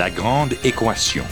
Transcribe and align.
La 0.00 0.08
grande 0.08 0.54
équation. 0.64 1.26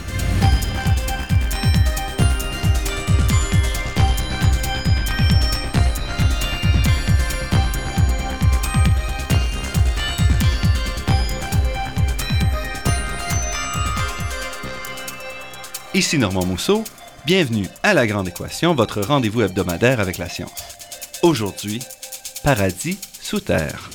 Ici 15.94 16.18
Normand 16.18 16.44
Mousseau, 16.44 16.84
bienvenue 17.24 17.66
à 17.82 17.94
La 17.94 18.06
Grande 18.06 18.28
Équation, 18.28 18.74
votre 18.74 19.00
rendez-vous 19.00 19.40
hebdomadaire 19.40 19.98
avec 19.98 20.18
la 20.18 20.28
science. 20.28 20.52
Aujourd'hui, 21.22 21.80
paradis 22.44 22.98
sous 23.22 23.40
terre. 23.40 23.88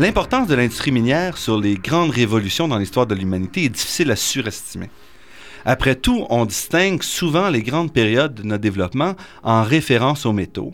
L'importance 0.00 0.46
de 0.46 0.54
l'industrie 0.54 0.92
minière 0.92 1.36
sur 1.36 1.58
les 1.58 1.74
grandes 1.74 2.12
révolutions 2.12 2.68
dans 2.68 2.78
l'histoire 2.78 3.08
de 3.08 3.16
l'humanité 3.16 3.64
est 3.64 3.68
difficile 3.68 4.12
à 4.12 4.16
surestimer. 4.16 4.90
Après 5.64 5.96
tout, 5.96 6.24
on 6.30 6.44
distingue 6.44 7.02
souvent 7.02 7.48
les 7.48 7.64
grandes 7.64 7.92
périodes 7.92 8.34
de 8.34 8.44
notre 8.44 8.62
développement 8.62 9.16
en 9.42 9.64
référence 9.64 10.24
aux 10.24 10.32
métaux, 10.32 10.72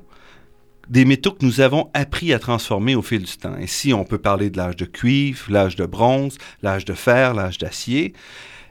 des 0.91 1.07
métaux 1.07 1.33
que 1.33 1.47
nous 1.47 1.63
avons 1.63 1.89
appris 1.95 2.35
à 2.35 2.39
transformer 2.39 2.95
au 2.97 3.01
fil 3.01 3.23
du 3.23 3.37
temps. 3.39 3.57
Ici, 3.57 3.95
on 3.95 4.05
peut 4.05 4.19
parler 4.19 4.51
de 4.51 4.59
l'âge 4.59 4.77
de 4.77 4.85
cuivre, 4.85 5.47
l'âge 5.49 5.77
de 5.77 5.87
bronze, 5.87 6.37
l'âge 6.63 6.85
de 6.85 6.93
fer, 6.93 7.33
l'âge 7.33 7.57
d'acier. 7.57 8.13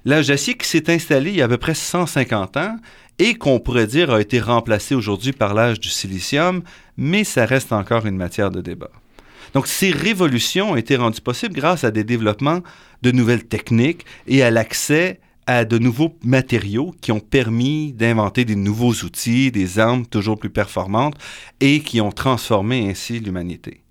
L'âge 0.05 0.27
d'acier 0.27 0.53
qui 0.53 0.67
s'est 0.67 0.93
installé 0.93 1.31
il 1.31 1.38
y 1.38 1.41
a 1.41 1.45
à 1.45 1.47
peu 1.47 1.57
près 1.57 1.73
150 1.73 2.57
ans 2.57 2.77
et 3.17 3.33
qu'on 3.33 3.59
pourrait 3.59 3.88
dire 3.88 4.11
a 4.11 4.21
été 4.21 4.39
remplacé 4.39 4.93
aujourd'hui 4.93 5.31
par 5.31 5.55
l'âge 5.55 5.79
du 5.79 5.89
silicium, 5.89 6.61
mais 6.95 7.23
ça 7.23 7.47
reste 7.47 7.73
encore 7.73 8.05
une 8.05 8.17
matière 8.17 8.51
de 8.51 8.61
débat. 8.61 8.91
Donc, 9.53 9.67
ces 9.67 9.91
révolutions 9.91 10.71
ont 10.71 10.75
été 10.75 10.95
rendues 10.95 11.21
possibles 11.21 11.53
grâce 11.53 11.83
à 11.83 11.91
des 11.91 12.03
développements 12.03 12.61
de 13.01 13.11
nouvelles 13.11 13.45
techniques 13.45 14.05
et 14.27 14.43
à 14.43 14.51
l'accès 14.51 15.19
à 15.45 15.65
de 15.65 15.77
nouveaux 15.77 16.17
matériaux 16.23 16.95
qui 17.01 17.11
ont 17.11 17.19
permis 17.19 17.93
d'inventer 17.93 18.45
des 18.45 18.55
nouveaux 18.55 18.93
outils, 18.93 19.51
des 19.51 19.77
armes 19.79 20.05
toujours 20.05 20.39
plus 20.39 20.49
performantes 20.49 21.15
et 21.59 21.81
qui 21.81 22.01
ont 22.01 22.11
transformé 22.11 22.89
ainsi 22.89 23.19
l'humanité. 23.19 23.81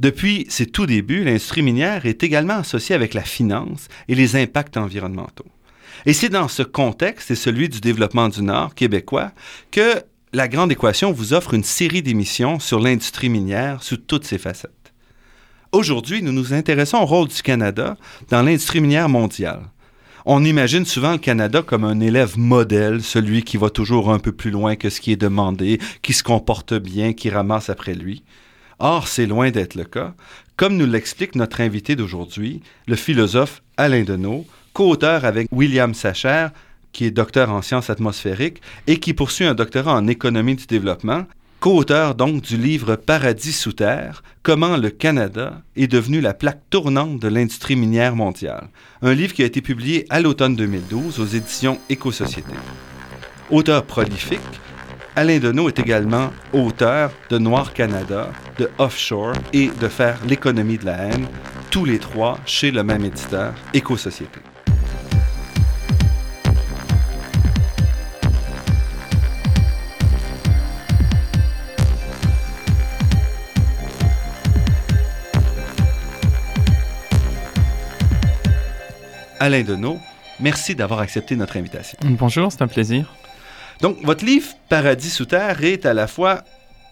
Depuis 0.00 0.46
ses 0.48 0.66
tout 0.66 0.86
débuts, 0.86 1.24
l'industrie 1.24 1.62
minière 1.62 2.06
est 2.06 2.22
également 2.22 2.58
associée 2.58 2.94
avec 2.94 3.14
la 3.14 3.22
finance 3.22 3.88
et 4.06 4.14
les 4.14 4.36
impacts 4.36 4.76
environnementaux. 4.76 5.46
Et 6.06 6.12
c'est 6.12 6.28
dans 6.28 6.46
ce 6.46 6.62
contexte, 6.62 7.32
et 7.32 7.34
celui 7.34 7.68
du 7.68 7.80
développement 7.80 8.28
du 8.28 8.42
Nord 8.42 8.76
québécois, 8.76 9.32
que 9.72 10.00
la 10.32 10.46
Grande 10.46 10.70
Équation 10.70 11.10
vous 11.10 11.32
offre 11.32 11.54
une 11.54 11.64
série 11.64 12.02
d'émissions 12.02 12.60
sur 12.60 12.78
l'industrie 12.78 13.28
minière 13.28 13.82
sous 13.82 13.96
toutes 13.96 14.24
ses 14.24 14.38
facettes. 14.38 14.77
Aujourd'hui, 15.70 16.22
nous 16.22 16.32
nous 16.32 16.54
intéressons 16.54 16.96
au 16.96 17.04
rôle 17.04 17.28
du 17.28 17.42
Canada 17.42 17.98
dans 18.30 18.40
l'industrie 18.42 18.80
minière 18.80 19.10
mondiale. 19.10 19.60
On 20.24 20.42
imagine 20.42 20.86
souvent 20.86 21.12
le 21.12 21.18
Canada 21.18 21.60
comme 21.60 21.84
un 21.84 22.00
élève 22.00 22.38
modèle, 22.38 23.02
celui 23.02 23.42
qui 23.42 23.58
va 23.58 23.68
toujours 23.68 24.10
un 24.10 24.18
peu 24.18 24.32
plus 24.32 24.50
loin 24.50 24.76
que 24.76 24.88
ce 24.88 24.98
qui 24.98 25.12
est 25.12 25.16
demandé, 25.16 25.78
qui 26.00 26.14
se 26.14 26.22
comporte 26.22 26.72
bien, 26.72 27.12
qui 27.12 27.28
ramasse 27.28 27.68
après 27.68 27.94
lui. 27.94 28.22
Or, 28.78 29.08
c'est 29.08 29.26
loin 29.26 29.50
d'être 29.50 29.74
le 29.74 29.84
cas, 29.84 30.14
comme 30.56 30.78
nous 30.78 30.86
l'explique 30.86 31.34
notre 31.34 31.60
invité 31.60 31.96
d'aujourd'hui, 31.96 32.62
le 32.86 32.96
philosophe 32.96 33.62
Alain 33.76 34.04
Deneau, 34.04 34.46
co-auteur 34.72 35.26
avec 35.26 35.48
William 35.52 35.92
Sacher, 35.92 36.46
qui 36.92 37.04
est 37.04 37.10
docteur 37.10 37.50
en 37.50 37.60
sciences 37.60 37.90
atmosphériques 37.90 38.62
et 38.86 38.98
qui 38.98 39.12
poursuit 39.12 39.44
un 39.44 39.54
doctorat 39.54 39.94
en 39.94 40.06
économie 40.06 40.56
du 40.56 40.66
développement 40.66 41.24
co-auteur 41.60 42.14
donc 42.14 42.42
du 42.42 42.56
livre 42.56 42.94
Paradis 42.94 43.52
sous 43.52 43.72
terre, 43.72 44.22
comment 44.42 44.76
le 44.76 44.90
Canada 44.90 45.62
est 45.76 45.88
devenu 45.88 46.20
la 46.20 46.32
plaque 46.32 46.62
tournante 46.70 47.18
de 47.18 47.28
l'industrie 47.28 47.74
minière 47.74 48.14
mondiale, 48.14 48.68
un 49.02 49.12
livre 49.12 49.34
qui 49.34 49.42
a 49.42 49.46
été 49.46 49.60
publié 49.60 50.06
à 50.08 50.20
l'automne 50.20 50.54
2012 50.54 51.18
aux 51.18 51.26
éditions 51.26 51.78
Éco-Société. 51.88 52.52
Auteur 53.50 53.84
prolifique, 53.84 54.40
Alain 55.16 55.38
Deneau 55.38 55.68
est 55.68 55.80
également 55.80 56.30
auteur 56.52 57.10
de 57.28 57.38
Noir 57.38 57.72
Canada, 57.72 58.30
de 58.58 58.70
Offshore 58.78 59.32
et 59.52 59.68
de 59.80 59.88
Faire 59.88 60.18
l'économie 60.28 60.78
de 60.78 60.86
la 60.86 61.08
haine, 61.08 61.26
tous 61.70 61.84
les 61.84 61.98
trois 61.98 62.38
chez 62.46 62.70
le 62.70 62.84
même 62.84 63.04
éditeur, 63.04 63.52
Éco-Société. 63.74 64.38
Alain 79.48 79.62
Deneau, 79.62 79.98
merci 80.40 80.74
d'avoir 80.74 81.00
accepté 81.00 81.34
notre 81.34 81.56
invitation. 81.56 81.96
Bonjour, 82.04 82.52
c'est 82.52 82.60
un 82.60 82.68
plaisir. 82.68 83.14
Donc, 83.80 83.96
votre 84.04 84.22
livre 84.22 84.46
Paradis 84.68 85.08
sous 85.08 85.24
terre 85.24 85.64
est 85.64 85.86
à 85.86 85.94
la 85.94 86.06
fois 86.06 86.44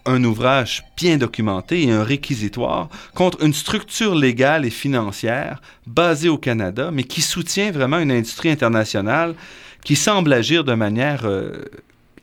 un 0.07 0.23
ouvrage 0.23 0.83
bien 0.97 1.17
documenté 1.17 1.83
et 1.83 1.91
un 1.91 2.03
réquisitoire 2.03 2.89
contre 3.13 3.45
une 3.45 3.53
structure 3.53 4.15
légale 4.15 4.65
et 4.65 4.71
financière 4.71 5.61
basée 5.85 6.29
au 6.29 6.39
Canada, 6.39 6.89
mais 6.91 7.03
qui 7.03 7.21
soutient 7.21 7.69
vraiment 7.69 7.99
une 7.99 8.11
industrie 8.11 8.49
internationale 8.49 9.35
qui 9.83 9.95
semble 9.95 10.33
agir 10.33 10.63
de 10.63 10.73
manière 10.73 11.25
euh, 11.25 11.63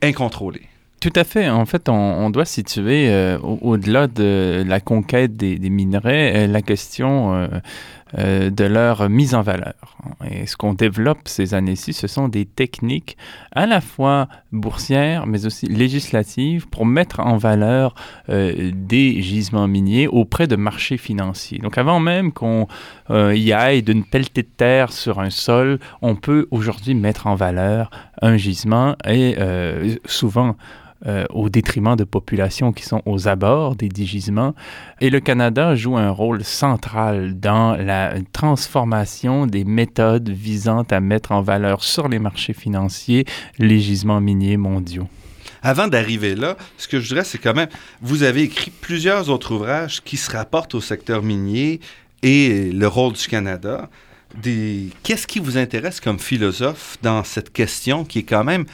incontrôlée. 0.02 0.62
Tout 0.98 1.12
à 1.14 1.22
fait. 1.22 1.48
En 1.48 1.66
fait, 1.66 1.88
on, 1.88 2.28
doit 2.30 2.46
situer 2.46 3.08
euh, 3.08 3.38
au-delà 3.38 4.08
de 4.08 4.64
la 4.66 4.80
conquête 4.80 5.36
des, 5.36 5.58
minerais 5.70 6.32
euh, 6.34 6.46
la 6.48 6.62
question 6.62 7.48
euh, 8.18 8.50
de 8.50 8.64
leur 8.64 9.08
mise 9.08 9.34
en 9.34 9.42
valeur. 9.42 9.74
Et 10.30 10.46
ce 10.46 10.56
qu'on 10.56 10.74
développe 10.74 11.26
ces 11.26 11.54
années-ci, 11.54 11.92
ce 11.92 12.06
sont 12.06 12.28
des 12.28 12.44
techniques 12.44 13.16
à 13.52 13.66
la 13.66 13.80
fois 13.80 14.28
boursières, 14.52 15.26
mais 15.26 15.46
aussi 15.46 15.66
législatives 15.66 16.68
pour 16.68 16.86
mettre 16.86 17.20
en 17.20 17.36
valeur 17.36 17.94
euh, 18.28 18.70
des 18.72 19.20
gisements 19.20 19.66
miniers 19.66 20.06
auprès 20.06 20.46
de 20.46 20.56
marchés 20.56 20.96
financiers. 20.96 21.58
Donc 21.58 21.76
avant 21.76 21.98
même 21.98 22.32
qu'on 22.32 22.68
euh, 23.10 23.34
y 23.34 23.52
aille 23.52 23.82
d'une 23.82 24.04
pelletée 24.04 24.42
de 24.42 24.48
terre 24.56 24.92
sur 24.92 25.18
un 25.20 25.30
sol, 25.30 25.80
on 26.00 26.14
peut 26.14 26.46
aujourd'hui 26.50 26.94
mettre 26.94 27.26
en 27.26 27.34
valeur 27.34 27.90
un 28.22 28.36
gisement 28.36 28.94
et 29.04 29.36
souvent 30.06 30.56
euh, 31.06 31.26
au 31.30 31.50
détriment 31.50 31.96
de 31.96 32.04
populations 32.04 32.72
qui 32.72 32.84
sont 32.84 33.02
aux 33.04 33.28
abords 33.28 33.76
des 33.76 33.88
digisements. 33.88 34.54
Et 35.00 35.10
le 35.10 35.20
Canada 35.20 35.74
joue 35.74 35.98
un 35.98 36.10
rôle 36.10 36.44
central 36.44 37.38
dans 37.38 37.76
la 37.76 38.14
transformation 38.32 39.46
des 39.46 39.64
méthodes 39.64 40.30
visant 40.30 40.82
à 40.90 41.00
mettre 41.00 41.32
en 41.32 41.42
valeur 41.42 41.82
sur 41.82 42.08
les 42.08 42.18
marchés 42.18 42.54
financiers 42.54 43.26
les 43.58 43.80
gisements 43.80 44.20
miniers 44.20 44.56
mondiaux. 44.56 45.06
Avant 45.62 45.88
d'arriver 45.88 46.34
là, 46.34 46.56
ce 46.76 46.88
que 46.88 47.00
je 47.00 47.08
dirais, 47.08 47.24
c'est 47.24 47.38
quand 47.38 47.54
même, 47.54 47.68
vous 48.02 48.22
avez 48.22 48.42
écrit 48.42 48.70
plusieurs 48.70 49.30
autres 49.30 49.52
ouvrages 49.52 50.02
qui 50.02 50.16
se 50.16 50.30
rapportent 50.30 50.74
au 50.74 50.80
secteur 50.80 51.22
minier 51.22 51.80
et 52.22 52.70
le 52.72 52.86
rôle 52.86 53.12
du 53.12 53.26
Canada. 53.28 53.88
Qu'est-ce 55.02 55.26
qui 55.26 55.38
vous 55.38 55.58
intéresse 55.58 56.00
comme 56.00 56.18
philosophe 56.18 56.98
dans 57.02 57.22
cette 57.24 57.52
question 57.52 58.04
qui 58.04 58.20
est 58.20 58.24
quand 58.24 58.44
même 58.44 58.64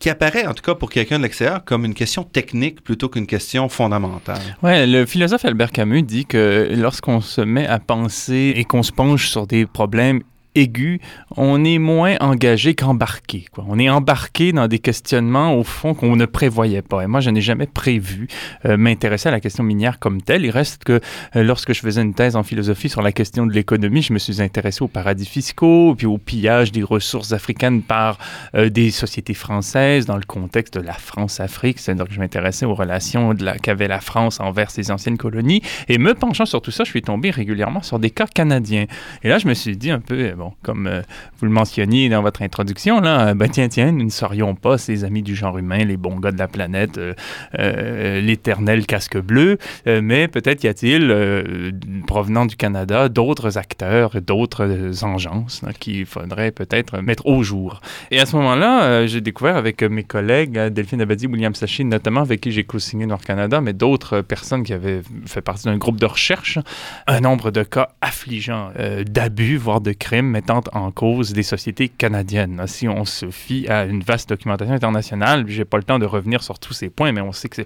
qui 0.00 0.08
apparaît, 0.08 0.46
en 0.46 0.54
tout 0.54 0.62
cas 0.62 0.74
pour 0.74 0.90
quelqu'un 0.90 1.18
de 1.18 1.24
l'extérieur, 1.24 1.62
comme 1.62 1.84
une 1.84 1.94
question 1.94 2.24
technique 2.24 2.82
plutôt 2.82 3.08
qu'une 3.08 3.26
question 3.26 3.68
fondamentale. 3.68 4.40
Oui, 4.62 4.90
le 4.90 5.04
philosophe 5.04 5.44
Albert 5.44 5.70
Camus 5.70 6.02
dit 6.02 6.24
que 6.24 6.70
lorsqu'on 6.74 7.20
se 7.20 7.42
met 7.42 7.66
à 7.66 7.78
penser 7.78 8.54
et 8.56 8.64
qu'on 8.64 8.82
se 8.82 8.92
penche 8.92 9.28
sur 9.28 9.46
des 9.46 9.66
problèmes 9.66 10.22
aigu, 10.54 11.00
on 11.36 11.64
est 11.64 11.78
moins 11.78 12.16
engagé 12.20 12.74
qu'embarqué. 12.74 13.46
On 13.56 13.78
est 13.78 13.88
embarqué 13.88 14.52
dans 14.52 14.68
des 14.68 14.78
questionnements, 14.78 15.54
au 15.54 15.64
fond, 15.64 15.94
qu'on 15.94 16.16
ne 16.16 16.26
prévoyait 16.26 16.82
pas. 16.82 17.02
Et 17.02 17.06
moi, 17.06 17.20
je 17.20 17.30
n'ai 17.30 17.40
jamais 17.40 17.66
prévu 17.66 18.28
euh, 18.64 18.76
m'intéresser 18.76 19.28
à 19.28 19.32
la 19.32 19.40
question 19.40 19.64
minière 19.64 19.98
comme 19.98 20.22
telle. 20.22 20.44
Il 20.44 20.50
reste 20.50 20.84
que 20.84 21.00
euh, 21.36 21.42
lorsque 21.42 21.72
je 21.72 21.80
faisais 21.80 22.02
une 22.02 22.14
thèse 22.14 22.36
en 22.36 22.42
philosophie 22.42 22.88
sur 22.88 23.02
la 23.02 23.12
question 23.12 23.46
de 23.46 23.52
l'économie, 23.52 24.02
je 24.02 24.12
me 24.12 24.18
suis 24.18 24.42
intéressé 24.42 24.82
aux 24.82 24.88
paradis 24.88 25.26
fiscaux, 25.26 25.94
puis 25.96 26.06
au 26.06 26.18
pillage 26.18 26.72
des 26.72 26.82
ressources 26.82 27.32
africaines 27.32 27.82
par 27.82 28.18
euh, 28.54 28.68
des 28.70 28.90
sociétés 28.90 29.34
françaises 29.34 30.06
dans 30.06 30.16
le 30.16 30.24
contexte 30.24 30.76
de 30.76 30.80
la 30.80 30.94
France-Afrique. 30.94 31.78
C'est-à-dire 31.78 32.06
que 32.06 32.14
je 32.14 32.20
m'intéressais 32.20 32.66
aux 32.66 32.74
relations 32.74 33.34
qu'avait 33.62 33.88
la 33.88 34.00
France 34.00 34.40
envers 34.40 34.70
ses 34.70 34.90
anciennes 34.90 35.18
colonies. 35.18 35.62
Et 35.88 35.98
me 35.98 36.14
penchant 36.14 36.46
sur 36.46 36.62
tout 36.62 36.70
ça, 36.70 36.84
je 36.84 36.90
suis 36.90 37.02
tombé 37.02 37.30
régulièrement 37.30 37.82
sur 37.82 37.98
des 37.98 38.10
cas 38.10 38.26
canadiens. 38.26 38.86
Et 39.22 39.28
là, 39.28 39.38
je 39.38 39.46
me 39.46 39.54
suis 39.54 39.76
dit 39.76 39.90
un 39.90 40.00
peu, 40.00 40.34
comme 40.62 40.86
euh, 40.86 41.02
vous 41.38 41.46
le 41.46 41.52
mentionniez 41.52 42.08
dans 42.08 42.22
votre 42.22 42.42
introduction, 42.42 43.00
là, 43.00 43.34
ben 43.34 43.48
tiens, 43.48 43.68
tiens, 43.68 43.92
nous 43.92 44.04
ne 44.04 44.10
serions 44.10 44.54
pas 44.54 44.78
ces 44.78 45.04
amis 45.04 45.22
du 45.22 45.34
genre 45.34 45.58
humain, 45.58 45.84
les 45.84 45.96
bons 45.96 46.18
gars 46.18 46.32
de 46.32 46.38
la 46.38 46.48
planète, 46.48 46.98
euh, 46.98 48.20
l'éternel 48.20 48.86
casque 48.86 49.18
bleu, 49.18 49.58
mais 49.86 50.28
peut-être 50.28 50.64
y 50.64 50.68
a-t-il, 50.68 51.72
provenant 52.06 52.46
du 52.46 52.56
Canada, 52.56 53.08
d'autres 53.08 53.58
acteurs, 53.58 54.20
d'autres 54.20 55.04
engences 55.04 55.64
qu'il 55.78 56.06
faudrait 56.06 56.50
peut-être 56.50 57.00
mettre 57.00 57.26
au 57.26 57.42
jour. 57.42 57.80
Et 58.10 58.20
à 58.20 58.26
ce 58.26 58.36
moment-là, 58.36 59.06
j'ai 59.06 59.20
découvert 59.20 59.56
avec 59.56 59.82
mes 59.82 60.04
collègues, 60.04 60.58
Delphine 60.58 61.00
Abadi, 61.02 61.26
William 61.26 61.54
Sachi, 61.54 61.84
notamment 61.84 62.22
avec 62.22 62.40
qui 62.40 62.52
j'ai 62.52 62.64
co-signé 62.64 63.06
Nord 63.06 63.22
Canada, 63.22 63.60
mais 63.60 63.72
d'autres 63.72 64.20
personnes 64.20 64.62
qui 64.62 64.72
avaient 64.72 65.02
fait 65.26 65.42
partie 65.42 65.64
d'un 65.64 65.78
groupe 65.78 65.98
de 66.00 66.06
recherche, 66.06 66.58
un 67.06 67.20
nombre 67.20 67.50
de 67.50 67.62
cas 67.62 67.90
affligeants 68.00 68.70
d'abus, 69.06 69.56
voire 69.56 69.80
de 69.80 69.92
crimes 69.92 70.29
mettant 70.30 70.62
en 70.72 70.90
cause 70.90 71.32
des 71.32 71.42
sociétés 71.42 71.88
canadiennes. 71.88 72.62
Si 72.66 72.88
on 72.88 73.04
se 73.04 73.30
fie 73.30 73.68
à 73.68 73.84
une 73.84 74.02
vaste 74.02 74.28
documentation 74.28 74.74
internationale, 74.74 75.44
j'ai 75.48 75.64
pas 75.64 75.76
le 75.76 75.82
temps 75.82 75.98
de 75.98 76.06
revenir 76.06 76.42
sur 76.42 76.58
tous 76.58 76.72
ces 76.72 76.88
points, 76.88 77.12
mais 77.12 77.20
on 77.20 77.32
sait 77.32 77.48
que, 77.48 77.62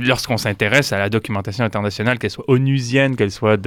lorsqu'on 0.00 0.36
s'intéresse 0.36 0.92
à 0.92 0.98
la 0.98 1.08
documentation 1.08 1.64
internationale, 1.64 2.18
qu'elle 2.18 2.30
soit 2.30 2.48
onusienne, 2.48 3.16
qu'elle 3.16 3.30
soit 3.30 3.60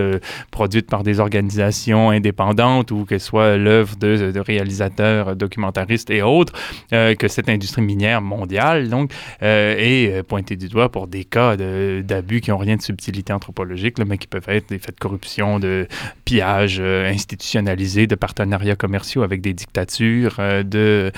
produite 0.51 0.87
par 0.87 1.03
des 1.03 1.19
organisations 1.19 2.09
indépendantes 2.09 2.91
ou 2.91 3.05
qu'elle 3.05 3.19
soit 3.19 3.57
l'œuvre 3.57 3.95
de, 3.95 4.39
réalisateurs, 4.39 5.35
documentaristes 5.35 6.09
et 6.09 6.21
autres, 6.21 6.53
euh, 6.93 7.15
que 7.15 7.27
cette 7.27 7.49
industrie 7.49 7.81
minière 7.81 8.21
mondiale 8.21 8.89
donc 8.89 9.11
euh, 9.41 9.75
est 9.77 10.11
euh, 10.11 10.23
pointée 10.23 10.55
du 10.55 10.67
doigt 10.67 10.89
pour 10.89 11.07
des 11.07 11.23
cas 11.23 11.55
d'abus 11.55 12.41
qui 12.41 12.51
n'ont 12.51 12.57
rien 12.57 12.75
de 12.75 12.81
subtilité 12.81 13.33
anthropologique, 13.33 13.97
mais 13.99 14.17
qui 14.17 14.27
peuvent 14.27 14.49
être 14.49 14.69
des 14.69 14.79
faits 14.79 14.95
de 14.95 14.99
corruption, 14.99 15.59
de 15.59 15.87
pillage 16.25 16.79
institutionnalisé, 16.79 18.07
de 18.07 18.15
partenariats 18.25 18.75
commerciaux 18.75 19.21
avec 19.21 19.39
des 19.41 19.53
dictatures, 19.53 20.37
de 20.77 21.11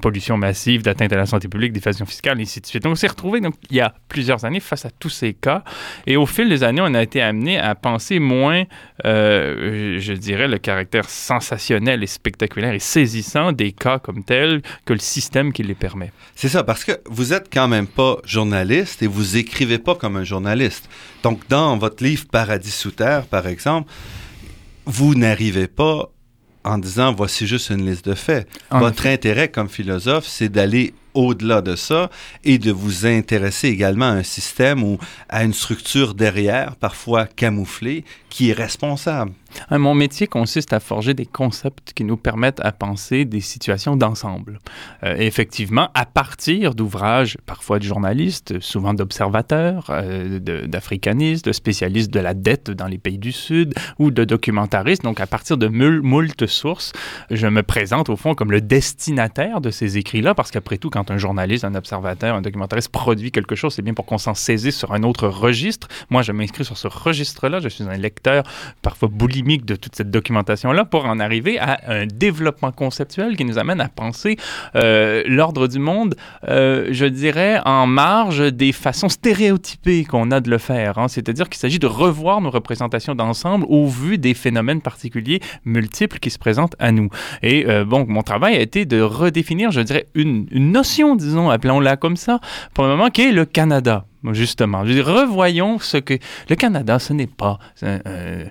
pollution 0.00 0.36
massive, 0.36 0.82
d'atteinte 0.82 1.12
à 1.12 1.16
la 1.16 1.26
santé 1.26 1.48
publique, 1.48 1.72
d'évasion 1.72 2.06
fiscale, 2.06 2.38
et 2.38 2.42
ainsi 2.42 2.60
de 2.60 2.66
suite. 2.66 2.84
Donc, 2.84 2.92
on 2.92 2.94
s'est 2.94 3.08
retrouvé 3.08 3.40
donc, 3.40 3.54
il 3.70 3.76
y 3.76 3.80
a 3.80 3.92
plusieurs 4.08 4.44
années 4.44 4.60
face 4.60 4.84
à 4.84 4.90
tous 4.90 5.08
ces 5.20 5.32
cas. 5.34 5.64
Et 6.06 6.16
au 6.16 6.26
fil 6.26 6.48
des 6.48 6.62
années, 6.62 6.82
on 6.84 6.94
a 6.94 7.02
été 7.02 7.20
amené 7.20 7.58
à 7.58 7.74
penser 7.74 8.20
moins, 8.20 8.64
je 9.04 10.12
dirais, 10.12 10.46
le 10.46 10.58
caractère 10.58 11.08
sensationnel 11.08 12.02
et 12.04 12.06
spectaculaire 12.06 12.72
et 12.72 12.78
saisissant 12.78 13.50
des 13.52 13.72
cas 13.72 13.98
comme 13.98 14.22
tels 14.22 14.62
que 14.84 14.92
le 14.92 15.00
système 15.00 15.52
qui 15.52 15.64
les 15.64 15.74
permet. 15.74 16.12
C'est 16.36 16.48
ça, 16.48 16.62
parce 16.62 16.84
que 16.84 16.92
vous 17.06 17.32
êtes 17.32 17.48
quand 17.52 17.66
même 17.66 17.88
pas 17.88 18.18
journaliste 18.24 19.02
et 19.02 19.08
vous 19.08 19.36
écrivez 19.36 19.78
pas 19.78 19.96
comme 19.96 20.16
un 20.16 20.24
journaliste. 20.24 20.88
Donc, 21.24 21.48
dans 21.48 21.76
votre 21.76 22.04
livre 22.04 22.26
Paradis 22.30 22.70
sous 22.70 22.92
terre, 22.92 23.26
par 23.26 23.46
exemple, 23.48 23.90
vous 24.86 25.14
n'arrivez 25.14 25.66
pas 25.66 26.10
en 26.68 26.78
disant 26.78 27.12
voici 27.12 27.46
juste 27.46 27.70
une 27.70 27.88
liste 27.88 28.08
de 28.08 28.14
faits. 28.14 28.46
Votre 28.70 29.06
intérêt 29.06 29.48
comme 29.48 29.68
philosophe, 29.68 30.26
c'est 30.26 30.48
d'aller 30.48 30.94
au-delà 31.14 31.62
de 31.62 31.76
ça 31.76 32.10
et 32.44 32.58
de 32.58 32.72
vous 32.72 33.06
intéresser 33.06 33.68
également 33.68 34.06
à 34.06 34.12
un 34.12 34.22
système 34.22 34.82
ou 34.82 34.98
à 35.28 35.44
une 35.44 35.54
structure 35.54 36.14
derrière, 36.14 36.76
parfois 36.76 37.26
camouflée, 37.26 38.04
qui 38.30 38.50
est 38.50 38.54
responsable. 38.54 39.32
Mon 39.70 39.94
métier 39.94 40.26
consiste 40.26 40.72
à 40.72 40.80
forger 40.80 41.14
des 41.14 41.26
concepts 41.26 41.92
qui 41.94 42.04
nous 42.04 42.16
permettent 42.16 42.60
à 42.60 42.72
penser 42.72 43.24
des 43.24 43.40
situations 43.40 43.96
d'ensemble. 43.96 44.58
Euh, 45.02 45.16
effectivement, 45.18 45.88
à 45.94 46.04
partir 46.04 46.74
d'ouvrages, 46.74 47.38
parfois 47.46 47.78
de 47.78 47.84
journalistes, 47.84 48.60
souvent 48.60 48.94
d'observateurs, 48.94 49.86
euh, 49.90 50.38
d'africanistes, 50.38 51.46
de, 51.46 51.52
spécialistes 51.52 52.12
de 52.12 52.20
la 52.20 52.34
dette 52.34 52.70
dans 52.70 52.86
les 52.86 52.98
pays 52.98 53.18
du 53.18 53.32
Sud 53.32 53.74
ou 53.98 54.10
de 54.10 54.24
documentaristes. 54.24 55.02
Donc, 55.02 55.20
à 55.20 55.26
partir 55.26 55.56
de 55.56 55.68
moult 55.68 56.46
sources, 56.46 56.92
je 57.30 57.46
me 57.46 57.62
présente 57.62 58.10
au 58.10 58.16
fond 58.16 58.34
comme 58.34 58.52
le 58.52 58.60
destinataire 58.60 59.60
de 59.60 59.70
ces 59.70 59.98
écrits-là, 59.98 60.34
parce 60.34 60.50
qu'après 60.50 60.78
tout, 60.78 60.90
quand 60.90 60.97
un 61.08 61.18
journaliste, 61.18 61.64
un 61.64 61.74
observateur, 61.74 62.34
un 62.36 62.42
documentariste 62.42 62.90
produit 62.90 63.30
quelque 63.30 63.54
chose, 63.54 63.74
c'est 63.74 63.82
bien 63.82 63.94
pour 63.94 64.06
qu'on 64.06 64.18
s'en 64.18 64.34
saisisse 64.34 64.76
sur 64.76 64.92
un 64.92 65.02
autre 65.02 65.28
registre. 65.28 65.88
Moi, 66.10 66.22
je 66.22 66.32
m'inscris 66.32 66.64
sur 66.64 66.76
ce 66.76 66.88
registre-là. 66.88 67.60
Je 67.60 67.68
suis 67.68 67.84
un 67.84 67.96
lecteur 67.96 68.44
parfois 68.82 69.08
boulimique 69.08 69.64
de 69.64 69.76
toute 69.76 69.96
cette 69.96 70.10
documentation-là 70.10 70.84
pour 70.84 71.04
en 71.04 71.20
arriver 71.20 71.58
à 71.58 71.80
un 71.86 72.06
développement 72.06 72.72
conceptuel 72.72 73.36
qui 73.36 73.44
nous 73.44 73.58
amène 73.58 73.80
à 73.80 73.88
penser 73.88 74.36
euh, 74.76 75.22
l'ordre 75.26 75.66
du 75.66 75.78
monde, 75.78 76.14
euh, 76.48 76.88
je 76.90 77.06
dirais, 77.06 77.60
en 77.64 77.86
marge 77.86 78.52
des 78.52 78.72
façons 78.72 79.08
stéréotypées 79.08 80.04
qu'on 80.04 80.30
a 80.30 80.40
de 80.40 80.50
le 80.50 80.58
faire. 80.58 80.98
Hein. 80.98 81.08
C'est-à-dire 81.08 81.48
qu'il 81.48 81.58
s'agit 81.58 81.78
de 81.78 81.86
revoir 81.86 82.40
nos 82.40 82.50
représentations 82.50 83.14
d'ensemble 83.14 83.66
au 83.68 83.86
vu 83.86 84.18
des 84.18 84.34
phénomènes 84.34 84.80
particuliers 84.80 85.40
multiples 85.64 86.18
qui 86.18 86.30
se 86.30 86.38
présentent 86.38 86.76
à 86.78 86.92
nous. 86.92 87.08
Et 87.42 87.66
euh, 87.66 87.84
mon 87.84 88.22
travail 88.22 88.56
a 88.56 88.60
été 88.60 88.84
de 88.84 89.00
redéfinir, 89.00 89.70
je 89.70 89.80
dirais, 89.80 90.06
une, 90.14 90.46
une 90.50 90.72
notion, 90.72 90.87
disons, 91.16 91.50
appelons-la 91.50 91.96
comme 91.96 92.16
ça, 92.16 92.40
pour 92.74 92.84
le 92.84 92.90
moment, 92.90 93.10
qui 93.10 93.22
est 93.22 93.32
le 93.32 93.44
Canada 93.44 94.04
justement. 94.32 94.84
Je 94.84 95.00
revoyons 95.00 95.78
ce 95.78 95.96
que 95.96 96.18
le 96.48 96.56
Canada, 96.56 96.98
ce 96.98 97.12
n'est 97.12 97.26
pas 97.26 97.58
euh, 97.82 98.44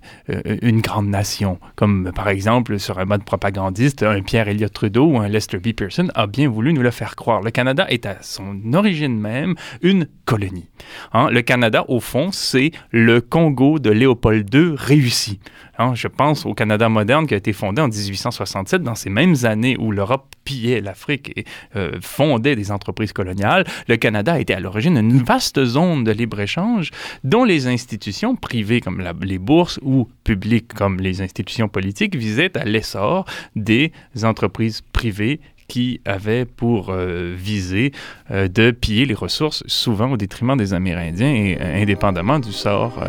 une 0.61 0.81
grande 0.81 1.07
nation, 1.07 1.59
comme 1.75 2.11
par 2.15 2.29
exemple 2.29 2.79
sur 2.79 2.99
un 2.99 3.05
mode 3.05 3.23
propagandiste, 3.23 4.03
un 4.03 4.21
Pierre 4.21 4.47
Elliott 4.47 4.71
Trudeau 4.71 5.05
ou 5.05 5.19
un 5.19 5.27
Lester 5.27 5.57
B. 5.57 5.73
Pearson 5.73 6.07
a 6.15 6.27
bien 6.27 6.49
voulu 6.49 6.73
nous 6.73 6.81
le 6.81 6.91
faire 6.91 7.15
croire. 7.15 7.41
Le 7.41 7.51
Canada 7.51 7.85
est 7.89 8.05
à 8.05 8.17
son 8.21 8.73
origine 8.73 9.19
même 9.19 9.55
une 9.81 10.07
colonie. 10.25 10.67
Hein. 11.13 11.29
Le 11.31 11.41
Canada, 11.41 11.85
au 11.87 11.99
fond, 11.99 12.31
c'est 12.31 12.71
le 12.91 13.21
Congo 13.21 13.79
de 13.79 13.89
Léopold 13.89 14.53
II 14.53 14.73
réussi. 14.75 15.39
Hein. 15.77 15.93
Je 15.95 16.07
pense 16.07 16.45
au 16.45 16.53
Canada 16.53 16.89
moderne 16.89 17.27
qui 17.27 17.33
a 17.33 17.37
été 17.37 17.53
fondé 17.53 17.81
en 17.81 17.87
1867, 17.87 18.83
dans 18.83 18.95
ces 18.95 19.09
mêmes 19.09 19.35
années 19.43 19.75
où 19.77 19.91
l'Europe 19.91 20.27
pillait 20.47 20.79
l'Afrique 20.79 21.33
et 21.35 21.43
euh, 21.75 21.99
fondait 22.01 22.55
des 22.55 22.71
entreprises 22.71 23.11
coloniales. 23.11 23.65
Le 23.89 23.97
Canada 23.97 24.39
était 24.39 24.53
à 24.53 24.61
l'origine 24.61 24.95
une 24.95 25.21
vaste 25.21 25.61
zone 25.65 26.05
de 26.05 26.11
libre-échange 26.11 26.91
dont 27.25 27.43
les 27.43 27.67
institutions 27.67 28.37
privées 28.37 28.79
comme 28.79 29.03
les 29.23 29.39
bourses 29.39 29.77
ou 29.81 30.07
publiques 30.23 30.73
comme 30.73 31.01
les 31.01 31.21
institutions 31.21 31.67
politiques 31.67 32.15
visaient 32.15 32.57
à 32.57 32.63
l'essor 32.63 33.25
des 33.57 33.91
entreprises 34.23 34.81
privées 34.93 35.41
qui 35.67 35.99
avaient 36.05 36.45
pour 36.45 36.91
euh, 36.91 37.35
viser 37.35 37.91
euh, 38.31 38.47
de 38.47 38.71
piller 38.71 39.05
les 39.05 39.13
ressources, 39.13 39.65
souvent 39.67 40.11
au 40.11 40.15
détriment 40.15 40.55
des 40.55 40.73
Amérindiens 40.73 41.33
et 41.33 41.57
indépendamment 41.59 42.39
du 42.39 42.53
sort 42.53 43.03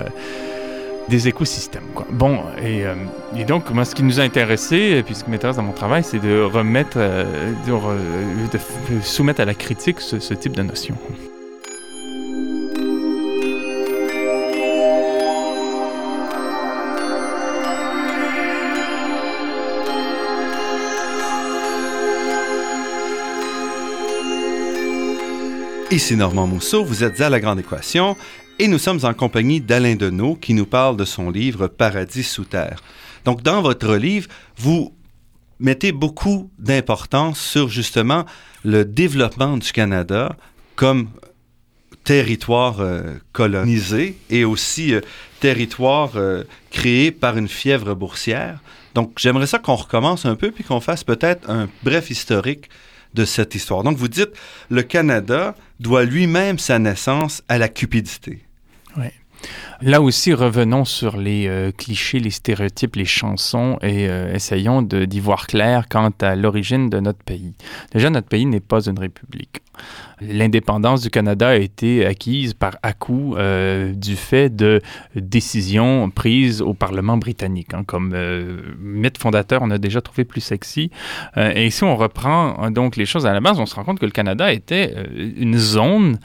des 1.09 1.29
écosystèmes. 1.29 1.88
Quoi. 1.95 2.07
Bon, 2.11 2.41
et, 2.62 2.85
euh, 2.85 2.95
et, 3.37 3.45
donc, 3.45 3.71
moi, 3.71 3.85
ce 3.85 3.95
qui 3.95 4.03
nous 4.03 4.21
a 4.21 4.23
intéressé, 4.23 5.03
puis 5.05 5.15
ce 5.15 5.25
qui 5.25 5.31
m'intéresse 5.31 5.57
dans 5.57 5.62
mon 5.62 5.73
travail, 5.73 6.05
c'est 6.05 6.19
de 6.19 6.41
remettre, 6.43 6.97
euh, 6.97 7.53
de, 7.67 7.73
de, 8.53 9.00
soumettre 9.03 9.41
à 9.41 9.45
la 9.45 9.55
critique 9.55 10.00
ce, 10.00 10.19
ce 10.21 10.35
type 10.35 10.53
de 10.53 10.62
notion. 10.62 10.97
Ici 25.91 26.17
Normand 26.17 26.47
Mousseau, 26.47 26.85
vous 26.85 27.03
êtes 27.03 27.19
à 27.23 27.31
La 27.31 27.41
Grande 27.41 27.61
Équation 27.61 28.15
et 28.59 28.69
nous 28.69 28.79
sommes 28.79 29.00
en 29.05 29.15
compagnie 29.15 29.61
d'Alain 29.61 29.95
Deneau 29.95 30.35
qui 30.35 30.55
nous 30.55 30.67
parle 30.67 30.97
de 30.97 31.05
son 31.05 31.31
livre 31.31 31.69
Paradis 31.69 32.25
sous 32.25 32.45
terre. 32.45 32.83
Donc, 33.25 33.43
dans 33.43 33.62
votre 33.62 33.95
livre, 33.95 34.29
vous 34.57 34.95
mettez 35.61 35.93
beaucoup 35.93 36.50
d'importance 36.59 37.41
sur 37.41 37.69
justement 37.69 38.25
le 38.65 38.85
développement 38.85 39.57
du 39.57 39.73
Canada 39.73 40.37
comme 40.77 41.09
territoire 42.05 42.81
euh, 42.81 43.15
colonisé 43.33 44.17
et 44.31 44.45
aussi 44.45 44.95
euh, 44.95 45.00
territoire 45.41 46.12
euh, 46.17 46.45
créé 46.71 47.11
par 47.12 47.37
une 47.37 47.49
fièvre 47.49 47.95
boursière. 47.95 48.61
Donc, 48.95 49.12
j'aimerais 49.19 49.47
ça 49.47 49.59
qu'on 49.59 49.75
recommence 49.75 50.25
un 50.25 50.35
peu 50.35 50.50
puis 50.50 50.65
qu'on 50.65 50.81
fasse 50.81 51.05
peut-être 51.05 51.49
un 51.50 51.69
bref 51.83 52.11
historique 52.11 52.71
de 53.15 53.25
cette 53.25 53.55
histoire. 53.55 53.83
Donc, 53.83 53.97
vous 53.97 54.09
dites, 54.09 54.31
le 54.71 54.83
Canada 54.83 55.55
doit 55.81 56.05
lui-même 56.05 56.59
sa 56.59 56.79
naissance 56.79 57.43
à 57.49 57.59
la 57.59 57.69
cupidité. 57.69 58.48
Là 59.81 60.02
aussi, 60.02 60.35
revenons 60.35 60.85
sur 60.85 61.17
les 61.17 61.47
euh, 61.47 61.71
clichés, 61.71 62.19
les 62.19 62.31
stéréotypes, 62.31 62.97
les 62.97 63.05
chansons 63.05 63.78
et 63.81 64.09
euh, 64.09 64.35
essayons 64.35 64.83
d'y 64.83 65.21
voir 65.21 65.47
clair 65.47 65.88
quant 65.88 66.11
à 66.21 66.35
l'origine 66.35 66.90
de 66.90 66.99
notre 66.99 67.23
pays. 67.23 67.55
Déjà, 67.93 68.11
notre 68.11 68.26
pays 68.26 68.45
n'est 68.45 68.59
pas 68.59 68.81
une 68.88 68.99
république. 68.99 69.62
L'indépendance 70.21 71.02
du 71.02 71.11
Canada 71.11 71.50
a 71.50 71.55
été 71.55 72.05
acquise 72.05 72.55
par 72.55 72.76
à-coup 72.83 73.37
euh, 73.37 73.93
du 73.93 74.17
fait 74.17 74.50
de 74.50 74.81
décisions 75.14 76.11
prises 76.11 76.61
au 76.61 76.75
Parlement 76.75 77.17
britannique. 77.17 77.73
Hein, 77.73 77.85
comme 77.87 78.17
mythe 78.81 79.19
fondateur, 79.19 79.62
on 79.62 79.71
a 79.71 79.78
déjà 79.78 80.00
trouvé 80.00 80.25
plus 80.25 80.40
sexy. 80.40 80.90
et 81.37 81.71
si 81.71 81.85
on 81.85 81.95
reprend 81.95 82.73
donc 82.73 82.97
les 82.97 83.07
choses 83.07 83.26
à 83.26 83.33
la 83.33 83.40
base, 83.40 83.61
on 83.61 83.67
se 83.67 83.76
rend 83.76 83.85
compte 83.85 84.00
que 84.00 84.07
le 84.07 84.11
Canada 84.11 84.52
était 84.52 84.93
une 85.14 85.57
zone 85.57 86.19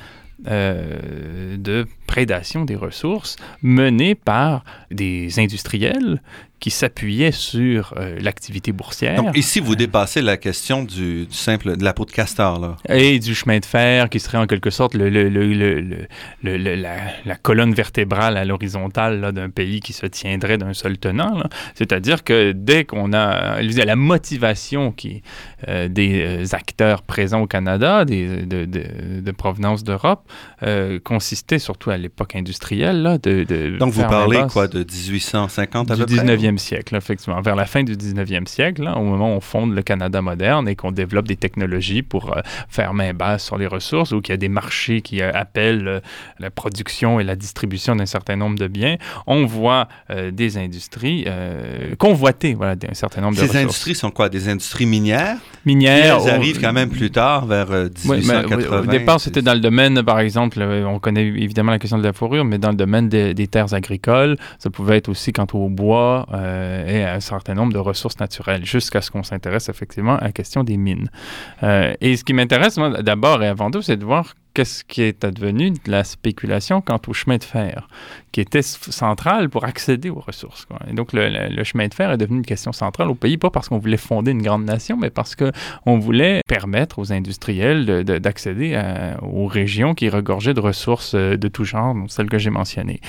de 0.44 1.86
prédation 2.14 2.64
des 2.64 2.76
ressources 2.76 3.38
menée 3.64 4.14
par 4.14 4.64
des 4.92 5.40
industriels 5.40 6.22
qui 6.64 6.72
s'appuyait 6.72 7.34
sur 7.34 7.94
euh, 7.98 8.18
l'activité 8.22 8.72
boursière. 8.72 9.22
Donc 9.22 9.36
ici, 9.38 9.60
vous 9.60 9.76
dépassez 9.76 10.22
la 10.22 10.38
question 10.38 10.86
du, 10.86 11.28
simple 11.30 11.76
de 11.76 11.84
la 11.84 11.94
peau 11.94 12.06
de 12.06 12.12
castor. 12.12 12.58
Là. 12.58 12.78
Et 12.88 13.20
du 13.20 13.36
chemin 13.36 13.60
de 13.60 13.66
fer, 13.66 14.08
qui 14.08 14.22
serait 14.22 14.38
en 14.38 14.48
quelque 14.48 14.70
sorte 14.70 14.94
le, 14.94 15.10
le, 15.10 15.28
le, 15.28 16.08
la, 16.42 16.96
la, 17.26 17.36
colonne 17.36 17.74
vertébrale 17.74 18.38
à 18.38 18.46
l'horizontale 18.46 19.34
d'un 19.34 19.50
pays 19.50 19.82
qui 19.82 19.92
se 19.92 20.06
tiendrait 20.06 20.58
d'un 20.58 20.72
seul 20.72 20.98
tenant. 20.98 21.44
C'est-à-dire 21.76 22.24
que 22.24 22.54
dès 22.54 22.86
qu'on 22.86 23.12
a 23.12 23.62
la 23.62 23.96
motivation 23.98 24.94
qui, 24.94 25.22
euh, 25.68 25.90
des 25.90 26.22
euh, 26.22 26.46
acteurs 26.54 27.02
présents 27.02 27.42
au 27.42 27.48
Canada, 27.48 28.06
des, 28.06 28.46
de, 28.46 28.64
de, 28.64 29.20
de 29.20 29.32
provenance 29.32 29.84
d'Europe, 29.84 30.32
consistait 31.04 31.60
surtout 31.60 31.90
à 31.90 31.98
l'époque 31.98 32.38
industrielle. 32.38 33.02
Là, 33.02 33.18
de, 33.18 33.44
de 33.44 33.78
Donc 33.78 33.92
vous 33.92 34.04
parlez 34.04 34.44
quoi 34.50 34.70
de 34.70 34.80
1850 34.80 35.92
à 35.92 35.96
du 35.98 36.04
19e 36.04 36.53
siècle, 36.58 36.96
effectivement. 36.96 37.42
Vers 37.42 37.56
la 37.56 37.66
fin 37.66 37.84
du 37.84 37.96
19e 37.96 38.48
siècle, 38.48 38.90
au 38.96 39.02
moment 39.02 39.34
où 39.34 39.38
on 39.38 39.42
fonde 39.42 39.74
le 39.74 39.82
Canada 39.82 40.22
moderne 40.22 40.68
et 40.68 40.76
qu'on 40.76 40.92
développe 40.92 41.28
des 41.28 41.36
technologies 41.36 42.02
pour 42.02 42.36
euh, 42.36 42.42
faire 42.70 42.94
main 42.94 43.14
basse 43.14 43.46
sur 43.46 43.58
les 43.58 43.68
ressources 43.68 44.12
ou 44.12 44.22
qu'il 44.22 44.34
y 44.34 44.36
a 44.36 44.38
des 44.38 44.50
marchés 44.50 45.02
qui 45.02 45.22
euh, 45.22 45.32
appellent 45.34 45.88
euh, 45.88 46.00
la 46.40 46.50
production 46.50 47.20
et 47.20 47.24
la 47.24 47.36
distribution 47.36 47.96
d'un 47.96 48.06
certain 48.06 48.36
nombre 48.36 48.58
de 48.58 48.68
biens, 48.68 48.98
on 49.28 49.46
voit 49.46 49.88
des 50.32 50.58
industries 50.58 51.26
convoiter 51.98 52.54
voilà, 52.54 52.76
un 52.90 52.94
certain 52.94 53.22
nombre 53.22 53.36
de 53.36 53.40
Ces 53.40 53.44
ressources. 53.44 53.58
Ces 53.58 53.64
industries 53.64 53.96
sont 53.96 54.12
quoi? 54.12 54.30
Des 54.30 54.50
industries 54.50 54.86
minières? 54.86 55.38
Minières. 55.66 56.20
Elles 56.24 56.30
arrivent 56.30 56.62
quand 56.62 56.74
même 56.74 56.90
plus 56.90 57.12
tard, 57.12 57.46
vers 57.46 57.70
1880. 57.70 58.82
au 58.82 58.86
départ, 58.86 59.20
c'était 59.20 59.42
dans 59.42 59.54
le 59.54 59.60
domaine, 59.60 60.02
par 60.04 60.20
exemple, 60.20 60.62
on 60.62 61.00
connaît 61.00 61.26
évidemment 61.26 61.72
la 61.72 61.80
question 61.80 61.98
de 61.98 62.04
la 62.04 62.14
fourrure, 62.14 62.46
mais 62.46 62.58
dans 62.58 62.70
le 62.70 62.76
domaine 62.76 63.10
des, 63.10 63.34
des 63.34 63.48
terres 63.48 63.74
agricoles, 63.74 64.38
ça 64.60 64.70
pouvait 64.70 64.98
être 64.98 65.10
aussi 65.10 65.32
quant 65.32 65.48
au 65.54 65.70
bois, 65.70 66.26
euh, 66.44 66.88
et 66.88 67.04
un 67.04 67.20
certain 67.20 67.54
nombre 67.54 67.74
de 67.74 67.80
ressources 67.80 68.20
naturelles, 68.20 68.66
jusqu'à 68.66 69.02
ce 69.02 69.12
qu'on 69.12 69.24
s'intéresse 69.24 69.70
effectivement 69.70 70.18
à 70.18 70.26
la 70.26 70.32
question 70.32 70.64
des 70.64 70.78
mines. 70.78 71.10
Euh, 71.64 71.94
et 72.02 72.18
ce 72.18 72.24
qui 72.24 72.34
m'intéresse, 72.34 72.76
d'abord 72.76 73.42
et 73.44 73.48
avant 73.48 73.72
tout, 73.72 73.82
c'est 73.82 73.98
de 73.98 74.06
voir 74.06 74.36
qu'est-ce 74.54 74.84
qui 74.84 75.02
est 75.02 75.24
advenu 75.24 75.72
de 75.72 75.92
la 75.92 76.04
spéculation 76.04 76.82
quant 76.82 77.00
au 77.08 77.14
chemin 77.14 77.38
de 77.38 77.44
fer, 77.44 77.88
qui 78.32 78.42
était 78.42 78.62
central 78.62 79.50
pour 79.50 79.66
accéder 79.66 80.10
aux 80.10 80.20
ressources. 80.20 80.68
Et 80.90 80.94
donc, 80.94 81.14
le, 81.14 81.64
chemin 81.64 81.88
de 81.88 81.94
fer 81.94 82.12
est 82.12 82.18
devenu 82.18 82.38
une 82.38 82.46
question 82.46 82.72
centrale 82.72 83.10
au 83.10 83.16
pays, 83.16 83.38
pas 83.38 83.50
parce 83.50 83.70
qu'on 83.70 83.80
voulait 83.80 83.98
fonder 83.98 84.32
une 84.32 84.42
grande 84.42 84.66
nation, 84.66 84.98
mais 84.98 85.10
parce 85.10 85.36
qu'on 85.36 86.00
voulait 86.00 86.42
permettre 86.48 87.00
aux 87.00 87.12
industriels 87.12 88.04
d'accéder 88.04 88.80
aux 89.22 89.48
régions 89.48 89.94
qui 89.96 90.10
regorgeaient 90.10 90.54
de 90.54 90.60
ressources 90.60 91.14
euh, 91.16 91.38
de 91.38 91.48
tout 91.48 91.64
genre, 91.64 91.96
celles 92.08 92.30
que 92.30 92.38
j'ai 92.38 92.50
mentionnées. 92.50 93.00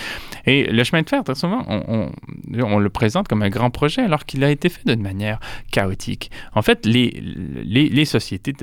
Et 0.47 0.65
le 0.65 0.85
chemin 0.85 1.03
de 1.03 1.09
fer, 1.09 1.25
très 1.25 1.35
souvent, 1.35 1.65
on, 1.69 2.79
le 2.79 2.91
présente 2.91 3.29
comme 3.29 3.43
un 3.43 3.51
grand 3.51 3.71
projet, 3.71 4.03
alors 4.03 4.25
qu'il 4.25 4.45
a 4.45 4.51
été 4.51 4.69
fait 4.69 4.87
d'une 4.87 5.03
manière 5.03 5.41
chaotique. 5.73 6.31
En 6.55 6.63
fait, 6.63 6.87
les 6.87 8.05
sociétés 8.05 8.55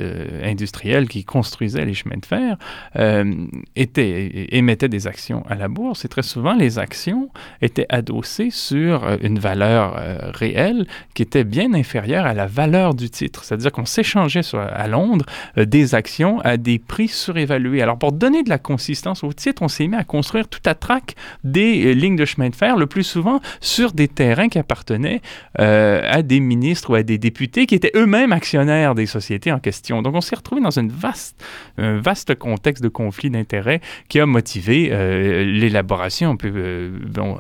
industrielles 0.44 1.08
qui 1.08 1.24
construisaient 1.24 1.86
les 1.86 1.94
chemins 1.94 2.18
de 2.18 2.26
fer 2.26 2.58
euh, 2.98 3.34
émettaient 3.76 4.90
des 4.90 5.08
actions 5.08 5.44
à 5.50 5.56
la 5.56 5.68
bourse 5.68 6.06
et 6.06 6.08
très 6.08 6.24
souvent 6.24 6.54
les 6.54 6.80
actions 6.80 7.30
étaient 7.62 7.86
adossées 7.90 8.50
sur 8.52 9.04
euh, 9.04 9.18
une 9.22 9.40
valeur 9.40 9.96
euh, 9.98 10.32
réelle 10.34 10.88
qui 11.14 11.22
était 11.22 11.44
bien 11.44 11.74
inférieure 11.74 12.26
à 12.26 12.34
la 12.34 12.46
valeur 12.46 12.94
du 12.94 13.10
titre. 13.10 13.44
C'est-à-dire 13.44 13.72
qu'on 13.72 13.86
s'échangeait 13.86 14.42
à 14.56 14.88
Londres 14.88 15.26
des 15.58 15.96
actions 15.96 16.40
à 16.42 16.58
des 16.58 16.80
prix 16.80 17.08
surévalués. 17.08 17.82
Alors 17.82 17.98
pour 17.98 18.12
donner 18.12 18.44
de 18.44 18.50
la 18.50 18.58
consistance 18.58 19.24
au 19.24 19.34
titre, 19.34 19.62
on 19.62 19.68
s'est 19.68 19.88
mis 19.88 19.96
à 19.96 20.04
construire 20.04 20.48
tout 20.48 20.60
à 20.66 20.76
trac 20.76 21.16
des 21.44 21.94
lignes 21.94 22.16
de 22.16 22.26
chemin 22.26 22.50
de 22.50 22.56
fer, 22.56 22.78
le 22.78 22.88
plus 22.88 23.04
souvent 23.04 23.40
sur 23.60 23.92
des 23.92 24.08
terrains 24.08 24.50
qui 24.50 24.60
appartenaient 24.60 25.22
à 25.58 26.22
des 26.22 26.40
ministres 26.40 26.92
ou 26.92 26.96
à 26.96 27.04
des 27.04 27.18
députés 27.18 27.66
qui 27.66 27.76
étaient 27.76 27.92
eux-mêmes 27.96 28.32
actionnaires 28.32 28.96
des 28.96 29.06
sociétés 29.06 29.52
en 29.52 29.60
question. 29.60 30.02
Donc 30.02 30.16
on 30.16 30.22
s'est 30.22 30.36
retrouvé 30.36 30.62
dans 30.62 30.78
une 30.78 30.92
vaste, 30.92 31.44
un 31.78 32.00
vaste 32.00 32.36
contexte 32.36 32.61
contexte 32.62 32.84
de 32.84 32.90
conflit 32.90 33.32
d'intérêts 33.32 33.82
qui 34.08 34.20
a 34.20 34.28
motivé 34.28 34.90
euh, 34.92 35.44
l'élaboration 35.44 36.30
un 36.30 36.36
peu 36.36 36.52
euh, 36.56 36.92
bon, 37.08 37.40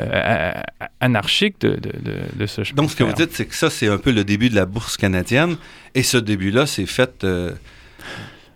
euh, 0.00 0.52
anarchique 1.00 1.60
de, 1.60 1.76
de, 1.76 1.92
de, 2.34 2.46
ce 2.46 2.64
chemin. 2.64 2.82
Donc, 2.82 2.90
ce 2.90 2.96
que 2.96 3.04
vous 3.04 3.12
dites, 3.12 3.32
c'est 3.32 3.46
que 3.46 3.54
ça, 3.54 3.70
c'est 3.70 3.86
un 3.86 3.98
peu 3.98 4.10
le 4.10 4.24
début 4.24 4.48
de 4.48 4.56
la 4.56 4.66
bourse 4.66 4.96
canadienne. 4.96 5.56
Et 5.94 6.02
ce 6.02 6.16
début-là, 6.16 6.66
c'est 6.66 6.86
fait 6.86 7.24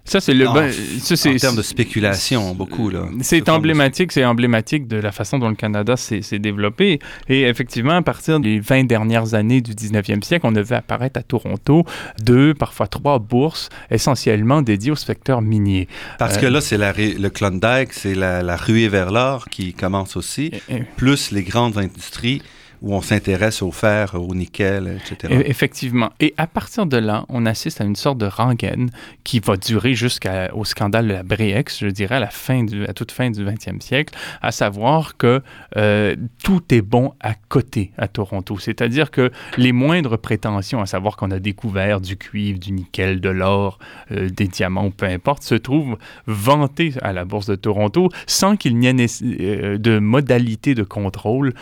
ça, 0.05 0.21
c'est 0.21 0.35
le. 0.35 0.47
Ben, 0.53 0.71
ça, 0.73 1.31
en 1.31 1.37
termes 1.37 1.57
de 1.57 1.63
spéculation, 1.63 2.55
beaucoup. 2.55 2.91
là. 2.91 3.05
C'est 3.21 3.49
emblématique, 3.49 4.11
c'est 4.11 4.25
emblématique 4.25 4.89
de 4.89 4.97
la 4.97 5.13
façon 5.13 5.39
dont 5.39 5.49
le 5.49 5.55
Canada 5.55 5.97
s'est 5.97 6.39
développé. 6.39 6.99
Et 7.29 7.43
effectivement, 7.43 7.93
à 7.93 8.03
partir 8.03 8.41
des 8.41 8.59
20 8.59 8.85
dernières 8.85 9.35
années 9.35 9.61
du 9.61 9.73
19e 9.73 10.23
siècle, 10.23 10.47
on 10.47 10.53
vu 10.53 10.75
apparaître 10.75 11.19
à 11.19 11.23
Toronto 11.23 11.85
deux, 12.23 12.53
parfois 12.53 12.89
trois 12.89 13.19
bourses 13.19 13.69
essentiellement 13.91 14.61
dédiées 14.63 14.91
au 14.91 14.97
secteur 14.97 15.41
minier. 15.41 15.89
Parce 16.19 16.37
que 16.37 16.47
euh, 16.47 16.51
là, 16.51 16.61
c'est 16.61 16.79
le 16.79 17.29
Klondike, 17.29 17.93
c'est 17.93 18.15
la, 18.15 18.43
la 18.43 18.57
ruée 18.57 18.89
vers 18.89 19.13
l'or 19.13 19.49
qui 19.49 19.73
commence 19.73 20.17
aussi, 20.17 20.51
plus 20.97 21.31
les 21.31 21.43
grandes 21.43 21.79
industries 21.79 22.43
où 22.83 22.95
on 22.95 23.01
s'intéresse 23.01 23.63
au 23.63 23.71
fer, 23.71 24.15
au 24.15 24.35
nickel, 24.35 24.99
etc. 25.01 25.33
E, 25.33 25.43
effectivement. 25.47 26.11
Et 26.19 26.35
à 26.37 26.49
partir 26.49 26.85
de 26.85 26.97
là, 26.97 27.25
on 27.29 27.47
assiste 27.47 27.81
à 27.81 27.85
une 27.85 27.97
sorte 27.97 28.19
de 28.19 28.27
rengaine 28.27 28.91
qui 29.23 29.39
va 29.39 29.57
durer 29.57 29.95
jusqu'au 29.95 30.65
scandale 30.65 31.07
de 31.07 31.13
la 31.13 31.23
Breex, 31.23 31.79
je 31.79 31.87
dirais, 31.87 32.17
à 32.17 32.21
la 32.21 32.31
fin 32.31 32.67
à 32.89 32.93
toute 32.93 33.13
fin 33.13 33.31
du 33.31 33.45
20e 33.45 33.81
siècle, 33.81 34.15
à 34.41 34.51
savoir 34.51 35.17
que 35.17 35.43
euh, 35.77 36.17
tout 36.43 36.63
est 36.75 36.83
bon 36.83 37.13
à 37.21 37.35
côté 37.35 37.93
à 37.99 38.09
Toronto. 38.09 38.59
C'est-à-dire 38.59 39.11
que 39.11 39.31
les 39.57 39.73
moindres 39.73 40.19
prétentions, 40.19 40.81
à 40.81 40.87
savoir 40.87 41.17
qu'on 41.17 41.31
a 41.31 41.39
découvert 41.39 42.01
du 42.01 42.17
cuivre, 42.17 42.59
du 42.59 42.73
nickel, 42.73 43.21
de 43.21 43.29
l'or, 43.29 43.79
euh, 44.11 44.29
des 44.29 44.49
diamants, 44.49 44.91
peu 44.91 45.07
importe, 45.07 45.45
se 45.45 45.55
trouvent 45.55 45.97
vantées 46.27 46.95
à 47.03 47.13
la 47.13 47.25
bourse 47.25 47.47
de 47.47 47.55
Toronto 47.55 48.09
sans 48.27 48.57
qu'il 48.57 48.77
n'y 48.77 48.89
ait 48.89 49.07
euh, 49.23 49.79
de 49.79 49.99
modalité 50.01 50.75
de 50.75 50.83
contrôle 50.83 51.55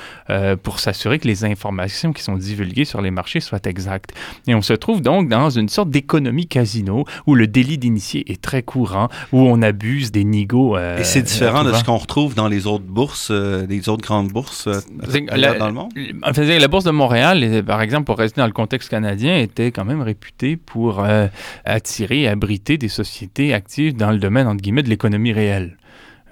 pour 0.63 0.79
s'assurer 0.79 1.10
que 1.19 1.29
les 1.29 1.45
informations 1.45 2.13
qui 2.13 2.23
sont 2.23 2.37
divulguées 2.37 2.85
sur 2.85 3.01
les 3.01 3.11
marchés 3.11 3.41
soient 3.41 3.61
exactes. 3.65 4.13
Et 4.47 4.55
on 4.55 4.63
se 4.63 4.73
trouve 4.73 5.03
donc 5.03 5.29
dans 5.29 5.51
une 5.51 5.69
sorte 5.69 5.91
d'économie 5.91 6.47
casino 6.47 7.05
où 7.27 7.35
le 7.35 7.47
délit 7.47 7.79
d'initié 7.79 8.31
est 8.31 8.41
très 8.41 8.63
courant, 8.63 9.09
où 9.33 9.41
on 9.41 9.63
abuse 9.63 10.13
des 10.13 10.25
nigauds. 10.25 10.77
Euh, 10.77 10.99
Et 10.99 11.05
c'est 11.05 11.23
différent 11.23 11.65
de 11.65 11.73
ce 11.73 11.85
qu'on 11.85 11.97
retrouve 11.97 12.35
dans 12.35 12.49
les 12.49 12.67
autres 12.67 12.85
bourses, 12.85 13.29
euh, 13.31 13.67
les 13.69 13.89
autres 13.89 14.03
grandes 14.03 14.29
bourses 14.29 14.67
euh, 14.67 14.81
dans 15.59 15.69
le 15.69 15.73
monde? 15.73 15.93
la 15.95 16.69
bourse 16.69 16.85
de 16.85 16.91
Montréal, 16.91 17.63
par 17.67 17.83
exemple, 17.83 18.05
pour 18.05 18.19
rester 18.19 18.41
dans 18.41 18.47
le 18.47 18.53
contexte 18.53 18.89
canadien, 18.89 19.39
était 19.39 19.71
quand 19.71 19.85
même 19.85 20.03
réputée 20.03 20.57
pour 20.57 21.05
attirer 21.65 22.23
et 22.23 22.29
abriter 22.29 22.79
des 22.79 22.89
sociétés 22.89 23.55
actives 23.55 23.97
dans 23.97 24.11
le 24.11 24.19
domaine, 24.19 24.47
entre 24.47 24.61
guillemets, 24.63 24.83
de 24.83 24.89
l'économie 24.89 25.33
réelle. 25.33 25.77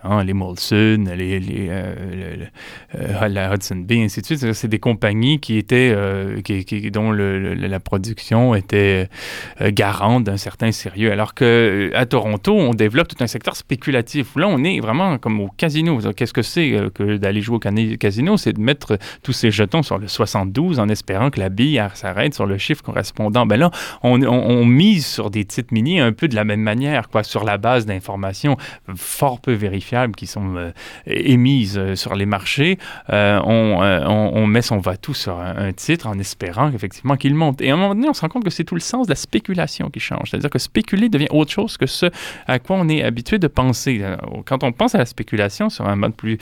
Hein, 0.04 0.22
les 0.22 0.32
Molson, 0.32 1.04
les, 1.16 1.40
les 1.40 1.68
euh, 1.70 2.46
euh, 2.94 3.28
la 3.28 3.52
Hudson 3.52 3.76
Bay, 3.76 4.04
ainsi 4.04 4.20
de 4.20 4.26
suite. 4.26 4.52
C'est 4.52 4.68
des 4.68 4.78
compagnies 4.78 5.40
qui 5.40 5.58
étaient, 5.58 5.92
euh, 5.94 6.40
qui, 6.40 6.90
dont 6.92 7.10
la 7.10 7.80
production 7.80 8.54
était 8.54 9.08
garante 9.60 10.24
d'un 10.24 10.36
certain 10.36 10.70
sérieux. 10.70 11.10
Alors 11.10 11.34
que 11.34 11.90
à 11.94 12.06
Toronto, 12.06 12.54
on 12.54 12.74
développe 12.74 13.08
tout 13.08 13.22
un 13.22 13.26
secteur 13.26 13.56
spéculatif. 13.56 14.36
Là, 14.36 14.46
on 14.48 14.62
est 14.62 14.78
vraiment 14.78 15.18
comme 15.18 15.40
au 15.40 15.48
casino. 15.48 15.98
Qu'est-ce 16.16 16.32
que 16.32 16.42
c'est 16.42 16.76
que 16.94 17.16
d'aller 17.16 17.40
jouer 17.40 17.56
au 17.56 17.96
casino? 17.96 18.36
C'est 18.36 18.52
de 18.52 18.60
mettre 18.60 18.98
tous 19.22 19.32
ces 19.32 19.50
jetons 19.50 19.82
sur 19.82 19.98
le 19.98 20.06
72 20.06 20.78
en 20.78 20.88
espérant 20.88 21.30
que 21.30 21.40
la 21.40 21.48
bille 21.48 21.82
s'arrête 21.94 22.34
sur 22.34 22.46
le 22.46 22.56
chiffre 22.56 22.82
correspondant. 22.82 23.46
Ben 23.46 23.56
là, 23.56 23.70
on, 24.02 24.64
mise 24.64 25.06
sur 25.06 25.30
des 25.30 25.44
titres 25.44 25.72
miniers 25.72 26.00
un 26.00 26.12
peu 26.12 26.28
de 26.28 26.36
la 26.36 26.44
même 26.44 26.60
manière, 26.60 27.08
quoi, 27.08 27.22
sur 27.22 27.44
la 27.44 27.58
base 27.58 27.86
d'informations 27.86 28.56
fort 28.94 29.40
peu 29.40 29.52
vérifiées 29.52 29.87
qui 30.14 30.26
sont 30.26 30.56
euh, 30.56 30.70
émises 31.06 31.78
euh, 31.78 31.96
sur 31.96 32.14
les 32.14 32.26
marchés, 32.26 32.78
euh, 33.10 33.40
on, 33.44 33.78
on, 34.34 34.46
met 34.46 34.62
son 34.62 34.78
va-tout 34.78 35.14
sur 35.14 35.38
un, 35.38 35.72
titre 35.72 36.06
en 36.06 36.18
espérant 36.18 36.70
effectivement 36.72 37.16
qu'il 37.16 37.34
monte. 37.34 37.60
Et 37.60 37.70
à 37.70 37.74
un 37.74 37.76
moment 37.76 37.94
donné, 37.94 38.08
on 38.08 38.12
se 38.12 38.20
rend 38.20 38.28
compte 38.28 38.44
que 38.44 38.50
c'est 38.50 38.64
tout 38.64 38.74
le 38.74 38.80
sens 38.80 39.06
de 39.06 39.12
la 39.12 39.16
spéculation 39.16 39.90
qui 39.90 40.00
change. 40.00 40.30
C'est-à-dire 40.30 40.50
que 40.50 40.58
spéculer 40.58 41.08
devient 41.08 41.28
autre 41.30 41.50
chose 41.50 41.76
que 41.76 41.86
ce 41.86 42.06
à 42.46 42.58
quoi 42.58 42.76
on 42.76 42.88
est 42.88 43.02
habitué 43.02 43.38
de 43.38 43.48
penser. 43.48 44.02
Quand 44.46 44.62
on 44.62 44.72
pense 44.72 44.94
à 44.94 44.98
la 44.98 45.06
spéculation 45.06 45.70
sur 45.70 45.86
un 45.86 45.96
mode 45.96 46.14
plus 46.14 46.38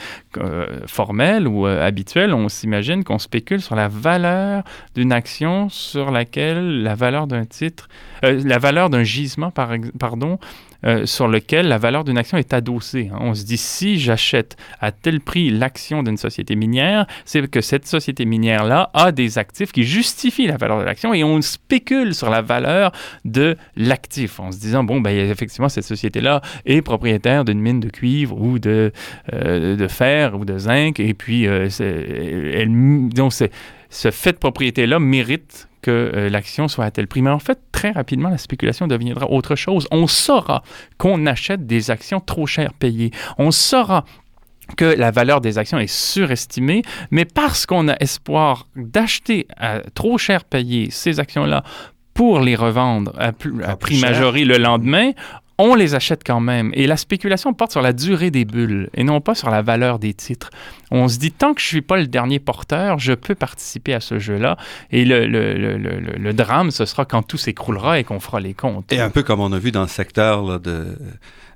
formel 0.86 1.48
ou 1.48 1.66
habituel, 1.66 2.34
on 2.34 2.48
s'imagine 2.48 3.04
qu'on 3.04 3.18
spécule 3.18 3.60
sur 3.60 3.76
la 3.76 3.88
valeur 3.88 4.62
d'une 4.94 5.12
action 5.12 5.68
sur 5.68 6.10
laquelle 6.10 6.82
la 6.82 6.94
valeur 6.94 7.26
d'un 7.26 7.44
titre, 7.44 7.88
la 8.22 8.58
valeur 8.58 8.90
d'un 8.90 9.02
gisement, 9.02 9.50
par, 9.50 9.70
pardon, 9.98 10.38
euh, 10.84 11.06
sur 11.06 11.28
lequel 11.28 11.68
la 11.68 11.78
valeur 11.78 12.04
d'une 12.04 12.18
action 12.18 12.38
est 12.38 12.52
adossée. 12.52 13.10
Hein. 13.12 13.18
On 13.20 13.34
se 13.34 13.44
dit, 13.44 13.56
si 13.56 13.98
j'achète 13.98 14.56
à 14.80 14.92
tel 14.92 15.20
prix 15.20 15.50
l'action 15.50 16.02
d'une 16.02 16.16
société 16.16 16.56
minière, 16.56 17.06
c'est 17.24 17.48
que 17.50 17.60
cette 17.60 17.86
société 17.86 18.24
minière-là 18.24 18.90
a 18.94 19.12
des 19.12 19.38
actifs 19.38 19.72
qui 19.72 19.84
justifient 19.84 20.46
la 20.46 20.56
valeur 20.56 20.78
de 20.78 20.84
l'action 20.84 21.14
et 21.14 21.24
on 21.24 21.40
spécule 21.42 22.14
sur 22.14 22.30
la 22.30 22.42
valeur 22.42 22.92
de 23.24 23.56
l'actif 23.76 24.40
en 24.40 24.52
se 24.52 24.58
disant, 24.58 24.84
bon, 24.84 25.00
ben, 25.00 25.16
effectivement, 25.16 25.68
cette 25.68 25.84
société-là 25.84 26.40
est 26.64 26.82
propriétaire 26.82 27.44
d'une 27.44 27.60
mine 27.60 27.80
de 27.80 27.88
cuivre 27.88 28.40
ou 28.40 28.58
de, 28.58 28.92
euh, 29.32 29.76
de 29.76 29.88
fer 29.88 30.38
ou 30.38 30.44
de 30.44 30.58
zinc 30.58 31.00
et 31.00 31.14
puis 31.14 31.46
euh, 31.46 31.68
donc 33.14 33.32
ce 33.32 34.10
fait 34.10 34.32
de 34.32 34.38
propriété-là 34.38 34.98
mérite 34.98 35.68
que 35.86 36.12
euh, 36.16 36.28
l'action 36.28 36.66
soit 36.66 36.84
à 36.84 36.90
tel 36.90 37.06
prix. 37.06 37.22
Mais 37.22 37.30
en 37.30 37.38
fait, 37.38 37.60
très 37.70 37.92
rapidement, 37.92 38.28
la 38.28 38.38
spéculation 38.38 38.88
deviendra 38.88 39.30
autre 39.30 39.54
chose. 39.54 39.86
On 39.92 40.08
saura 40.08 40.64
qu'on 40.98 41.26
achète 41.26 41.64
des 41.64 41.92
actions 41.92 42.18
trop 42.18 42.44
chères 42.44 42.72
payées. 42.72 43.12
On 43.38 43.52
saura 43.52 44.04
que 44.76 44.84
la 44.84 45.12
valeur 45.12 45.40
des 45.40 45.58
actions 45.58 45.78
est 45.78 45.86
surestimée, 45.86 46.82
mais 47.12 47.24
parce 47.24 47.66
qu'on 47.66 47.86
a 47.86 47.94
espoir 48.00 48.66
d'acheter 48.74 49.46
à 49.56 49.78
trop 49.94 50.18
cher 50.18 50.42
payé 50.42 50.90
ces 50.90 51.20
actions-là 51.20 51.62
pour 52.14 52.40
les 52.40 52.56
revendre 52.56 53.12
à, 53.16 53.28
à 53.64 53.76
prix 53.76 54.00
majoré 54.00 54.44
le 54.44 54.58
lendemain, 54.58 55.12
on 55.58 55.74
les 55.74 55.94
achète 55.94 56.22
quand 56.24 56.40
même. 56.40 56.70
Et 56.74 56.86
la 56.86 56.96
spéculation 56.96 57.54
porte 57.54 57.72
sur 57.72 57.82
la 57.82 57.92
durée 57.92 58.30
des 58.30 58.44
bulles 58.44 58.90
et 58.94 59.04
non 59.04 59.20
pas 59.20 59.34
sur 59.34 59.50
la 59.50 59.62
valeur 59.62 59.98
des 59.98 60.14
titres. 60.14 60.50
On 60.90 61.08
se 61.08 61.18
dit, 61.18 61.32
tant 61.32 61.54
que 61.54 61.60
je 61.60 61.66
ne 61.66 61.70
suis 61.70 61.82
pas 61.82 61.96
le 61.96 62.06
dernier 62.06 62.38
porteur, 62.38 62.98
je 62.98 63.12
peux 63.12 63.34
participer 63.34 63.94
à 63.94 64.00
ce 64.00 64.18
jeu-là. 64.18 64.56
Et 64.90 65.04
le, 65.04 65.26
le, 65.26 65.54
le, 65.54 65.98
le, 65.98 66.32
drame, 66.32 66.70
ce 66.70 66.84
sera 66.84 67.04
quand 67.04 67.22
tout 67.22 67.38
s'écroulera 67.38 67.98
et 67.98 68.04
qu'on 68.04 68.20
fera 68.20 68.40
les 68.40 68.54
comptes. 68.54 68.92
Et 68.92 69.00
un 69.00 69.10
peu 69.10 69.22
comme 69.22 69.40
on 69.40 69.52
a 69.52 69.58
vu 69.58 69.72
dans 69.72 69.82
le 69.82 69.88
secteur 69.88 70.60
de 70.60 70.96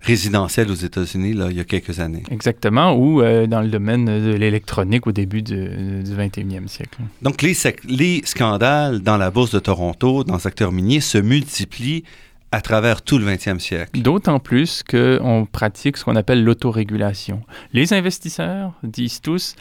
résidentiel 0.01 0.71
aux 0.71 0.75
États-Unis 0.75 1.37
il 1.51 1.57
y 1.57 1.61
a 1.61 1.65
quelques 1.65 2.01
années. 2.01 2.23
Exactement, 2.31 2.95
ou 2.95 3.21
euh, 3.21 3.47
dans 3.47 3.61
le 3.61 3.69
domaine 3.69 4.07
de 4.07 4.33
l'électronique 4.35 5.07
au 5.07 5.13
début 5.13 5.43
du, 5.43 5.69
du 6.03 6.13
21e 6.13 6.69
siècle. 6.69 6.99
Donc 7.23 7.43
les, 7.43 7.55
les 7.87 8.23
scandales 8.25 9.01
dans 9.01 9.19
la 9.19 9.31
bourse 9.31 9.53
de 9.53 9.59
Toronto, 9.59 10.25
dans 10.25 10.35
le 10.35 10.41
secteur 10.41 10.73
minier, 10.73 11.01
se 11.01 11.19
multiplient 11.19 12.05
à 12.53 12.61
travers 12.61 13.03
tout 13.03 13.19
le 13.19 13.27
20e 13.27 13.59
siècle. 13.59 14.01
D'autant 14.01 14.41
plus 14.41 14.83
qu'on 14.83 15.47
pratique 15.51 15.97
ce 15.97 16.05
qu'on 16.05 16.17
appelle 16.17 16.45
l'autorégulation. 16.45 17.43
Les 17.73 17.93
investisseurs 17.93 18.73
disent 18.83 19.21
tous 19.21 19.55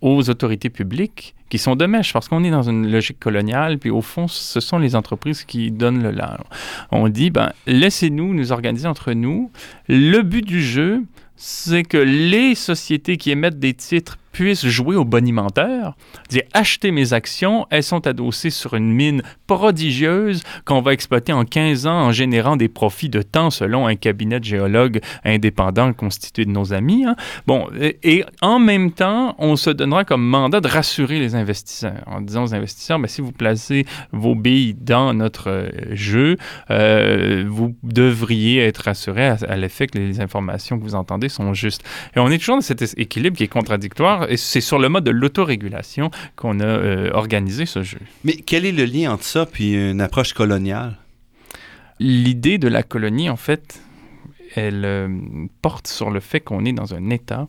aux 0.00 0.28
autorités 0.30 0.70
publiques 0.70 1.34
qui 1.48 1.58
sont 1.58 1.76
de 1.76 1.86
mèche 1.86 2.12
parce 2.12 2.28
qu'on 2.28 2.44
est 2.44 2.50
dans 2.50 2.62
une 2.62 2.90
logique 2.90 3.20
coloniale, 3.20 3.78
puis 3.78 3.90
au 3.90 4.02
fond, 4.02 4.28
ce 4.28 4.60
sont 4.60 4.78
les 4.78 4.96
entreprises 4.96 5.44
qui 5.44 5.70
donnent 5.70 6.02
le 6.02 6.10
là. 6.10 6.38
On 6.90 7.08
dit, 7.08 7.30
ben, 7.30 7.52
laissez-nous 7.66 8.34
nous 8.34 8.52
organiser 8.52 8.88
entre 8.88 9.12
nous. 9.12 9.50
Le 9.88 10.22
but 10.22 10.44
du 10.44 10.62
jeu, 10.62 11.02
c'est 11.36 11.82
que 11.82 11.98
les 11.98 12.54
sociétés 12.54 13.16
qui 13.16 13.30
émettent 13.30 13.58
des 13.58 13.74
titres 13.74 14.18
puissent 14.36 14.66
jouer 14.66 14.96
au 14.96 15.06
bonimenteur, 15.06 15.96
dire 16.28 16.42
acheter 16.52 16.90
mes 16.90 17.14
actions, 17.14 17.66
elles 17.70 17.82
sont 17.82 18.06
adossées 18.06 18.50
sur 18.50 18.74
une 18.74 18.92
mine 18.92 19.22
prodigieuse 19.46 20.42
qu'on 20.66 20.82
va 20.82 20.92
exploiter 20.92 21.32
en 21.32 21.46
15 21.46 21.86
ans 21.86 22.02
en 22.02 22.12
générant 22.12 22.56
des 22.56 22.68
profits 22.68 23.08
de 23.08 23.22
temps 23.22 23.48
selon 23.48 23.86
un 23.86 23.96
cabinet 23.96 24.38
de 24.38 24.44
géologues 24.44 25.00
indépendants 25.24 25.94
constitué 25.94 26.44
de 26.44 26.50
nos 26.50 26.74
amis. 26.74 27.06
Hein. 27.06 27.16
Bon, 27.46 27.66
et, 28.02 28.26
en 28.42 28.58
même 28.58 28.92
temps, 28.92 29.34
on 29.38 29.56
se 29.56 29.70
donnera 29.70 30.04
comme 30.04 30.26
mandat 30.26 30.60
de 30.60 30.68
rassurer 30.68 31.18
les 31.18 31.34
investisseurs 31.34 32.02
en 32.04 32.20
disant 32.20 32.44
aux 32.44 32.54
investisseurs, 32.54 32.98
ben, 32.98 33.08
si 33.08 33.22
vous 33.22 33.32
placez 33.32 33.86
vos 34.12 34.34
billes 34.34 34.76
dans 34.78 35.14
notre 35.14 35.48
euh, 35.48 35.70
jeu, 35.92 36.36
euh, 36.70 37.46
vous 37.48 37.74
devriez 37.82 38.66
être 38.66 38.82
rassurés 38.84 39.28
à 39.28 39.56
l'effet 39.56 39.86
que 39.86 39.96
les 39.96 40.20
informations 40.20 40.78
que 40.78 40.82
vous 40.82 40.94
entendez 40.94 41.30
sont 41.30 41.54
justes. 41.54 41.82
Et 42.14 42.20
on 42.20 42.28
est 42.28 42.36
toujours 42.36 42.56
dans 42.56 42.60
cet 42.60 42.82
équilibre 42.98 43.38
qui 43.38 43.44
est 43.44 43.48
contradictoire 43.48 44.25
et 44.28 44.36
c'est 44.36 44.60
sur 44.60 44.78
le 44.78 44.88
mode 44.88 45.04
de 45.04 45.10
l'autorégulation 45.10 46.10
qu'on 46.36 46.60
a 46.60 46.64
euh, 46.64 47.10
organisé 47.12 47.66
ce 47.66 47.82
jeu. 47.82 47.98
Mais 48.24 48.34
quel 48.34 48.64
est 48.64 48.72
le 48.72 48.84
lien 48.84 49.12
entre 49.12 49.24
ça 49.24 49.46
puis 49.46 49.74
une 49.74 50.00
approche 50.00 50.32
coloniale? 50.32 50.96
L'idée 51.98 52.58
de 52.58 52.68
la 52.68 52.82
colonie, 52.82 53.30
en 53.30 53.36
fait, 53.36 53.80
elle 54.54 54.84
euh, 54.84 55.08
porte 55.62 55.86
sur 55.86 56.10
le 56.10 56.20
fait 56.20 56.40
qu'on 56.40 56.64
est 56.64 56.72
dans 56.72 56.94
un 56.94 57.10
État 57.10 57.48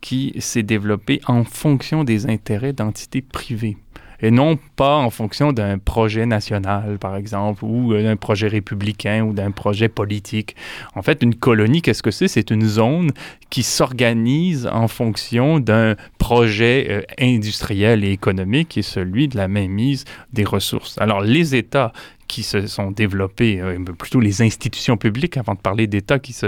qui 0.00 0.34
s'est 0.38 0.62
développé 0.62 1.20
en 1.26 1.44
fonction 1.44 2.04
des 2.04 2.26
intérêts 2.26 2.72
d'entités 2.72 3.22
privées 3.22 3.76
et 4.20 4.30
non 4.30 4.58
pas 4.76 4.96
en 4.96 5.10
fonction 5.10 5.52
d'un 5.52 5.78
projet 5.78 6.26
national, 6.26 6.98
par 6.98 7.16
exemple, 7.16 7.64
ou 7.64 7.92
euh, 7.92 8.02
d'un 8.02 8.16
projet 8.16 8.48
républicain 8.48 9.24
ou 9.24 9.32
d'un 9.32 9.50
projet 9.50 9.88
politique. 9.88 10.56
En 10.94 11.02
fait, 11.02 11.22
une 11.22 11.34
colonie, 11.34 11.82
qu'est-ce 11.82 12.02
que 12.02 12.10
c'est? 12.10 12.28
C'est 12.28 12.50
une 12.50 12.66
zone 12.66 13.10
qui 13.50 13.62
s'organise 13.62 14.66
en 14.66 14.88
fonction 14.88 15.60
d'un 15.60 15.94
projet 16.18 16.86
euh, 16.90 17.02
industriel 17.20 18.04
et 18.04 18.10
économique 18.10 18.68
qui 18.68 18.80
est 18.80 18.82
celui 18.82 19.28
de 19.28 19.36
la 19.36 19.48
mainmise 19.48 20.04
des 20.32 20.44
ressources. 20.44 20.98
Alors, 20.98 21.20
les 21.20 21.54
États 21.54 21.92
qui 22.28 22.42
se 22.42 22.66
sont 22.66 22.90
développés, 22.90 23.60
euh, 23.60 23.78
plutôt 23.98 24.20
les 24.20 24.42
institutions 24.42 24.96
publiques, 24.96 25.36
avant 25.36 25.54
de 25.54 25.60
parler 25.60 25.86
d'États 25.86 26.18
qui 26.18 26.32
se, 26.32 26.46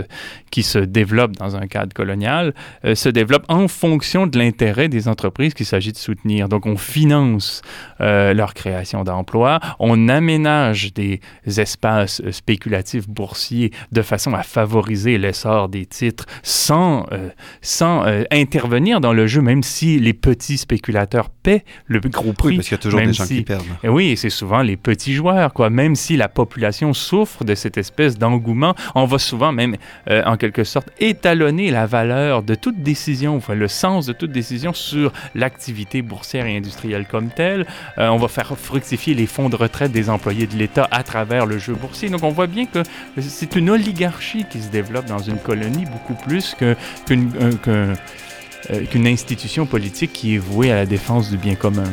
qui 0.50 0.62
se 0.62 0.78
développent 0.78 1.36
dans 1.36 1.56
un 1.56 1.66
cadre 1.66 1.92
colonial, 1.92 2.54
euh, 2.84 2.94
se 2.94 3.08
développent 3.08 3.46
en 3.48 3.68
fonction 3.68 4.26
de 4.26 4.38
l'intérêt 4.38 4.88
des 4.88 5.08
entreprises 5.08 5.54
qu'il 5.54 5.66
s'agit 5.66 5.92
de 5.92 5.96
soutenir. 5.96 6.48
Donc, 6.48 6.66
on 6.66 6.76
finance 6.76 7.62
euh, 8.00 8.34
leur 8.34 8.54
création 8.54 9.04
d'emplois, 9.04 9.60
on 9.78 10.08
aménage 10.08 10.92
des 10.92 11.20
espaces 11.46 12.22
spéculatifs 12.30 13.08
boursiers 13.08 13.72
de 13.92 14.02
façon 14.02 14.34
à 14.34 14.42
favoriser 14.42 15.18
l'essor 15.18 15.68
des 15.68 15.86
titres 15.86 16.26
sans, 16.42 17.06
sans 17.62 18.04
intervenir 18.30 19.00
dans 19.00 19.12
le 19.12 19.26
jeu, 19.26 19.40
même 19.40 19.62
si 19.62 19.98
les 19.98 20.12
petits 20.12 20.58
spéculateurs 20.58 21.30
paient 21.30 21.64
le 21.86 22.00
gros 22.00 22.32
prix. 22.32 22.48
Oui, 22.48 22.56
parce 22.56 22.68
qu'il 22.68 22.76
y 22.76 22.80
a 22.80 22.82
toujours 22.82 23.00
des 23.00 23.12
gens 23.12 23.26
qui 23.26 23.42
perdent. 23.42 23.64
Et 23.82 23.88
oui, 23.88 24.16
c'est 24.16 24.30
souvent 24.30 24.62
les 24.62 24.76
petits 24.76 25.14
joueurs, 25.14 25.52
quoi 25.52 25.67
même 25.70 25.94
si 25.94 26.16
la 26.16 26.28
population 26.28 26.92
souffre 26.92 27.44
de 27.44 27.54
cette 27.54 27.78
espèce 27.78 28.18
d'engouement, 28.18 28.74
on 28.94 29.04
va 29.04 29.18
souvent 29.18 29.52
même, 29.52 29.76
euh, 30.10 30.22
en 30.24 30.36
quelque 30.36 30.64
sorte, 30.64 30.90
étalonner 31.00 31.70
la 31.70 31.86
valeur 31.86 32.42
de 32.42 32.54
toute 32.54 32.82
décision, 32.82 33.36
enfin, 33.36 33.54
le 33.54 33.68
sens 33.68 34.06
de 34.06 34.12
toute 34.12 34.32
décision 34.32 34.72
sur 34.72 35.12
l'activité 35.34 36.02
boursière 36.02 36.46
et 36.46 36.56
industrielle 36.56 37.06
comme 37.06 37.28
telle. 37.28 37.66
Euh, 37.98 38.08
on 38.08 38.16
va 38.16 38.28
faire 38.28 38.56
fructifier 38.56 39.14
les 39.14 39.26
fonds 39.26 39.48
de 39.48 39.56
retraite 39.56 39.92
des 39.92 40.10
employés 40.10 40.46
de 40.46 40.56
l'État 40.56 40.88
à 40.90 41.02
travers 41.02 41.46
le 41.46 41.58
jeu 41.58 41.74
boursier. 41.74 42.08
Donc 42.08 42.22
on 42.22 42.30
voit 42.30 42.46
bien 42.46 42.66
que 42.66 42.82
c'est 43.20 43.56
une 43.56 43.70
oligarchie 43.70 44.44
qui 44.50 44.60
se 44.60 44.70
développe 44.70 45.06
dans 45.06 45.18
une 45.18 45.38
colonie 45.38 45.84
beaucoup 45.86 46.14
plus 46.26 46.56
euh, 46.62 46.74
qu'une 48.90 49.06
institution 49.06 49.66
politique 49.66 50.12
qui 50.12 50.34
est 50.34 50.38
vouée 50.38 50.72
à 50.72 50.76
la 50.76 50.86
défense 50.86 51.30
du 51.30 51.36
bien 51.36 51.54
commun. 51.54 51.84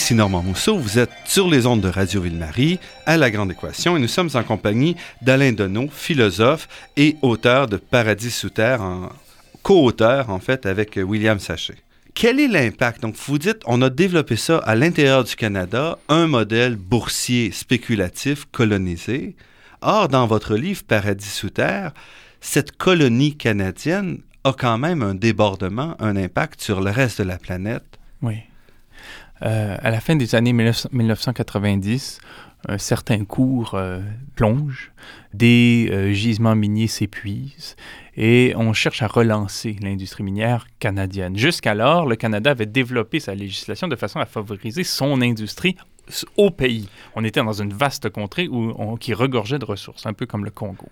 Ici 0.00 0.14
Normand 0.14 0.42
Mousseau, 0.42 0.78
vous 0.78 0.98
êtes 0.98 1.10
sur 1.26 1.46
les 1.46 1.66
ondes 1.66 1.82
de 1.82 1.88
Radio 1.88 2.22
Ville-Marie 2.22 2.80
à 3.04 3.18
La 3.18 3.30
Grande 3.30 3.52
Équation 3.52 3.98
et 3.98 4.00
nous 4.00 4.08
sommes 4.08 4.30
en 4.32 4.42
compagnie 4.42 4.96
d'Alain 5.20 5.52
Deneau, 5.52 5.88
philosophe 5.92 6.68
et 6.96 7.16
auteur 7.20 7.68
de 7.68 7.76
Paradis 7.76 8.30
sous 8.30 8.48
terre, 8.48 8.80
co-auteur 9.62 10.30
en 10.30 10.40
fait 10.40 10.64
avec 10.64 10.96
William 10.96 11.38
Sachet. 11.38 11.76
Quel 12.14 12.40
est 12.40 12.48
l'impact? 12.48 13.02
Donc, 13.02 13.14
vous 13.14 13.38
dites, 13.38 13.58
on 13.66 13.82
a 13.82 13.90
développé 13.90 14.36
ça 14.36 14.56
à 14.56 14.74
l'intérieur 14.74 15.22
du 15.22 15.36
Canada, 15.36 15.98
un 16.08 16.26
modèle 16.26 16.76
boursier 16.76 17.52
spéculatif 17.52 18.46
colonisé. 18.50 19.36
Or, 19.82 20.08
dans 20.08 20.26
votre 20.26 20.56
livre 20.56 20.82
Paradis 20.82 21.28
sous 21.28 21.50
terre, 21.50 21.92
cette 22.40 22.78
colonie 22.78 23.36
canadienne 23.36 24.20
a 24.44 24.54
quand 24.54 24.78
même 24.78 25.02
un 25.02 25.14
débordement, 25.14 25.94
un 26.00 26.16
impact 26.16 26.62
sur 26.62 26.80
le 26.80 26.90
reste 26.90 27.18
de 27.18 27.24
la 27.24 27.36
planète. 27.36 27.98
Oui. 28.22 28.38
Euh, 29.42 29.76
à 29.80 29.90
la 29.90 30.00
fin 30.00 30.16
des 30.16 30.34
années 30.34 30.52
1990, 30.52 32.20
un 32.68 32.78
certain 32.78 33.24
cours 33.24 33.74
euh, 33.74 34.00
plonge, 34.34 34.92
des 35.32 35.88
euh, 35.90 36.12
gisements 36.12 36.54
miniers 36.54 36.88
s'épuisent 36.88 37.76
et 38.16 38.52
on 38.56 38.72
cherche 38.72 39.02
à 39.02 39.06
relancer 39.06 39.76
l'industrie 39.80 40.24
minière 40.24 40.66
canadienne. 40.78 41.36
Jusqu'alors, 41.36 42.06
le 42.06 42.16
Canada 42.16 42.50
avait 42.50 42.66
développé 42.66 43.18
sa 43.18 43.34
législation 43.34 43.88
de 43.88 43.96
façon 43.96 44.20
à 44.20 44.26
favoriser 44.26 44.84
son 44.84 45.22
industrie 45.22 45.76
au 46.36 46.50
pays. 46.50 46.88
On 47.14 47.24
était 47.24 47.42
dans 47.42 47.62
une 47.62 47.72
vaste 47.72 48.10
contrée 48.10 48.48
qui 48.98 49.14
regorgeait 49.14 49.58
de 49.58 49.64
ressources, 49.64 50.06
un 50.06 50.12
peu 50.12 50.26
comme 50.26 50.44
le 50.44 50.50
Congo. 50.50 50.88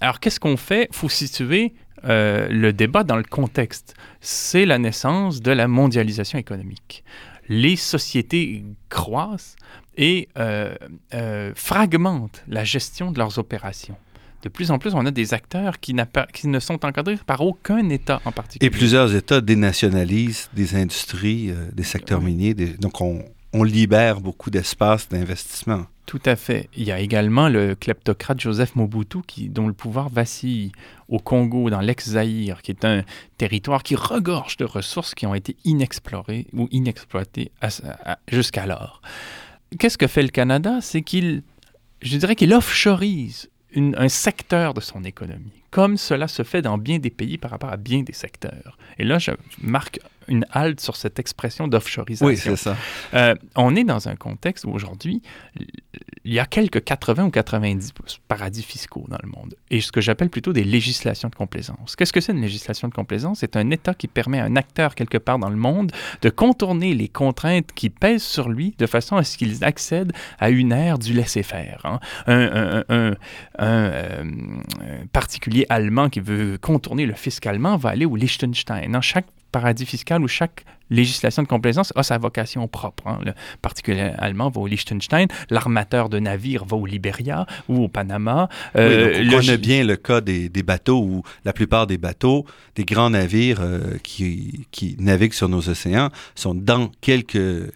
Alors, 0.00 0.20
qu'est-ce 0.20 0.38
qu'on 0.38 0.58
fait? 0.58 0.88
Il 0.90 0.96
faut 0.96 1.08
situer 1.08 1.72
euh, 2.04 2.46
le 2.48 2.72
débat 2.72 3.04
dans 3.04 3.16
le 3.16 3.24
contexte. 3.24 3.94
C'est 4.20 4.66
la 4.66 4.78
naissance 4.78 5.40
de 5.40 5.50
la 5.50 5.66
mondialisation 5.66 6.38
économique. 6.38 7.04
Les 7.48 7.76
sociétés 7.76 8.64
croissent 8.88 9.56
et 9.96 10.28
euh, 10.38 10.74
euh, 11.14 11.52
fragmentent 11.54 12.42
la 12.46 12.64
gestion 12.64 13.10
de 13.10 13.18
leurs 13.18 13.38
opérations. 13.38 13.96
De 14.42 14.48
plus 14.48 14.70
en 14.70 14.78
plus, 14.78 14.94
on 14.94 15.04
a 15.04 15.10
des 15.10 15.34
acteurs 15.34 15.80
qui, 15.80 15.96
qui, 16.32 16.46
ne 16.46 16.60
sont 16.60 16.84
encadrés 16.84 17.18
par 17.26 17.40
aucun 17.40 17.88
État 17.88 18.20
en 18.24 18.30
particulier. 18.30 18.66
Et 18.66 18.70
plusieurs 18.70 19.14
États 19.14 19.40
dénationalisent 19.40 20.48
des 20.54 20.76
industries, 20.76 21.52
des 21.72 21.82
secteurs 21.82 22.20
miniers. 22.20 22.54
Donc, 22.54 23.00
on, 23.00 23.24
on 23.52 23.64
libère 23.64 24.20
beaucoup 24.20 24.50
d'espace 24.50 25.08
d'investissement. 25.08 25.86
Tout 26.08 26.22
à 26.24 26.36
fait. 26.36 26.70
Il 26.74 26.84
y 26.84 26.90
a 26.90 27.00
également 27.00 27.50
le 27.50 27.74
kleptocrate 27.74 28.40
Joseph 28.40 28.76
Mobutu 28.76 29.18
qui, 29.26 29.50
dont 29.50 29.66
le 29.66 29.74
pouvoir 29.74 30.08
vacille 30.08 30.72
au 31.08 31.18
Congo, 31.18 31.68
dans 31.68 31.82
l'ex-Zaïre, 31.82 32.62
qui 32.62 32.70
est 32.70 32.86
un 32.86 33.02
territoire 33.36 33.82
qui 33.82 33.94
regorge 33.94 34.56
de 34.56 34.64
ressources 34.64 35.14
qui 35.14 35.26
ont 35.26 35.34
été 35.34 35.54
inexplorées 35.66 36.46
ou 36.54 36.66
inexploitées 36.70 37.52
jusqu'alors. 38.26 39.02
Qu'est-ce 39.78 39.98
que 39.98 40.06
fait 40.06 40.22
le 40.22 40.30
Canada? 40.30 40.78
C'est 40.80 41.02
qu'il, 41.02 41.42
je 42.00 42.16
dirais 42.16 42.36
qu'il 42.36 42.54
offshoreise 42.54 43.50
un 43.76 44.08
secteur 44.08 44.72
de 44.72 44.80
son 44.80 45.04
économie, 45.04 45.62
comme 45.70 45.96
cela 45.96 46.28
se 46.28 46.42
fait 46.42 46.62
dans 46.62 46.78
bien 46.78 46.98
des 46.98 47.10
pays 47.10 47.38
par 47.38 47.50
rapport 47.50 47.70
à 47.70 47.76
bien 47.76 48.02
des 48.02 48.12
secteurs. 48.12 48.78
Et 48.98 49.04
là, 49.04 49.18
je 49.18 49.32
marque 49.60 50.00
une 50.28 50.44
halte 50.52 50.80
sur 50.80 50.96
cette 50.96 51.18
expression 51.18 51.66
d'offshoreisation. 51.68 52.26
Oui, 52.26 52.36
c'est 52.36 52.56
ça. 52.56 52.76
Euh, 53.14 53.34
on 53.56 53.74
est 53.74 53.84
dans 53.84 54.08
un 54.08 54.16
contexte 54.16 54.64
où 54.64 54.70
aujourd'hui, 54.70 55.22
il 56.24 56.32
y 56.32 56.38
a 56.38 56.46
quelques 56.46 56.84
80 56.84 57.24
ou 57.24 57.30
90 57.30 57.92
paradis 58.28 58.62
fiscaux 58.62 59.06
dans 59.08 59.18
le 59.22 59.28
monde. 59.28 59.54
Et 59.70 59.80
ce 59.80 59.90
que 59.90 60.00
j'appelle 60.00 60.28
plutôt 60.28 60.52
des 60.52 60.64
législations 60.64 61.28
de 61.28 61.34
complaisance. 61.34 61.96
Qu'est-ce 61.96 62.12
que 62.12 62.20
c'est 62.20 62.32
une 62.32 62.42
législation 62.42 62.88
de 62.88 62.94
complaisance? 62.94 63.38
C'est 63.40 63.56
un 63.56 63.70
État 63.70 63.94
qui 63.94 64.06
permet 64.06 64.38
à 64.38 64.44
un 64.44 64.56
acteur 64.56 64.94
quelque 64.94 65.18
part 65.18 65.38
dans 65.38 65.48
le 65.50 65.56
monde 65.56 65.90
de 66.22 66.28
contourner 66.30 66.94
les 66.94 67.08
contraintes 67.08 67.72
qui 67.74 67.88
pèsent 67.90 68.22
sur 68.22 68.48
lui 68.48 68.74
de 68.78 68.86
façon 68.86 69.16
à 69.16 69.24
ce 69.24 69.38
qu'il 69.38 69.64
accède 69.64 70.12
à 70.38 70.50
une 70.50 70.72
ère 70.72 70.98
du 70.98 71.14
laisser-faire. 71.14 71.80
Hein. 71.84 72.00
Un, 72.26 72.84
un, 72.88 73.14
euh, 73.60 74.24
particulier 75.12 75.57
allemand 75.68 76.08
qui 76.08 76.20
veut 76.20 76.58
contourner 76.60 77.06
le 77.06 77.14
fisc 77.14 77.44
allemand 77.46 77.76
va 77.76 77.90
aller 77.90 78.04
au 78.04 78.16
Liechtenstein. 78.16 78.92
Dans 78.92 79.00
chaque 79.00 79.26
paradis 79.52 79.86
fiscal 79.86 80.22
où 80.22 80.28
chaque 80.28 80.64
législation 80.90 81.42
de 81.42 81.48
complaisance 81.48 81.92
a 81.96 82.02
sa 82.02 82.18
vocation 82.18 82.66
propre. 82.68 83.06
Hein. 83.06 83.18
Le 83.24 83.32
particulier 83.60 84.12
allemand 84.18 84.48
va 84.48 84.60
au 84.60 84.66
Liechtenstein, 84.66 85.26
l'armateur 85.50 86.08
de 86.08 86.18
navires 86.18 86.64
va 86.64 86.76
au 86.76 86.86
Liberia 86.86 87.46
ou 87.68 87.84
au 87.84 87.88
Panama. 87.88 88.48
Euh, 88.76 89.24
on 89.26 89.30
connaît 89.30 89.58
bien 89.58 89.84
le 89.84 89.96
cas 89.96 90.20
des, 90.20 90.48
bateaux 90.62 91.02
où 91.02 91.22
la 91.44 91.52
plupart 91.52 91.86
des 91.86 91.98
bateaux, 91.98 92.46
des 92.74 92.84
grands 92.84 93.10
navires 93.10 93.60
euh, 93.60 93.98
qui, 94.02 94.66
qui 94.70 94.96
naviguent 94.98 95.34
sur 95.34 95.48
nos 95.48 95.68
océans, 95.68 96.10
sont 96.34 96.54
dans 96.54 96.90
quelques 97.00 97.72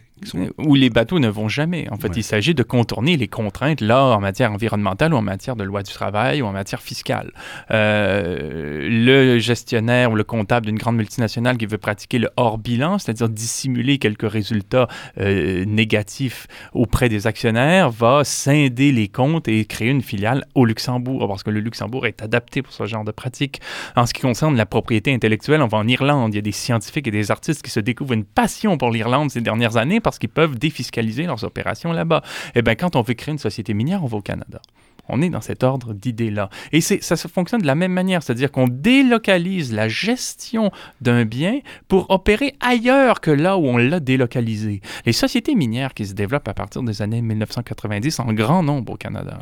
où 0.59 0.75
les 0.75 0.91
bateaux 0.91 1.19
ne 1.19 1.29
vont 1.29 1.49
jamais. 1.49 1.89
En 1.91 1.97
fait, 1.97 2.17
il 2.17 2.23
s'agit 2.23 2.55
de 2.55 2.63
contourner 2.63 3.17
les 3.17 3.29
contraintes, 3.29 3.81
là, 3.81 4.05
en 4.05 4.21
matière 4.21 4.53
environnementale 4.53 5.15
ou 5.15 5.17
en 5.17 5.23
matière 5.23 5.57
de 5.57 5.65
loi 5.65 5.83
du 5.83 5.93
travail 5.93 6.43
ou 6.43 6.47
en 6.47 6.53
matière 6.53 6.81
fiscale. 6.83 7.33
Euh, 7.71 8.89
le 8.89 9.39
gestionnaire 9.39 10.13
ou 10.13 10.15
le 10.15 10.25
comptable 10.25 10.67
d'une 10.67 10.79
grande 10.79 10.97
multinationale 10.97 11.57
qui 11.57 11.67
veut 11.67 11.79
pratiquer 11.79 12.19
le 12.19 12.31
hors-bilan, 12.37 12.99
c'est-à-dire 12.99 13.29
dissimuler 13.29 13.99
quelques 13.99 14.31
résultats 14.31 14.89
euh, 15.19 15.65
négatifs 15.65 16.47
auprès 16.73 17.09
des 17.09 17.27
actionnaires, 17.27 17.91
va 17.91 18.25
scinder 18.25 18.93
les 18.93 19.09
comptes 19.09 19.49
et 19.49 19.65
créer 19.65 19.91
une 19.91 20.03
filiale 20.03 20.45
au 20.55 20.65
Luxembourg, 20.65 21.27
parce 21.29 21.43
que 21.43 21.51
le 21.51 21.61
Luxembourg 21.61 22.07
est 22.07 22.23
adapté 22.23 22.63
pour 22.63 22.73
ce 22.73 22.87
genre 22.87 23.05
de 23.05 23.13
pratique. 23.13 23.61
En 23.97 24.07
ce 24.07 24.15
qui 24.15 24.23
concerne 24.23 24.57
la 24.57 24.67
propriété 24.67 25.13
intellectuelle, 25.13 25.63
on 25.63 25.69
va 25.69 25.79
en 25.79 25.89
Irlande. 25.89 26.33
Il 26.33 26.37
y 26.37 26.39
a 26.39 26.43
des 26.43 26.53
scientifiques 26.53 27.07
et 27.09 27.11
des 27.11 27.31
artistes 27.31 27.63
qui 27.63 27.71
se 27.71 27.81
découvrent 27.81 28.13
une 28.13 28.25
passion 28.25 28.79
pour 28.79 28.91
l'Irlande 28.91 29.31
ces 29.31 29.41
dernières 29.41 29.77
années 29.77 30.01
parce 30.01 30.12
qu'ils 30.19 30.29
peuvent 30.29 30.59
défiscaliser 30.59 31.25
leurs 31.25 31.45
opérations 31.45 31.93
là-bas. 31.93 32.23
Eh 32.55 32.63
bien, 32.63 32.75
quand 32.75 32.97
on 32.97 33.03
veut 33.03 33.15
créer 33.15 33.33
une 33.33 33.39
société 33.39 33.75
minière, 33.75 34.03
on 34.03 34.07
va 34.07 34.19
au 34.19 34.23
Canada. 34.23 34.61
On 35.09 35.21
est 35.21 35.31
dans 35.31 35.41
cet 35.41 35.63
ordre 35.65 35.95
d'idées-là. 35.95 36.49
Et 36.73 36.81
ça 36.81 37.17
fonctionne 37.17 37.61
de 37.61 37.67
la 37.67 37.75
même 37.75 37.93
manière, 37.93 38.23
c'est-à-dire 38.23 38.51
qu'on 38.51 38.69
délocalise 38.69 39.73
la 39.73 39.89
gestion 39.89 40.71
d'un 41.01 41.25
bien 41.25 41.61
pour 41.89 42.11
opérer 42.11 42.55
ailleurs 42.61 43.21
que 43.21 43.31
là 43.31 43.59
où 43.59 43.67
on 43.67 43.77
l'a 43.77 44.01
délocalisé. 44.01 44.81
Les 45.05 45.13
sociétés 45.13 45.55
minières 45.55 45.95
qui 45.95 46.07
se 46.07 46.15
développent 46.15 46.49
à 46.49 46.55
partir 46.55 46.83
des 46.83 47.03
années 47.03 47.23
1990 47.23 48.21
en 48.21 48.33
grand 48.33 48.63
nombre 48.63 48.93
au 48.93 48.97
Canada 48.97 49.39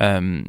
euh, 0.00 0.42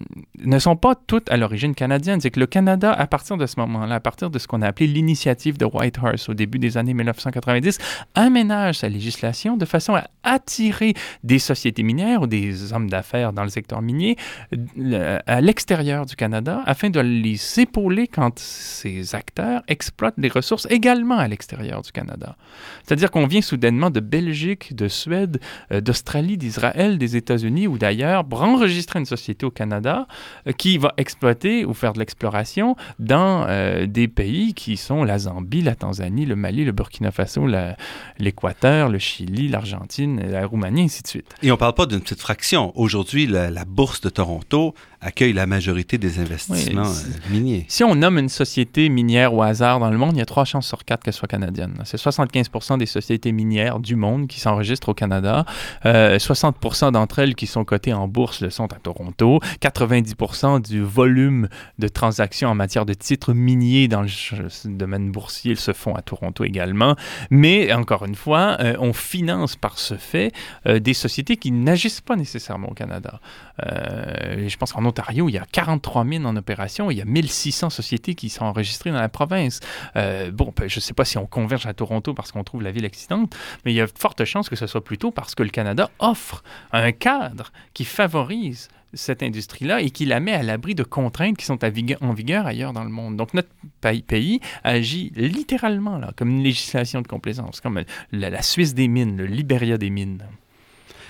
ne 0.43 0.59
sont 0.59 0.75
pas 0.75 0.95
toutes 0.95 1.29
à 1.31 1.37
l'origine 1.37 1.75
canadienne. 1.75 2.21
C'est 2.21 2.31
que 2.31 2.39
le 2.39 2.47
Canada, 2.47 2.91
à 2.91 3.07
partir 3.07 3.37
de 3.37 3.45
ce 3.45 3.59
moment-là, 3.59 3.95
à 3.95 3.99
partir 3.99 4.29
de 4.29 4.39
ce 4.39 4.47
qu'on 4.47 4.61
a 4.61 4.67
appelé 4.67 4.87
l'initiative 4.87 5.57
de 5.57 5.65
Whitehorse 5.65 6.29
au 6.29 6.33
début 6.33 6.59
des 6.59 6.77
années 6.77 6.93
1990, 6.93 7.77
aménage 8.15 8.79
sa 8.79 8.89
législation 8.89 9.57
de 9.57 9.65
façon 9.65 9.95
à 9.95 10.07
attirer 10.23 10.93
des 11.23 11.39
sociétés 11.39 11.83
minières 11.83 12.21
ou 12.21 12.27
des 12.27 12.73
hommes 12.73 12.89
d'affaires 12.89 13.33
dans 13.33 13.43
le 13.43 13.49
secteur 13.49 13.81
minier 13.81 14.17
à 15.27 15.41
l'extérieur 15.41 16.05
du 16.05 16.15
Canada 16.15 16.61
afin 16.65 16.89
de 16.89 16.99
les 16.99 17.59
épauler 17.59 18.07
quand 18.07 18.39
ces 18.39 19.15
acteurs 19.15 19.63
exploitent 19.67 20.19
des 20.19 20.29
ressources 20.29 20.67
également 20.69 21.17
à 21.17 21.27
l'extérieur 21.27 21.81
du 21.81 21.91
Canada. 21.91 22.35
C'est-à-dire 22.83 23.11
qu'on 23.11 23.27
vient 23.27 23.41
soudainement 23.41 23.89
de 23.89 23.99
Belgique, 23.99 24.75
de 24.75 24.87
Suède, 24.87 25.39
euh, 25.71 25.81
d'Australie, 25.81 26.37
d'Israël, 26.37 26.97
des 26.97 27.15
États-Unis 27.15 27.67
ou 27.67 27.77
d'ailleurs 27.77 28.25
pour 28.25 28.41
enregistrer 28.43 28.99
une 28.99 29.05
société 29.05 29.45
au 29.45 29.51
Canada 29.51 30.07
euh, 30.47 30.51
qui 30.51 30.77
va 30.77 30.93
exploiter 30.97 31.65
ou 31.65 31.73
faire 31.73 31.93
de 31.93 31.99
l'exploration 31.99 32.75
dans 32.99 33.45
euh, 33.47 33.85
des 33.85 34.07
pays 34.07 34.53
qui 34.53 34.77
sont 34.77 35.03
la 35.03 35.19
Zambie, 35.19 35.61
la 35.61 35.75
Tanzanie, 35.75 36.25
le 36.25 36.35
Mali, 36.35 36.65
le 36.65 36.71
Burkina 36.71 37.11
Faso, 37.11 37.47
l'Équateur, 38.19 38.89
le 38.89 38.99
Chili, 38.99 39.47
l'Argentine, 39.47 40.21
la 40.29 40.45
Roumanie, 40.45 40.83
ainsi 40.83 41.03
de 41.03 41.07
suite. 41.07 41.35
Et 41.43 41.51
on 41.51 41.55
ne 41.55 41.59
parle 41.59 41.73
pas 41.73 41.85
d'une 41.85 42.01
petite 42.01 42.21
fraction. 42.21 42.71
Aujourd'hui, 42.75 43.27
la, 43.27 43.49
la 43.49 43.65
bourse 43.65 44.01
de 44.01 44.09
Toronto 44.09 44.28
Toronto 44.29 44.75
accueille 45.01 45.33
la 45.33 45.47
majorité 45.47 45.97
des 45.97 46.19
investissements 46.19 46.85
euh, 46.85 47.31
miniers. 47.31 47.65
Si 47.69 47.83
on 47.83 47.95
nomme 47.95 48.17
une 48.17 48.29
société 48.29 48.89
minière 48.89 49.33
au 49.33 49.41
hasard 49.41 49.79
dans 49.79 49.89
le 49.89 49.97
monde, 49.97 50.11
il 50.15 50.19
y 50.19 50.21
a 50.21 50.25
trois 50.25 50.43
chances 50.43 50.67
sur 50.67 50.83
quatre 50.83 51.03
qu'elle 51.03 51.13
soit 51.13 51.27
canadienne. 51.27 51.73
C'est 51.85 51.99
75% 51.99 52.77
des 52.77 52.85
sociétés 52.85 53.31
minières 53.31 53.79
du 53.79 53.95
monde 53.95 54.27
qui 54.27 54.39
s'enregistrent 54.39 54.89
au 54.89 54.93
Canada. 54.93 55.45
60% 55.85 56.87
euh, 56.87 56.91
d'entre 56.91 57.19
elles 57.19 57.35
qui 57.35 57.47
sont 57.47 57.63
cotées 57.63 57.93
en 57.93 58.07
bourse 58.07 58.41
le 58.41 58.49
sont 58.49 58.71
à 58.73 58.75
Toronto. 58.77 59.39
90% 59.61 60.61
du 60.61 60.81
volume 60.81 61.47
de 61.79 61.87
transactions 61.87 62.49
en 62.49 62.55
matière 62.55 62.85
de 62.85 62.93
titres 62.93 63.33
miniers 63.33 63.87
dans 63.87 64.01
le 64.01 64.09
domaine 64.65 65.11
boursier 65.11 65.55
se 65.55 65.71
font 65.71 65.95
à 65.95 66.01
Toronto 66.01 66.43
également. 66.43 66.95
Mais 67.29 67.71
encore 67.73 68.05
une 68.05 68.15
fois, 68.15 68.57
euh, 68.59 68.75
on 68.79 68.91
finance 68.91 69.55
par 69.55 69.79
ce 69.79 69.95
fait 69.95 70.33
des 70.65 70.93
sociétés 70.93 71.37
qui 71.37 71.51
n'agissent 71.51 72.01
pas 72.01 72.17
nécessairement 72.17 72.69
au 72.69 72.73
Canada. 72.73 73.21
Je 74.19 74.57
pense 74.57 74.73
qu'en 74.73 74.85
Ontario, 74.85 75.29
il 75.29 75.33
y 75.33 75.37
a 75.37 75.45
43 75.51 76.03
mines 76.03 76.25
en 76.25 76.35
opération, 76.35 76.91
il 76.91 76.97
y 76.97 77.01
a 77.01 77.05
1600 77.05 77.69
sociétés 77.69 78.15
qui 78.15 78.29
sont 78.29 78.45
enregistrées 78.45 78.91
dans 78.91 79.01
la 79.01 79.09
province. 79.09 79.59
Euh, 79.95 80.31
bon, 80.31 80.53
ben, 80.55 80.69
je 80.69 80.77
ne 80.77 80.81
sais 80.81 80.93
pas 80.93 81.05
si 81.05 81.17
on 81.17 81.25
converge 81.25 81.65
à 81.65 81.73
Toronto 81.73 82.13
parce 82.13 82.31
qu'on 82.31 82.43
trouve 82.43 82.61
la 82.61 82.71
ville 82.71 82.85
excitante, 82.85 83.35
mais 83.65 83.73
il 83.73 83.75
y 83.75 83.81
a 83.81 83.85
de 83.85 83.91
fortes 83.97 84.25
chances 84.25 84.49
que 84.49 84.55
ce 84.55 84.67
soit 84.67 84.83
plutôt 84.83 85.11
parce 85.11 85.35
que 85.35 85.43
le 85.43 85.49
Canada 85.49 85.89
offre 85.99 86.43
un 86.71 86.91
cadre 86.91 87.51
qui 87.73 87.85
favorise 87.85 88.69
cette 88.93 89.21
industrie-là 89.21 89.81
et 89.81 89.91
qui 89.91 90.05
la 90.05 90.19
met 90.19 90.33
à 90.33 90.41
l'abri 90.41 90.73
de 90.75 90.83
contraintes 90.83 91.37
qui 91.37 91.45
sont 91.45 91.59
en 91.63 92.13
vigueur 92.13 92.45
ailleurs 92.47 92.73
dans 92.73 92.83
le 92.83 92.89
monde. 92.89 93.17
Donc 93.17 93.33
notre 93.33 93.49
pays, 93.81 94.39
agit 94.63 95.11
littéralement 95.15 95.97
là, 95.97 96.11
comme 96.15 96.29
une 96.29 96.43
législation 96.43 97.01
de 97.01 97.07
complaisance, 97.07 97.61
comme 97.61 97.83
la, 98.11 98.29
la 98.29 98.41
Suisse 98.41 98.73
des 98.73 98.87
mines, 98.87 99.17
le 99.17 99.25
Liberia 99.25 99.77
des 99.77 99.89
mines. 99.89 100.23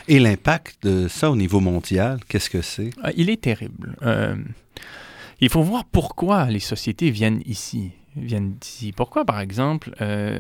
Et 0.09 0.17
l'impact 0.17 0.87
de 0.87 1.07
ça 1.07 1.29
au 1.29 1.35
niveau 1.35 1.59
mondial, 1.59 2.19
qu'est-ce 2.27 2.49
que 2.49 2.63
c'est? 2.63 2.89
Ah, 3.03 3.11
il 3.15 3.29
est 3.29 3.41
terrible. 3.41 3.95
Euh, 4.01 4.35
il 5.39 5.49
faut 5.49 5.61
voir 5.61 5.85
pourquoi 5.85 6.45
les 6.49 6.59
sociétés 6.59 7.11
viennent 7.11 7.43
ici. 7.45 7.91
Viennent 8.15 8.55
d'ici. 8.55 8.91
Pourquoi, 8.91 9.25
par 9.25 9.39
exemple, 9.39 9.93
euh, 10.01 10.39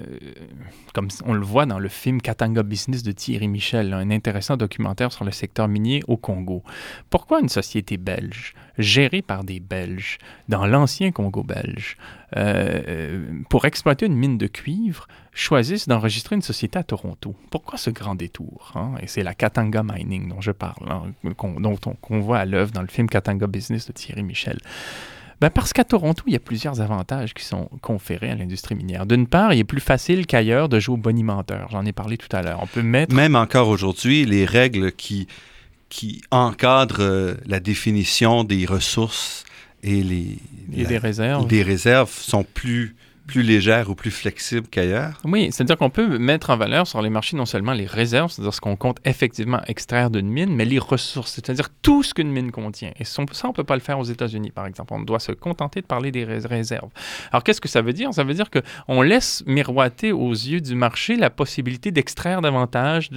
comme 0.93 1.07
on 1.25 1.33
le 1.33 1.45
voit 1.45 1.65
dans 1.65 1.79
le 1.79 1.89
film 1.89 2.21
Katanga 2.21 2.63
Business 2.63 3.03
de 3.03 3.11
Thierry 3.11 3.47
Michel, 3.47 3.93
un 3.93 4.11
intéressant 4.11 4.57
documentaire 4.57 5.11
sur 5.11 5.25
le 5.25 5.31
secteur 5.31 5.67
minier 5.67 6.01
au 6.07 6.17
Congo, 6.17 6.63
pourquoi 7.09 7.39
une 7.39 7.49
société 7.49 7.97
belge, 7.97 8.53
gérée 8.77 9.21
par 9.21 9.43
des 9.43 9.59
Belges, 9.59 10.17
dans 10.47 10.65
l'ancien 10.65 11.11
Congo 11.11 11.43
belge, 11.43 11.97
euh, 12.37 13.25
pour 13.49 13.65
exploiter 13.65 14.05
une 14.05 14.15
mine 14.15 14.37
de 14.37 14.47
cuivre, 14.47 15.07
choisissent 15.33 15.87
d'enregistrer 15.87 16.35
une 16.35 16.41
société 16.41 16.79
à 16.79 16.83
Toronto? 16.83 17.35
Pourquoi 17.51 17.77
ce 17.77 17.89
grand 17.89 18.15
détour? 18.15 18.71
Hein? 18.75 18.95
Et 19.01 19.07
c'est 19.07 19.23
la 19.23 19.33
Katanga 19.33 19.83
Mining 19.83 20.29
dont 20.29 20.41
je 20.41 20.51
parle, 20.51 20.91
hein, 20.91 21.03
dont 21.59 21.79
on, 22.09 22.19
voit 22.19 22.39
à 22.39 22.45
l'œuvre 22.45 22.71
dans 22.71 22.81
le 22.81 22.87
film 22.87 23.07
Katanga 23.07 23.47
Business 23.47 23.87
de 23.87 23.93
Thierry 23.93 24.23
Michel. 24.23 24.59
Ben 25.41 25.49
parce 25.49 25.71
qu'à 25.71 25.85
Toronto, 25.85 26.23
il 26.27 26.33
y 26.33 26.35
a 26.35 26.39
plusieurs 26.39 26.81
avantages 26.81 27.33
qui 27.33 27.45
sont 27.45 27.69
conférés 27.81 28.29
à 28.29 28.35
l'industrie 28.35 28.75
minière. 28.75 29.05
D'une 29.05 29.25
part, 29.25 29.53
il 29.53 29.59
est 29.59 29.63
plus 29.63 29.79
facile 29.79 30.25
qu'ailleurs 30.25 30.67
de 30.67 30.79
jouer 30.79 30.95
au 30.95 30.97
bonimenteur. 30.97 31.69
J'en 31.71 31.85
ai 31.85 31.93
parlé 31.93 32.17
tout 32.17 32.33
à 32.35 32.41
l'heure. 32.41 32.59
On 32.61 32.67
peut 32.67 32.81
mettre... 32.81 33.15
Même 33.15 33.35
encore 33.35 33.69
aujourd'hui, 33.69 34.25
les 34.25 34.45
règles 34.45 34.91
qui, 34.91 35.27
qui 35.87 36.21
encadrent 36.31 37.01
euh, 37.01 37.35
la 37.45 37.61
définition 37.61 38.43
des 38.43 38.65
ressources 38.65 39.45
et 39.81 40.03
les... 40.03 40.39
Et 40.73 40.83
des 40.83 40.97
réserves. 40.97 41.47
Des 41.47 41.63
réserves 41.63 42.11
sont 42.11 42.43
plus 42.43 42.95
plus 43.29 43.43
légère 43.43 43.91
ou 43.91 43.95
plus 43.95 44.09
flexible 44.09 44.67
qu'ailleurs? 44.71 45.13
Oui, 45.23 45.49
c'est-à-dire 45.51 45.77
qu'on 45.77 45.91
peut 45.91 46.17
mettre 46.17 46.49
en 46.49 46.57
valeur 46.57 46.87
sur 46.87 46.99
les 47.03 47.11
marchés 47.11 47.37
non 47.37 47.45
seulement 47.45 47.73
les 47.73 47.85
réserves, 47.85 48.31
c'est-à-dire 48.31 48.55
ce 48.55 48.59
qu'on 48.59 48.75
compte 48.75 48.97
effectivement 49.05 49.61
extraire 49.67 50.09
d'une 50.09 50.27
mine, 50.27 50.55
mais 50.55 50.65
les 50.65 50.79
ressources, 50.79 51.33
c'est-à-dire 51.33 51.69
tout 51.83 52.01
ce 52.01 52.15
qu'une 52.15 52.31
mine 52.31 52.51
contient. 52.51 52.91
Et 52.99 53.03
ça, 53.03 53.21
on 53.21 53.47
ne 53.47 53.53
peut 53.53 53.63
pas 53.63 53.75
le 53.75 53.81
faire 53.81 53.99
aux 53.99 54.03
États-Unis, 54.03 54.49
par 54.49 54.65
exemple. 54.65 54.93
On 54.93 55.01
doit 55.01 55.19
se 55.19 55.31
contenter 55.31 55.81
de 55.81 55.85
parler 55.85 56.11
des 56.11 56.23
réserves. 56.23 56.89
Alors, 57.31 57.43
qu'est-ce 57.43 57.61
que 57.61 57.67
ça 57.67 57.83
veut 57.83 57.93
dire? 57.93 58.11
Ça 58.15 58.23
veut 58.23 58.33
dire 58.33 58.49
qu'on 58.49 59.01
laisse 59.03 59.43
miroiter 59.45 60.11
aux 60.11 60.31
yeux 60.31 60.61
du 60.61 60.73
marché 60.73 61.15
la 61.15 61.29
possibilité 61.29 61.91
d'extraire 61.91 62.41
davantage, 62.41 63.11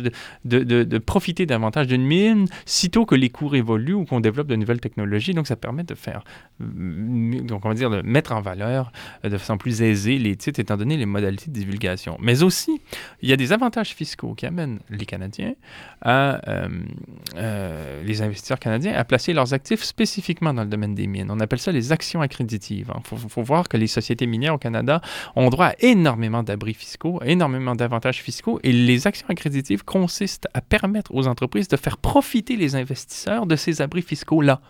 de, 0.45 0.99
profiter 0.99 1.47
davantage 1.47 1.87
d'une 1.87 2.05
mine, 2.05 2.49
sitôt 2.67 3.07
que 3.07 3.15
les 3.15 3.31
cours 3.31 3.57
évoluent 3.57 3.95
ou 3.95 4.05
qu'on 4.05 4.21
développe 4.21 4.49
de 4.49 4.57
nouvelles 4.57 4.81
technologies. 4.81 5.33
Donc, 5.33 5.47
ça 5.47 5.57
permet 5.57 5.85
de 5.85 5.95
faire, 5.95 6.23
donc 6.61 7.65
on 7.65 7.69
va 7.71 7.75
dire, 7.75 7.89
de 7.89 8.03
mettre 8.03 8.33
en 8.33 8.43
valeur 8.43 8.93
de 9.25 9.39
façon 9.39 9.57
plus 9.57 9.81
aisée 9.81 10.02
les 10.05 10.37
titres 10.37 10.61
étant 10.61 10.77
donné 10.77 10.97
les 10.97 11.07
modalités 11.07 11.51
de 11.51 11.55
divulgation. 11.55 12.17
Mais 12.21 12.43
aussi, 12.43 12.81
il 13.23 13.29
y 13.29 13.33
a 13.33 13.37
des 13.37 13.53
avantages 13.53 13.95
fiscaux 13.95 14.35
qui 14.35 14.47
amènent 14.47 14.81
les 14.91 15.07
Canadiens 15.07 15.55
euh, 16.07 16.39
euh, 17.37 18.03
les 18.05 18.23
investisseurs 18.23 18.59
canadiens 18.59 18.95
à 18.95 19.05
placer 19.05 19.33
leurs 19.33 19.55
actifs 19.55 19.83
spécifiquement 19.85 20.53
dans 20.53 20.65
le 20.65 20.69
domaine 20.69 20.95
des 20.95 21.07
mines. 21.07 21.29
On 21.31 21.41
appelle 21.41 21.61
ça 21.61 21.73
les 21.73 21.93
actions 21.93 22.21
accréditives. 22.21 22.93
Il 22.93 22.99
hein. 22.99 23.19
faut, 23.29 23.43
voir 23.43 23.69
que 23.69 23.77
les 23.77 23.87
sociétés 23.87 24.27
minières 24.27 24.55
au 24.55 24.59
Canada 24.59 25.01
ont 25.37 25.49
droit 25.49 25.67
à 25.67 25.75
énormément 25.81 26.43
d'abris 26.43 26.75
fiscaux, 26.75 27.21
énormément 27.25 27.75
d'avantages 27.75 28.21
fiscaux, 28.21 28.59
et 28.63 28.73
les 28.73 29.07
actions 29.07 29.29
accréditives 29.29 29.85
consistent 29.85 30.49
à 30.55 30.61
permettre 30.61 31.15
aux 31.15 31.27
entreprises 31.27 31.69
de 31.69 31.77
faire 31.77 31.99
profiter 31.99 32.57
les 32.57 32.75
investisseurs 32.75 33.47
de 33.47 33.57
ces 33.57 33.81
abris 33.81 34.03
fiscaux-là. 34.03 34.61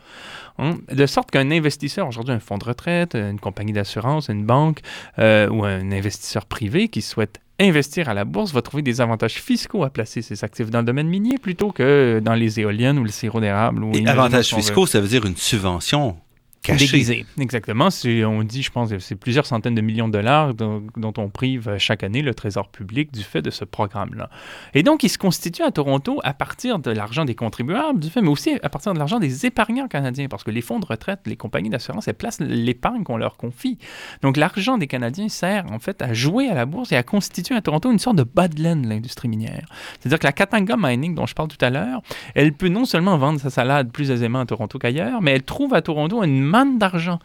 Hein? 0.59 0.75
De 0.93 1.07
sorte 1.07 1.31
qu'un 1.31 1.51
investisseur, 1.51 2.09
aujourd'hui 2.09 2.35
un 2.35 2.41
fonds 2.41 2.59
de 2.59 2.65
retraite, 2.65 3.15
une 3.15 3.41
compagnie 3.41 3.73
d'assurance, 3.73 4.29
une 4.29 4.45
banque 4.45 4.81
euh, 5.19 5.49
ou 5.49 5.65
un 5.65 5.93
investisseur 5.93 6.47
privé 6.47 6.89
qui 6.89 7.03
souhaite 7.03 7.41
investir 7.61 8.09
à 8.09 8.15
la 8.15 8.25
bourse 8.25 8.53
va 8.53 8.63
trouver 8.63 8.83
des 8.83 9.01
avantages 9.01 9.35
fiscaux 9.35 9.85
à 9.85 9.91
placer 9.91 10.23
ses 10.23 10.43
actifs 10.45 10.71
dans 10.71 10.81
le 10.81 10.85
domaine 10.85 11.09
minier 11.09 11.39
plutôt 11.39 11.71
que 11.71 12.21
dans 12.23 12.35
les 12.35 12.61
éoliennes 12.61 12.99
ou 12.99 13.05
le 13.05 13.11
sirop 13.11 13.41
d'érable. 13.41 13.85
Avantages 14.07 14.55
fiscaux, 14.55 14.87
ça 14.87 15.01
veut 15.01 15.09
dire 15.09 15.25
une 15.25 15.37
subvention 15.37 16.17
Déguisé, 16.65 17.27
exactement. 17.41 17.89
On 18.25 18.45
dit, 18.45 18.63
je 18.63 18.71
pense, 18.71 18.97
c'est 18.99 19.17
plusieurs 19.17 19.47
centaines 19.47 19.75
de 19.75 19.81
millions 19.81 20.07
de 20.07 20.13
dollars 20.13 20.55
dont, 20.55 21.13
on 21.17 21.29
prive 21.29 21.77
chaque 21.79 22.05
année 22.05 22.23
le 22.23 22.35
trésor 22.35 22.69
public 22.69 23.13
du 23.13 23.25
fait 23.25 23.43
de 23.43 23.51
ce 23.51 23.65
programme-là. 23.65 24.31
Et 24.73 24.85
donc, 24.85 25.03
il 25.03 25.09
se 25.09 25.19
constitue 25.19 25.63
à 25.63 25.73
Toronto 25.73 26.21
à 26.23 26.35
partir 26.35 26.79
de 26.79 26.93
l'argent 26.93 27.25
des 27.25 27.35
contribuables, 27.35 27.99
du 27.99 28.11
fait, 28.11 28.23
mais 28.23 28.29
aussi 28.29 28.59
à 28.63 28.69
partir 28.69 28.95
de 28.95 28.99
l'argent 28.99 29.19
des 29.19 29.45
épargnants 29.45 29.89
canadiens, 29.89 30.29
parce 30.29 30.45
que 30.45 30.53
les 30.53 30.61
fonds 30.61 30.79
de 30.79 30.87
retraite, 30.87 31.19
les 31.27 31.35
compagnies 31.35 31.69
d'assurance, 31.69 32.07
elles 32.07 32.15
placent 32.15 32.39
l'épargne 32.39 33.03
qu'on 33.03 33.17
leur 33.17 33.37
confie. 33.37 33.79
Donc, 34.23 34.37
l'argent 34.37 34.79
des 34.79 34.87
Canadiens 34.87 35.29
sert 35.29 35.67
en 35.73 35.81
fait 35.81 36.01
à 36.01 36.13
jouer 36.15 36.49
à 36.49 36.55
la 36.55 36.65
bourse 36.65 36.93
et 36.93 36.97
à 36.97 37.03
constituer 37.03 37.57
à 37.57 37.61
Toronto 37.61 37.91
une 37.91 37.99
sorte 37.99 38.17
de 38.17 38.23
bas 38.23 38.47
de 38.47 38.63
laine 38.63 38.83
de 38.83 38.89
l'industrie 38.89 39.27
minière. 39.29 39.67
C'est-à-dire 39.99 40.21
que 40.21 40.27
la 40.27 40.33
Katanga 40.33 40.77
Mining, 40.79 41.17
dont 41.17 41.27
je 41.27 41.35
parle 41.35 41.49
tout 41.49 41.65
à 41.65 41.71
l'heure, 41.71 42.03
elle 42.37 42.53
peut 42.53 42.69
non 42.69 42.85
seulement 42.85 43.19
vendre 43.19 43.41
sa 43.41 43.51
salade 43.51 43.91
plus 43.91 44.13
aisément 44.13 44.39
à 44.39 44.47
Toronto 44.47 44.79
qu'ailleurs, 44.79 45.23
mais 45.23 45.33
elle 45.33 45.43
trouve 45.43 45.75
à 45.75 45.83
Toronto 45.83 46.23
une 46.23 46.52
d'argent 46.79 47.19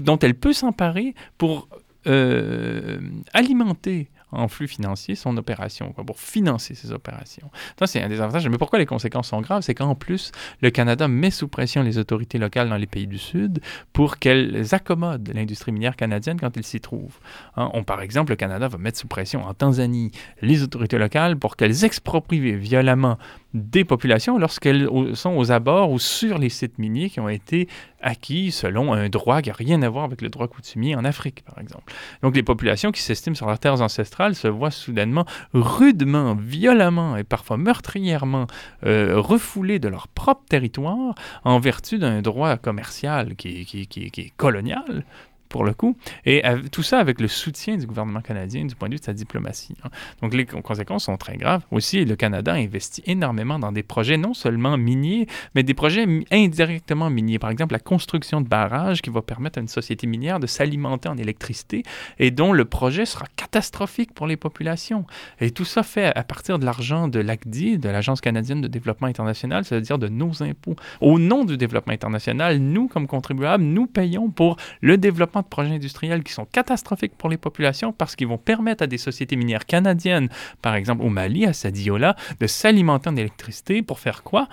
dont 0.00 0.18
elle 0.18 0.34
peut 0.34 0.52
s'emparer 0.52 1.14
pour 1.36 1.68
euh, 2.06 2.98
alimenter 3.34 4.08
en 4.30 4.48
flux 4.48 4.68
financier 4.68 5.14
son 5.14 5.36
opération, 5.36 5.92
pour 5.92 6.18
financer 6.20 6.74
ses 6.74 6.92
opérations. 6.92 7.50
Ça, 7.78 7.86
c'est 7.86 8.02
un 8.02 8.08
des 8.08 8.20
avantages. 8.20 8.46
Mais 8.48 8.58
pourquoi 8.58 8.78
les 8.78 8.86
conséquences 8.86 9.28
sont 9.28 9.40
graves? 9.40 9.62
C'est 9.62 9.74
qu'en 9.74 9.94
plus, 9.94 10.32
le 10.60 10.70
Canada 10.70 11.08
met 11.08 11.30
sous 11.30 11.48
pression 11.48 11.82
les 11.82 11.98
autorités 11.98 12.38
locales 12.38 12.68
dans 12.68 12.76
les 12.76 12.86
pays 12.86 13.06
du 13.06 13.18
Sud 13.18 13.60
pour 13.92 14.18
qu'elles 14.18 14.74
accommodent 14.74 15.32
l'industrie 15.32 15.72
minière 15.72 15.96
canadienne 15.96 16.38
quand 16.38 16.56
ils 16.56 16.64
s'y 16.64 16.80
trouvent. 16.80 17.18
Hein, 17.56 17.70
on, 17.72 17.84
par 17.84 18.02
exemple, 18.02 18.32
le 18.32 18.36
Canada 18.36 18.68
va 18.68 18.78
mettre 18.78 18.98
sous 18.98 19.08
pression 19.08 19.44
en 19.44 19.54
Tanzanie 19.54 20.10
les 20.42 20.62
autorités 20.62 20.98
locales 20.98 21.38
pour 21.38 21.56
qu'elles 21.56 21.84
exproprient 21.84 22.56
violemment 22.56 23.18
des 23.54 23.84
populations 23.84 24.38
lorsqu'elles 24.38 24.88
sont 25.14 25.34
aux 25.36 25.52
abords 25.52 25.90
ou 25.90 25.98
sur 25.98 26.36
les 26.38 26.50
sites 26.50 26.78
miniers 26.78 27.08
qui 27.08 27.18
ont 27.18 27.30
été 27.30 27.66
acquis 28.02 28.52
selon 28.52 28.92
un 28.92 29.08
droit 29.08 29.40
qui 29.40 29.48
n'a 29.48 29.54
rien 29.54 29.82
à 29.82 29.88
voir 29.88 30.04
avec 30.04 30.20
le 30.20 30.28
droit 30.28 30.48
coutumier 30.48 30.94
en 30.94 31.04
Afrique, 31.04 31.42
par 31.44 31.58
exemple. 31.58 31.92
Donc 32.22 32.36
les 32.36 32.42
populations 32.42 32.92
qui 32.92 33.00
s'estiment 33.00 33.34
sur 33.34 33.46
leurs 33.46 33.58
terres 33.58 33.80
ancestrales 33.80 34.34
se 34.34 34.48
voient 34.48 34.70
soudainement 34.70 35.24
rudement, 35.54 36.34
violemment 36.34 37.16
et 37.16 37.24
parfois 37.24 37.56
meurtrièrement 37.56 38.46
euh, 38.84 39.14
refoulées 39.18 39.78
de 39.78 39.88
leur 39.88 40.08
propre 40.08 40.44
territoire 40.48 41.14
en 41.44 41.58
vertu 41.58 41.98
d'un 41.98 42.20
droit 42.20 42.56
commercial 42.58 43.34
qui, 43.34 43.66
est 43.96 44.36
colonial, 44.36 45.04
pour 45.48 45.64
le 45.64 45.74
coup. 45.74 45.96
Et 46.24 46.42
tout 46.72 46.82
ça 46.82 46.98
avec 46.98 47.20
le 47.20 47.28
soutien 47.28 47.76
du 47.76 47.86
gouvernement 47.86 48.20
canadien 48.20 48.64
du 48.64 48.74
point 48.74 48.88
de 48.88 48.94
vue 48.94 49.00
de 49.00 49.04
sa 49.04 49.12
diplomatie. 49.12 49.74
Hein. 49.84 49.88
Donc 50.22 50.34
les 50.34 50.46
conséquences 50.46 51.04
sont 51.04 51.16
très 51.16 51.36
graves. 51.36 51.62
Aussi, 51.70 52.04
le 52.04 52.16
Canada 52.16 52.54
investit 52.54 53.02
énormément 53.06 53.58
dans 53.58 53.72
des 53.72 53.82
projets 53.82 54.16
non 54.16 54.34
seulement 54.34 54.76
miniers, 54.76 55.26
mais 55.54 55.62
des 55.62 55.74
projets 55.74 56.06
indirectement 56.30 57.10
miniers. 57.10 57.38
Par 57.38 57.50
exemple, 57.50 57.72
la 57.72 57.80
construction 57.80 58.40
de 58.40 58.48
barrages 58.48 59.02
qui 59.02 59.10
va 59.10 59.22
permettre 59.22 59.58
à 59.58 59.62
une 59.62 59.68
société 59.68 60.06
minière 60.06 60.40
de 60.40 60.46
s'alimenter 60.46 61.08
en 61.08 61.16
électricité 61.16 61.82
et 62.18 62.30
dont 62.30 62.52
le 62.52 62.64
projet 62.64 63.06
sera 63.06 63.26
catastrophique 63.36 64.12
pour 64.12 64.26
les 64.26 64.36
populations. 64.36 65.04
Et 65.40 65.50
tout 65.50 65.64
ça 65.64 65.82
fait 65.82 66.14
à 66.16 66.22
partir 66.24 66.58
de 66.58 66.64
l'argent 66.64 67.08
de 67.08 67.20
l'ACDI, 67.20 67.78
de 67.78 67.88
l'Agence 67.88 68.20
canadienne 68.20 68.60
de 68.60 68.68
développement 68.68 69.08
international, 69.08 69.64
c'est-à-dire 69.64 69.98
de 69.98 70.08
nos 70.08 70.42
impôts. 70.42 70.76
Au 71.00 71.18
nom 71.18 71.44
du 71.44 71.56
développement 71.56 71.92
international, 71.92 72.58
nous, 72.58 72.88
comme 72.88 73.06
contribuables, 73.06 73.64
nous 73.64 73.86
payons 73.86 74.30
pour 74.30 74.56
le 74.80 74.96
développement 74.98 75.37
de 75.42 75.46
projets 75.46 75.74
industriels 75.74 76.22
qui 76.22 76.32
sont 76.32 76.46
catastrophiques 76.46 77.16
pour 77.16 77.28
les 77.28 77.36
populations 77.36 77.92
parce 77.92 78.16
qu'ils 78.16 78.28
vont 78.28 78.38
permettre 78.38 78.82
à 78.82 78.86
des 78.86 78.98
sociétés 78.98 79.36
minières 79.36 79.66
canadiennes, 79.66 80.28
par 80.62 80.74
exemple 80.74 81.04
au 81.04 81.08
Mali, 81.08 81.46
à 81.46 81.52
Sadiola, 81.52 82.16
de 82.40 82.46
s'alimenter 82.46 83.10
en 83.10 83.16
électricité 83.16 83.82
pour 83.82 83.98
faire 83.98 84.22
quoi? 84.22 84.48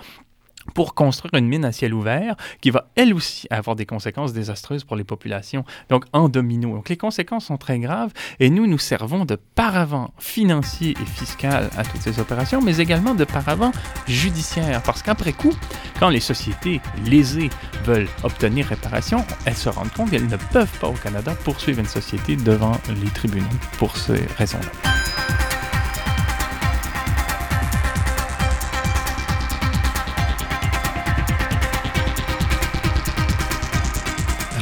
Pour 0.74 0.94
construire 0.94 1.34
une 1.34 1.48
mine 1.48 1.64
à 1.64 1.72
ciel 1.72 1.94
ouvert 1.94 2.36
qui 2.60 2.70
va 2.70 2.88
elle 2.96 3.14
aussi 3.14 3.46
avoir 3.50 3.76
des 3.76 3.86
conséquences 3.86 4.32
désastreuses 4.32 4.84
pour 4.84 4.96
les 4.96 5.04
populations, 5.04 5.64
donc 5.88 6.04
en 6.12 6.28
domino. 6.28 6.74
Donc 6.74 6.88
les 6.88 6.96
conséquences 6.96 7.46
sont 7.46 7.56
très 7.56 7.78
graves 7.78 8.12
et 8.40 8.50
nous 8.50 8.66
nous 8.66 8.78
servons 8.78 9.24
de 9.24 9.36
paravent 9.36 10.10
financier 10.18 10.94
et 11.00 11.06
fiscal 11.06 11.70
à 11.76 11.84
toutes 11.84 12.00
ces 12.00 12.20
opérations, 12.20 12.60
mais 12.62 12.78
également 12.78 13.14
de 13.14 13.24
paravent 13.24 13.72
judiciaire, 14.06 14.82
parce 14.82 15.02
qu'après 15.02 15.32
coup, 15.32 15.52
quand 15.98 16.08
les 16.08 16.20
sociétés 16.20 16.80
lésées 17.04 17.50
veulent 17.84 18.08
obtenir 18.22 18.66
réparation, 18.66 19.24
elles 19.44 19.56
se 19.56 19.68
rendent 19.68 19.92
compte 19.92 20.10
qu'elles 20.10 20.28
ne 20.28 20.36
peuvent 20.36 20.78
pas 20.78 20.88
au 20.88 20.92
Canada 20.92 21.34
poursuivre 21.44 21.80
une 21.80 21.86
société 21.86 22.36
devant 22.36 22.72
les 22.88 23.10
tribunaux 23.10 23.46
pour 23.78 23.96
ces 23.96 24.20
raisons-là. 24.36 25.05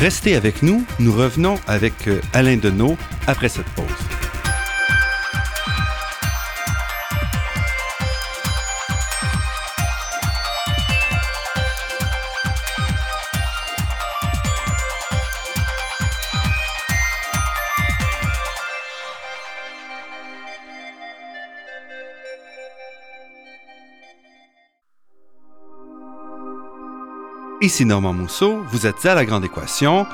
Restez 0.05 0.37
avec 0.37 0.63
nous, 0.63 0.85
nous 1.01 1.13
revenons 1.15 1.59
avec 1.67 2.09
euh, 2.09 2.21
Alain 2.35 2.59
Deneau 2.59 2.99
après 3.27 3.49
cette 3.49 3.65
pause. 3.71 4.24
Ici 27.65 27.87
Normand 27.87 28.13
Mousseau, 28.13 28.63
vous 28.69 28.87
êtes 28.87 29.07
à 29.07 29.15
La 29.15 29.25
Grande 29.25 29.47
Équation. 29.47 30.07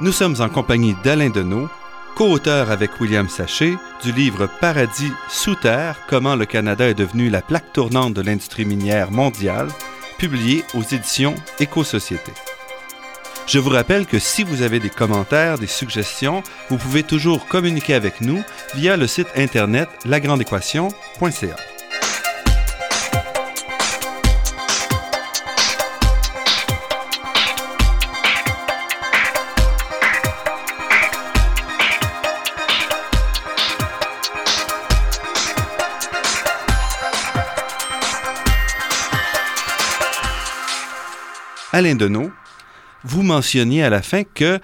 Nous 0.00 0.12
sommes 0.12 0.36
en 0.40 0.50
compagnie 0.50 0.94
d'Alain 1.02 1.30
Deneau, 1.30 1.70
co-auteur 2.14 2.70
avec 2.70 3.00
William 3.00 3.26
Sachet 3.26 3.78
du 4.02 4.12
livre 4.12 4.50
Paradis 4.60 5.10
sous 5.30 5.54
terre, 5.54 5.96
comment 6.10 6.36
le 6.36 6.44
Canada 6.44 6.86
est 6.86 6.92
devenu 6.92 7.30
la 7.30 7.40
plaque 7.40 7.72
tournante 7.72 8.12
de 8.12 8.20
l'industrie 8.20 8.66
minière 8.66 9.10
mondiale, 9.10 9.68
publié 10.18 10.62
aux 10.74 10.82
éditions 10.82 11.34
Éco-Société. 11.58 12.32
Je 13.46 13.58
vous 13.58 13.70
rappelle 13.70 14.04
que 14.04 14.18
si 14.18 14.44
vous 14.44 14.60
avez 14.60 14.78
des 14.78 14.90
commentaires, 14.90 15.58
des 15.58 15.66
suggestions, 15.66 16.42
vous 16.68 16.76
pouvez 16.76 17.02
toujours 17.02 17.46
communiquer 17.46 17.94
avec 17.94 18.20
nous 18.20 18.42
via 18.74 18.98
le 18.98 19.06
site 19.06 19.28
internet 19.36 19.88
lagrandeéquation.ca. 20.04 21.56
Alain 41.74 41.96
Deneau, 41.96 42.30
vous 43.02 43.24
mentionniez 43.24 43.82
à 43.82 43.90
la 43.90 44.00
fin 44.00 44.22
que, 44.22 44.60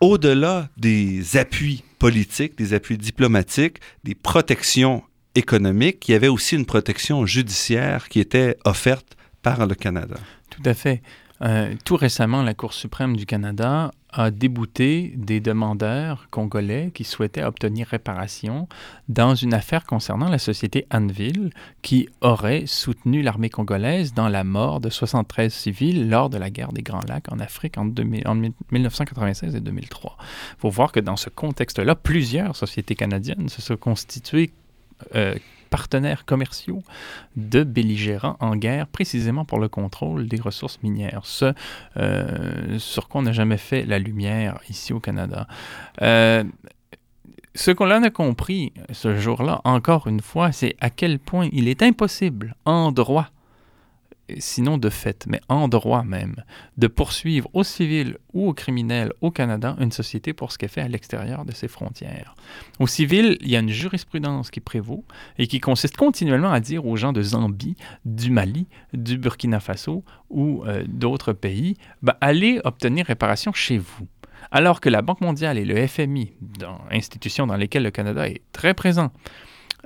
au-delà 0.00 0.68
des 0.76 1.36
appuis 1.36 1.82
politiques, 1.98 2.56
des 2.56 2.74
appuis 2.74 2.96
diplomatiques, 2.96 3.78
des 4.04 4.14
protections 4.14 5.02
économiques, 5.34 6.06
il 6.06 6.12
y 6.12 6.14
avait 6.14 6.28
aussi 6.28 6.54
une 6.54 6.64
protection 6.64 7.26
judiciaire 7.26 8.08
qui 8.08 8.20
était 8.20 8.56
offerte 8.64 9.16
par 9.42 9.66
le 9.66 9.74
Canada. 9.74 10.14
Tout 10.48 10.62
à 10.64 10.74
fait. 10.74 11.02
Euh, 11.42 11.74
tout 11.84 11.96
récemment, 11.96 12.44
la 12.44 12.54
Cour 12.54 12.72
suprême 12.72 13.16
du 13.16 13.26
Canada 13.26 13.90
a 14.14 14.30
débouté 14.30 15.12
des 15.16 15.40
demandeurs 15.40 16.28
congolais 16.30 16.92
qui 16.94 17.02
souhaitaient 17.02 17.42
obtenir 17.42 17.88
réparation 17.88 18.68
dans 19.08 19.34
une 19.34 19.52
affaire 19.52 19.84
concernant 19.84 20.28
la 20.28 20.38
société 20.38 20.86
Anvil 20.92 21.50
qui 21.82 22.08
aurait 22.20 22.66
soutenu 22.66 23.22
l'armée 23.22 23.50
congolaise 23.50 24.14
dans 24.14 24.28
la 24.28 24.44
mort 24.44 24.80
de 24.80 24.88
73 24.88 25.52
civils 25.52 26.08
lors 26.08 26.30
de 26.30 26.38
la 26.38 26.50
guerre 26.50 26.72
des 26.72 26.82
Grands 26.82 27.04
Lacs 27.08 27.30
en 27.32 27.40
Afrique 27.40 27.76
en, 27.76 27.84
1996 27.84 29.56
et 29.56 29.60
2003. 29.60 30.16
Il 30.20 30.60
faut 30.60 30.70
voir 30.70 30.92
que 30.92 31.00
dans 31.00 31.16
ce 31.16 31.28
contexte-là, 31.28 31.96
plusieurs 31.96 32.54
sociétés 32.54 32.94
canadiennes 32.94 33.48
se 33.48 33.60
sont 33.60 33.76
constituées 33.76 34.52
euh, 35.16 35.34
partenaires 35.74 36.24
commerciaux 36.24 36.84
de 37.34 37.64
belligérants 37.64 38.36
en 38.38 38.54
guerre, 38.54 38.86
précisément 38.86 39.44
pour 39.44 39.58
le 39.58 39.68
contrôle 39.68 40.28
des 40.28 40.40
ressources 40.40 40.78
minières. 40.84 41.22
Ce 41.24 41.52
euh, 41.96 42.78
sur 42.78 43.08
quoi 43.08 43.22
on 43.22 43.24
n'a 43.24 43.32
jamais 43.32 43.56
fait 43.56 43.84
la 43.84 43.98
lumière 43.98 44.60
ici 44.68 44.92
au 44.92 45.00
Canada. 45.00 45.48
Euh, 46.00 46.44
ce 47.56 47.72
qu'on 47.72 47.90
a 47.90 48.10
compris 48.10 48.72
ce 48.92 49.16
jour-là, 49.16 49.62
encore 49.64 50.06
une 50.06 50.20
fois, 50.20 50.52
c'est 50.52 50.76
à 50.80 50.90
quel 50.90 51.18
point 51.18 51.48
il 51.50 51.66
est 51.66 51.82
impossible 51.82 52.54
en 52.64 52.92
droit 52.92 53.30
sinon 54.38 54.78
de 54.78 54.88
fait, 54.88 55.26
mais 55.28 55.40
en 55.48 55.68
droit 55.68 56.02
même, 56.02 56.36
de 56.76 56.86
poursuivre 56.86 57.48
aux 57.52 57.64
civils 57.64 58.18
ou 58.32 58.48
aux 58.48 58.54
criminels 58.54 59.12
au 59.20 59.30
Canada 59.30 59.76
une 59.78 59.92
société 59.92 60.32
pour 60.32 60.52
ce 60.52 60.58
qu'elle 60.58 60.68
fait 60.68 60.80
à 60.80 60.88
l'extérieur 60.88 61.44
de 61.44 61.52
ses 61.52 61.68
frontières. 61.68 62.34
Aux 62.80 62.86
civils, 62.86 63.36
il 63.40 63.50
y 63.50 63.56
a 63.56 63.60
une 63.60 63.70
jurisprudence 63.70 64.50
qui 64.50 64.60
prévaut 64.60 65.04
et 65.38 65.46
qui 65.46 65.60
consiste 65.60 65.96
continuellement 65.96 66.52
à 66.52 66.60
dire 66.60 66.86
aux 66.86 66.96
gens 66.96 67.12
de 67.12 67.22
Zambie, 67.22 67.76
du 68.04 68.30
Mali, 68.30 68.66
du 68.92 69.18
Burkina 69.18 69.60
Faso 69.60 70.04
ou 70.30 70.64
euh, 70.64 70.84
d'autres 70.86 71.32
pays, 71.32 71.76
bah, 72.02 72.16
allez 72.20 72.60
obtenir 72.64 73.06
réparation 73.06 73.52
chez 73.52 73.78
vous. 73.78 74.06
Alors 74.50 74.80
que 74.80 74.88
la 74.88 75.02
Banque 75.02 75.20
mondiale 75.20 75.58
et 75.58 75.64
le 75.64 75.86
FMI, 75.86 76.32
institutions 76.90 77.46
dans 77.46 77.56
lesquelles 77.56 77.82
le 77.82 77.90
Canada 77.90 78.28
est 78.28 78.42
très 78.52 78.74
présent, 78.74 79.10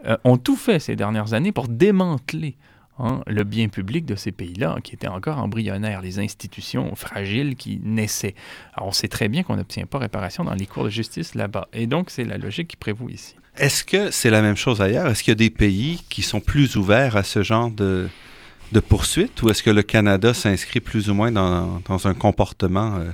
euh, 0.04 0.16
ont 0.24 0.36
tout 0.36 0.56
fait 0.56 0.78
ces 0.78 0.96
dernières 0.96 1.32
années 1.32 1.52
pour 1.52 1.68
démanteler 1.68 2.56
Hein, 3.00 3.22
le 3.28 3.44
bien 3.44 3.68
public 3.68 4.06
de 4.06 4.16
ces 4.16 4.32
pays-là, 4.32 4.78
qui 4.82 4.94
étaient 4.94 5.06
encore 5.06 5.38
embryonnaires, 5.38 6.02
les 6.02 6.18
institutions 6.18 6.96
fragiles 6.96 7.54
qui 7.54 7.80
naissaient. 7.84 8.34
Alors, 8.74 8.88
on 8.88 8.92
sait 8.92 9.06
très 9.06 9.28
bien 9.28 9.44
qu'on 9.44 9.54
n'obtient 9.54 9.86
pas 9.86 9.98
réparation 9.98 10.42
dans 10.42 10.54
les 10.54 10.66
cours 10.66 10.82
de 10.82 10.90
justice 10.90 11.36
là-bas. 11.36 11.68
Et 11.72 11.86
donc, 11.86 12.10
c'est 12.10 12.24
la 12.24 12.38
logique 12.38 12.68
qui 12.68 12.76
prévaut 12.76 13.08
ici. 13.08 13.36
Est-ce 13.56 13.84
que 13.84 14.10
c'est 14.10 14.30
la 14.30 14.42
même 14.42 14.56
chose 14.56 14.80
ailleurs? 14.80 15.06
Est-ce 15.06 15.22
qu'il 15.22 15.30
y 15.30 15.32
a 15.32 15.36
des 15.36 15.50
pays 15.50 16.02
qui 16.08 16.22
sont 16.22 16.40
plus 16.40 16.76
ouverts 16.76 17.16
à 17.16 17.22
ce 17.22 17.44
genre 17.44 17.70
de, 17.70 18.08
de 18.72 18.80
poursuite 18.80 19.42
ou 19.42 19.50
est-ce 19.50 19.62
que 19.62 19.70
le 19.70 19.82
Canada 19.82 20.34
s'inscrit 20.34 20.80
plus 20.80 21.08
ou 21.08 21.14
moins 21.14 21.30
dans, 21.30 21.80
dans 21.86 22.08
un 22.08 22.14
comportement 22.14 22.96
euh, 22.96 23.10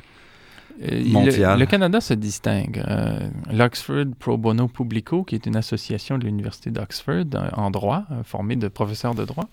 euh, 0.83 1.57
le, 1.57 1.67
Canada 1.67 2.01
se 2.01 2.15
distingue. 2.15 2.83
Euh, 2.87 3.29
L'Oxford 3.53 4.07
Pro 4.19 4.37
Bono 4.37 4.69
Publico, 4.69 5.23
qui 5.23 5.35
est 5.35 5.47
une 5.47 5.57
association 5.57 6.19
de 6.19 6.25
l'Université 6.25 6.71
d'Oxford 6.71 7.25
euh, 7.35 7.49
en 7.53 7.71
droit, 7.71 8.05
formée 8.25 8.57
de 8.57 8.69
professeurs 8.69 9.15
de 9.15 9.25
droit, 9.25 9.49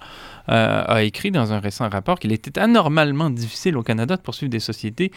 a 0.48 1.04
écrit 1.04 1.32
dans 1.32 1.54
un 1.54 1.60
récent 1.60 1.88
rapport 1.90 2.20
qu'il 2.20 2.32
était 2.32 2.60
anormalement 2.60 3.30
difficile 3.30 3.78
au 3.78 3.84
Canada 3.84 4.18
de 4.18 4.22
poursuivre 4.22 4.50
des 4.50 4.60
sociétés 4.60 5.12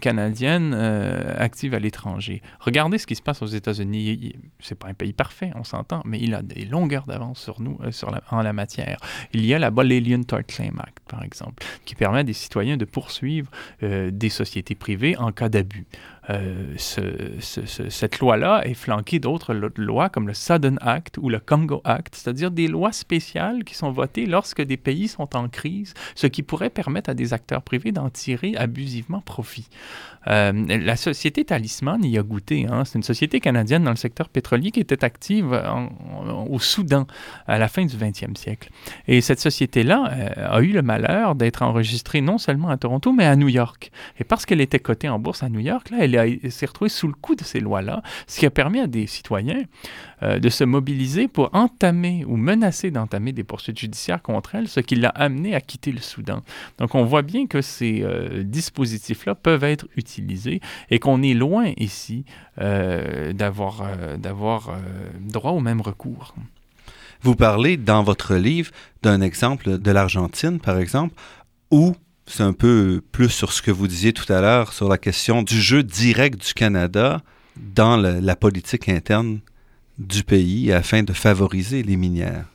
canadiennes 0.00 0.74
actives 0.74 1.74
à 1.74 1.78
l'étranger. 1.78 2.42
Regardez 2.60 2.98
ce 2.98 3.06
qui 3.06 3.16
se 3.16 3.22
passe 3.22 3.42
aux 3.42 3.46
États-Unis. 3.46 4.34
C'est 4.60 4.78
pas 4.78 4.88
un 4.88 4.94
pays 4.94 5.12
parfait, 5.12 5.50
on 5.56 5.64
s'entend, 5.64 6.00
mais 6.04 6.18
il 6.20 6.34
a 6.34 6.42
des 6.42 6.64
longueurs 6.64 7.04
d'avance 7.06 7.40
sur 7.40 7.60
nous 7.60 7.78
sur 7.90 8.14
en 8.30 8.42
la 8.42 8.52
matière. 8.52 8.98
Il 9.32 9.44
y 9.44 9.52
a 9.54 9.58
la 9.58 9.70
Alien 9.76 10.24
Tort 10.24 10.44
Claim 10.46 10.78
Act, 10.78 10.98
par 11.08 11.22
exemple, 11.22 11.62
qui 11.84 11.94
permet 11.94 12.20
à 12.20 12.24
des 12.24 12.32
citoyens 12.32 12.76
de 12.76 12.84
poursuivre 12.84 13.50
des 13.82 14.28
sociétés 14.30 14.74
privé 14.84 15.16
en 15.16 15.32
cas 15.32 15.48
d'abus. 15.48 15.86
Euh, 16.30 16.74
cette 16.78 18.18
loi-là 18.18 18.62
est 18.64 18.74
flanquée 18.74 19.18
d'autres 19.18 19.54
lois 19.76 20.08
comme 20.08 20.26
le 20.26 20.34
Sudden 20.34 20.78
Act 20.80 21.18
ou 21.18 21.28
le 21.28 21.38
Congo 21.38 21.82
Act, 21.84 22.14
c'est-à-dire 22.14 22.50
des 22.50 22.68
lois 22.68 22.92
spéciales 22.92 23.64
qui 23.64 23.74
sont 23.74 23.90
votées 23.90 24.26
lorsque 24.26 24.62
des 24.62 24.76
pays 24.76 25.08
sont 25.08 25.36
en 25.36 25.48
crise, 25.48 25.94
ce 26.14 26.26
qui 26.26 26.42
pourrait 26.42 26.70
permettre 26.70 27.10
à 27.10 27.14
des 27.14 27.32
acteurs 27.34 27.62
privés 27.62 27.92
d'en 27.92 28.08
tirer 28.08 28.54
abusivement 28.56 29.20
profit. 29.20 29.68
Euh, 30.26 30.52
la 30.66 30.96
société 30.96 31.44
Talisman 31.44 32.02
y 32.04 32.18
a 32.18 32.22
goûté. 32.22 32.66
Hein. 32.70 32.84
C'est 32.84 32.96
une 32.96 33.02
société 33.02 33.40
canadienne 33.40 33.84
dans 33.84 33.90
le 33.90 33.96
secteur 33.96 34.28
pétrolier 34.30 34.70
qui 34.70 34.80
était 34.80 35.04
active 35.04 35.60
au 36.48 36.58
Soudan 36.58 37.06
à 37.46 37.58
la 37.58 37.68
fin 37.68 37.84
du 37.84 37.94
20e 37.94 38.36
siècle. 38.36 38.70
Et 39.06 39.20
cette 39.20 39.40
société-là 39.40 40.10
euh, 40.12 40.56
a 40.56 40.60
eu 40.62 40.72
le 40.72 40.82
malheur 40.82 41.34
d'être 41.34 41.62
enregistrée 41.62 42.20
non 42.20 42.38
seulement 42.38 42.68
à 42.68 42.76
Toronto, 42.76 43.12
mais 43.12 43.26
à 43.26 43.36
New 43.36 43.48
York. 43.48 43.90
Et 44.18 44.24
parce 44.24 44.46
qu'elle 44.46 44.60
était 44.60 44.78
cotée 44.78 45.08
en 45.08 45.18
bourse 45.18 45.42
à 45.42 45.48
New 45.48 45.60
York, 45.60 45.90
là, 45.90 45.98
elle 46.00 46.13
s'est 46.50 46.66
retrouvée 46.66 46.88
sous 46.88 47.06
le 47.08 47.14
coup 47.14 47.34
de 47.34 47.44
ces 47.44 47.60
lois-là, 47.60 48.02
ce 48.26 48.38
qui 48.38 48.46
a 48.46 48.50
permis 48.50 48.80
à 48.80 48.86
des 48.86 49.06
citoyens 49.06 49.62
euh, 50.22 50.38
de 50.38 50.48
se 50.48 50.64
mobiliser 50.64 51.28
pour 51.28 51.50
entamer 51.54 52.24
ou 52.26 52.36
menacer 52.36 52.90
d'entamer 52.90 53.32
des 53.32 53.44
poursuites 53.44 53.78
judiciaires 53.78 54.22
contre 54.22 54.54
elle, 54.54 54.68
ce 54.68 54.80
qui 54.80 54.96
l'a 54.96 55.10
amené 55.10 55.54
à 55.54 55.60
quitter 55.60 55.92
le 55.92 56.00
Soudan. 56.00 56.42
Donc 56.78 56.94
on 56.94 57.04
voit 57.04 57.22
bien 57.22 57.46
que 57.46 57.60
ces 57.60 58.04
dispositifs-là 58.44 59.34
peuvent 59.34 59.64
être 59.64 59.86
utilisés 59.96 60.60
et 60.90 60.98
qu'on 60.98 61.22
est 61.22 61.34
loin 61.34 61.72
ici 61.76 62.24
euh, 62.60 63.32
d'avoir 63.32 63.82
euh, 63.82 64.16
euh, 64.16 65.10
droit 65.20 65.50
au 65.50 65.60
même 65.60 65.80
recours. 65.80 66.34
Vous 67.22 67.34
parlez 67.34 67.76
dans 67.76 68.02
votre 68.04 68.36
livre 68.36 68.70
d'un 69.02 69.20
exemple 69.20 69.78
de 69.78 69.90
l'Argentine, 69.90 70.60
par 70.60 70.78
exemple, 70.78 71.14
où 71.70 71.96
c'est 72.26 72.42
un 72.42 72.52
peu 72.52 73.02
plus 73.12 73.30
sur 73.30 73.52
ce 73.52 73.62
que 73.62 73.70
vous 73.70 73.86
disiez 73.86 74.12
tout 74.12 74.30
à 74.32 74.40
l'heure 74.40 74.72
sur 74.72 74.88
la 74.88 74.98
question 74.98 75.42
du 75.42 75.60
jeu 75.60 75.82
direct 75.82 76.46
du 76.46 76.54
Canada 76.54 77.22
dans 77.56 77.96
la 77.96 78.36
politique 78.36 78.88
interne 78.88 79.40
du 79.98 80.24
pays 80.24 80.72
afin 80.72 81.02
de 81.02 81.12
favoriser 81.12 81.82
les 81.82 81.96
minières. 81.96 82.53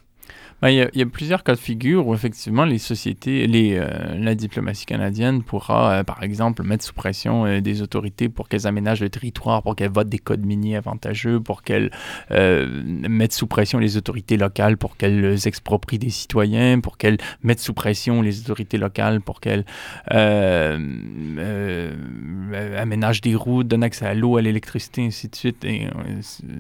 Ben, 0.62 0.70
il, 0.70 0.90
y 0.94 1.02
a, 1.02 1.06
plusieurs 1.06 1.46
cas 1.46 1.54
de 1.54 1.60
figure 1.60 2.06
où 2.06 2.14
effectivement 2.14 2.66
les 2.66 2.80
sociétés, 2.80 3.48
les, 3.48 3.78
euh, 3.78 3.88
la 4.18 4.36
diplomatie 4.36 4.86
canadienne 4.86 5.42
pourra, 5.42 5.92
euh, 5.92 6.04
par 6.04 6.22
exemple, 6.22 6.64
mettre 6.64 6.84
sous 6.84 6.94
pression 6.94 7.46
euh, 7.46 7.62
des 7.62 7.82
autorités 7.82 8.28
pour 8.28 8.50
qu'elles 8.50 8.68
aménagent 8.68 9.00
le 9.00 9.10
territoire, 9.10 9.64
pour 9.64 9.78
qu'elles 9.78 9.92
votent 9.92 10.10
des 10.10 10.20
codes 10.20 10.46
miniers 10.46 10.76
avantageux, 10.76 11.40
pour 11.40 11.64
qu'elles 11.64 11.92
mettent 12.30 13.32
sous 13.32 13.48
pression 13.48 13.80
les 13.80 13.96
autorités 13.96 14.36
locales, 14.36 14.76
pour 14.76 14.98
qu'elles 14.98 15.48
exproprient 15.48 16.00
des 16.00 16.10
citoyens, 16.10 16.82
pour 16.82 16.98
qu'elles 16.98 17.20
mettent 17.42 17.62
sous 17.62 17.74
pression 17.74 18.22
les 18.22 18.42
autorités 18.42 18.78
locales, 18.78 19.22
pour 19.22 19.40
qu'elles 19.40 19.64
aménagent 22.78 23.22
des 23.22 23.36
routes, 23.36 23.68
donnent 23.68 23.84
accès 23.84 24.06
à 24.06 24.14
l'eau, 24.14 24.36
à 24.36 24.42
l'électricité, 24.42 25.06
ainsi 25.06 25.30
de 25.30 25.36
suite. 25.36 25.64
Et 25.64 25.88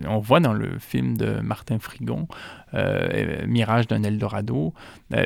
on 0.08 0.20
voit 0.20 0.40
dans 0.40 0.54
le 0.54 0.80
film 0.80 1.18
de 1.18 1.42
Martin 1.42 1.80
Frigon, 1.80 2.28
Mirage 3.48 3.88
d'un 3.88 4.04
Eldorado, 4.04 4.74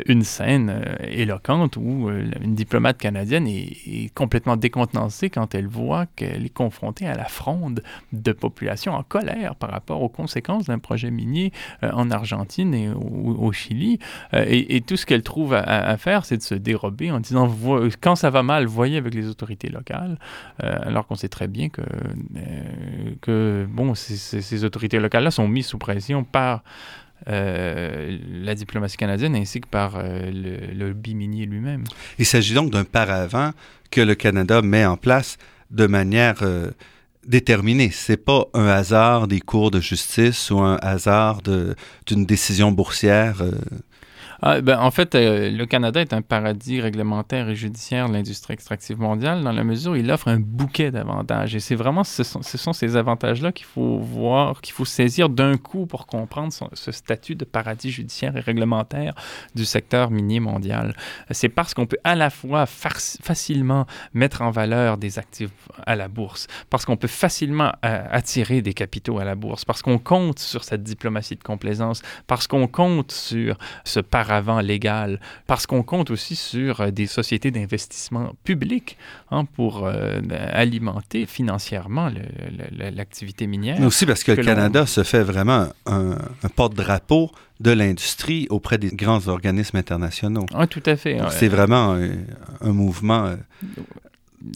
une 0.06 0.24
scène 0.24 0.82
éloquente 1.02 1.78
où 1.78 2.10
une 2.10 2.56
diplomate 2.56 2.98
canadienne 2.98 3.48
est, 3.48 4.14
complètement 4.14 4.56
décontenancée 4.56 5.30
quand 5.30 5.56
elle 5.56 5.68
voit 5.68 6.06
qu'elle 6.16 6.46
est 6.46 6.54
confrontée 6.54 7.08
à 7.08 7.16
la 7.16 7.26
fronde 7.26 7.84
de 8.12 8.32
populations 8.32 8.94
en 8.94 9.04
colère 9.04 9.56
par 9.56 9.72
rapport 9.72 10.02
aux 10.02 10.10
conséquences 10.10 10.66
d'un 10.66 10.80
projet 10.80 11.12
minier 11.12 11.52
en 11.82 12.12
Argentine 12.12 12.74
et 12.74 12.90
au, 12.90 13.52
Chili. 13.52 14.00
Et, 14.34 14.82
tout 14.82 14.98
ce 14.98 15.06
qu'elle 15.06 15.24
trouve 15.24 15.54
à, 15.54 15.98
faire, 15.98 16.26
c'est 16.26 16.38
de 16.38 16.44
se 16.44 16.56
dérober 16.56 17.12
en 17.12 17.20
disant 17.20 17.54
quand 18.02 18.16
ça 18.16 18.30
va 18.30 18.44
mal, 18.44 18.66
voyez 18.66 18.98
avec 18.98 19.14
les 19.14 19.28
autorités 19.28 19.70
locales, 19.70 20.18
alors 20.60 21.08
qu'on 21.08 21.16
sait 21.16 21.30
très 21.30 21.48
bien 21.48 21.70
que, 21.70 21.82
que 23.22 23.68
bon, 23.70 23.96
ces 23.96 24.64
autorités 24.64 25.00
locales-là 25.00 25.32
sont 25.32 25.48
mises 25.48 25.68
sous 25.68 25.78
pression 25.78 26.24
par 26.24 26.64
euh, 27.28 28.18
la 28.44 28.56
diplomatie 28.56 28.98
canadienne 28.98 29.36
ainsi 29.36 29.62
que 29.62 29.68
par 29.68 29.96
euh, 29.96 30.30
le, 30.30 30.74
lobby 30.74 31.16
minier 31.16 31.46
lui-même. 31.46 31.84
Il 32.20 32.26
s'agit 32.26 32.54
donc 32.54 32.72
d'un 32.72 32.84
paravent 32.84 33.52
que 33.92 34.02
le 34.02 34.16
Canada 34.16 34.62
met 34.62 34.86
en 34.86 34.98
place 34.98 35.38
de 35.72 35.88
manière 35.88 36.40
euh, 36.42 36.72
déterminée. 37.26 37.92
C'est 37.92 38.18
pas 38.18 38.46
un 38.54 38.68
hasard 38.68 39.28
des 39.28 39.40
cours 39.40 39.72
de 39.72 39.80
justice 39.80 40.52
ou 40.52 40.60
un 40.60 40.78
hasard 40.82 41.42
d'une 41.42 42.26
décision 42.26 42.72
boursière. 42.72 43.42
Ah, 44.46 44.60
ben, 44.60 44.78
en 44.78 44.92
fait, 44.92 45.16
euh, 45.16 45.50
le 45.52 45.66
Canada 45.66 46.02
est 46.02 46.12
un 46.12 46.22
paradis 46.22 46.82
réglementaire 46.82 47.48
et 47.48 47.56
judiciaire 47.56 48.10
de 48.10 48.14
l'industrie 48.14 48.54
extractive 48.54 49.00
mondiale 49.00 49.42
dans 49.42 49.54
la 49.54 49.64
mesure 49.64 49.94
où 49.94 49.96
il 49.96 50.12
offre 50.12 50.28
un 50.28 50.38
bouquet 50.38 50.92
d'avantages. 50.92 51.56
Et 51.56 51.62
c'est 51.62 51.76
vraiment 51.76 52.04
ce 52.04 52.24
sont, 52.24 52.42
ce 52.42 52.58
sont 52.58 52.74
ces 52.74 52.98
avantages-là 52.98 53.54
qu'il 53.54 53.66
faut 53.66 54.00
voir, 54.00 54.60
qu'il 54.60 54.74
faut 54.74 54.84
saisir 54.84 55.30
d'un 55.30 55.56
coup 55.56 55.86
pour 55.86 56.08
comprendre 56.08 56.52
ce 56.74 56.92
statut 56.92 57.36
de 57.36 57.46
paradis 57.46 57.90
judiciaire 57.90 58.36
et 58.36 58.42
réglementaire 58.42 59.14
du 59.56 59.64
secteur 59.64 60.12
minier 60.12 60.42
mondial. 60.42 60.94
C'est 61.32 61.48
parce 61.48 61.74
qu'on 61.74 61.86
peut 61.86 62.00
à 62.04 62.16
la 62.16 62.30
fois 62.30 62.66
facilement 62.66 63.86
mettre 64.14 64.42
en 64.42 64.52
valeur 64.52 64.98
des 64.98 65.20
actifs 65.20 65.52
à 65.86 65.96
la 65.96 66.10
bourse, 66.10 66.48
parce 66.70 66.84
qu'on 66.84 66.98
peut 66.98 67.08
facilement 67.08 67.72
euh, 67.86 68.04
attirer 68.12 68.62
des 68.62 68.74
capitaux 68.74 69.20
à 69.20 69.24
la 69.24 69.36
bourse, 69.36 69.64
parce 69.64 69.82
qu'on 69.82 70.00
compte 70.00 70.40
sur 70.40 70.66
cette 70.66 70.84
diplomatie 70.84 71.38
de 71.38 71.44
complaisance, 71.44 72.02
parce 72.28 72.48
qu'on 72.48 72.68
compte 72.68 73.14
sur 73.14 73.58
ce 73.86 74.02
paradis 74.02 74.33
avant 74.34 74.60
légal, 74.60 75.20
parce 75.48 75.66
qu'on 75.68 75.84
compte 75.84 76.12
aussi 76.12 76.36
sur 76.36 76.82
euh, 76.82 76.92
des 76.92 77.08
sociétés 77.08 77.52
d'investissement 77.52 78.34
public 78.44 78.98
hein, 79.32 79.46
pour 79.46 79.86
euh, 79.86 80.20
alimenter 80.52 81.26
financièrement 81.26 82.12
l'activité 82.72 83.48
minière. 83.48 83.78
Mais 83.80 83.86
aussi 83.86 84.06
parce 84.06 84.24
que, 84.24 84.32
le 84.32 84.44
Canada 84.44 84.86
se 84.86 85.04
fait 85.04 85.24
vraiment 85.24 85.68
un, 85.86 86.18
porte-drapeau 86.56 87.32
de 87.60 87.72
l'industrie 87.72 88.48
auprès 88.50 88.78
des 88.78 88.90
grands 88.90 89.28
organismes 89.28 89.78
internationaux. 89.78 90.46
Ah, 90.54 90.68
tout 90.68 90.84
à 90.86 90.96
fait. 90.96 91.20
C'est 91.30 91.48
vraiment 91.48 91.94
un, 91.94 92.10
un 92.62 92.72
mouvement 92.72 93.26
euh, 93.26 93.36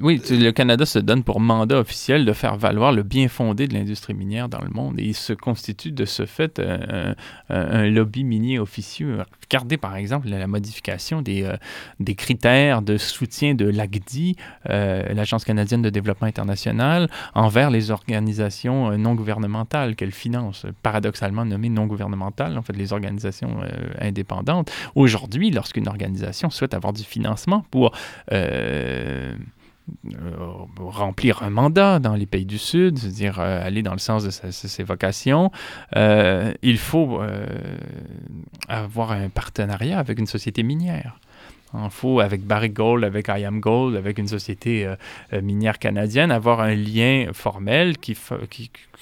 oui, 0.02 0.22
le 0.30 0.52
Canada 0.52 0.86
se 0.86 1.00
donne 1.00 1.24
pour 1.24 1.40
mandat 1.40 1.80
officiel 1.80 2.26
de 2.26 2.34
faire 2.34 2.58
valoir 2.58 2.92
le 2.92 3.04
bien 3.04 3.30
fondé 3.30 3.68
de 3.68 3.74
l'industrie 3.74 4.14
minière 4.14 4.50
dans 4.50 4.62
le 4.62 4.70
monde 4.70 5.00
et 5.00 5.04
il 5.04 5.16
se 5.16 5.32
constitue 5.34 5.92
de 5.92 6.04
ce 6.04 6.26
fait 6.26 6.60
euh, 6.60 7.14
un, 7.50 7.86
lobby 7.88 8.24
minier 8.26 8.60
officieux. 8.60 9.20
Regardez 9.50 9.78
par 9.78 9.96
exemple 9.96 10.28
la 10.28 10.46
modification 10.46 11.22
des, 11.22 11.44
euh, 11.44 12.14
critères 12.16 12.82
de 12.82 12.98
soutien 12.98 13.56
de 13.56 13.66
l'AGDI, 13.66 14.36
euh, 14.70 15.14
l'Agence 15.14 15.46
canadienne 15.46 15.82
de 15.82 15.90
développement 15.90 16.28
international, 16.28 17.10
envers 17.34 17.70
les 17.70 17.90
organisations 17.90 18.98
non 18.98 19.16
gouvernementales 19.16 19.96
qu'elle 19.96 20.12
finance, 20.12 20.66
paradoxalement 20.84 21.46
nommées 21.46 21.70
non 21.70 21.86
gouvernementales, 21.86 22.58
en 22.58 22.62
fait 22.62 22.76
les 22.76 22.92
organisations 22.92 23.62
indépendantes. 24.00 24.72
Aujourd'hui, 24.96 25.50
lorsqu'une 25.52 25.88
organisation 25.88 26.50
souhaite 26.50 26.74
avoir 26.74 26.94
du 26.94 27.04
financement 27.04 27.66
pour 27.72 27.94
euh, 28.34 29.34
remplir 30.80 31.44
un 31.44 31.50
mandat 31.50 32.00
dans 32.00 32.16
les 32.16 32.26
pays 32.26 32.46
du 32.46 32.58
Sud, 32.58 32.98
c'est-à-dire 32.98 33.40
euh, 33.40 33.66
aller 33.66 33.84
dans 33.84 33.94
le 33.94 34.00
sens 34.00 34.24
de 34.24 34.30
ses 34.30 34.84
vocations, 34.84 35.52
euh, 35.96 36.54
il 36.62 36.78
faut 36.78 37.22
avoir 38.68 39.12
un 39.12 39.30
partenariat 39.30 40.00
avec 40.00 40.20
une 40.20 40.28
société 40.28 40.64
minière. 40.64 41.20
Il 41.74 41.90
faut, 41.90 42.22
avec 42.22 42.44
Barrick 42.44 42.74
Gold, 42.74 43.04
avec 43.04 43.28
IAM 43.28 43.60
Gold, 43.60 43.98
avec 43.98 44.18
une 44.18 44.28
société 44.28 44.90
minière 45.42 45.80
canadienne, 45.80 46.32
avoir 46.32 46.62
un 46.62 46.74
lien 46.74 47.28
formel 47.34 47.98
qui, 47.98 48.18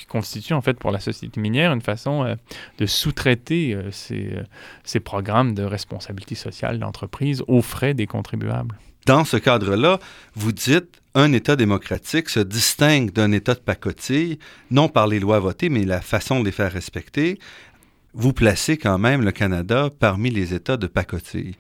constitue 0.09 0.53
en 0.53 0.61
fait 0.61 0.73
pour 0.73 0.91
la 0.91 0.99
société 0.99 1.39
minière 1.39 1.71
une 1.71 1.81
façon 1.81 2.36
de 2.79 2.86
sous-traiter 2.88 3.77
ces 3.91 4.99
programmes 4.99 5.53
de 5.53 5.63
responsabilité 5.63 6.33
sociale 6.33 6.79
d'entreprise 6.79 7.43
aux 7.47 7.61
frais 7.61 7.93
des 7.93 8.07
contribuables. 8.07 8.75
Dans 9.06 9.24
ce 9.24 9.38
cadre-là, 9.38 9.99
vous 10.36 10.51
dites 10.51 11.01
un 11.14 11.32
État 11.32 11.56
démocratique 11.56 12.30
se 12.30 12.39
distingue 12.39 13.12
d'un 13.12 13.32
État 13.32 13.53
de 13.53 13.60
pacotille, 13.60 14.39
non 14.72 14.89
par 14.89 15.06
les 15.06 15.20
lois 15.20 15.39
votées, 15.39 15.70
mais 15.70 15.86
la 15.86 16.01
façon 16.01 16.39
de 16.39 16.45
les 16.45 16.51
faire 16.51 16.72
respecter, 16.72 17.39
vous 18.16 18.32
placez 18.32 18.78
quand 18.78 18.97
même 18.97 19.22
le 19.22 19.32
Canada 19.32 19.89
parmi 19.99 20.30
les 20.30 20.53
États 20.53 20.78
de 20.78 20.88
pacotille. 20.88 21.55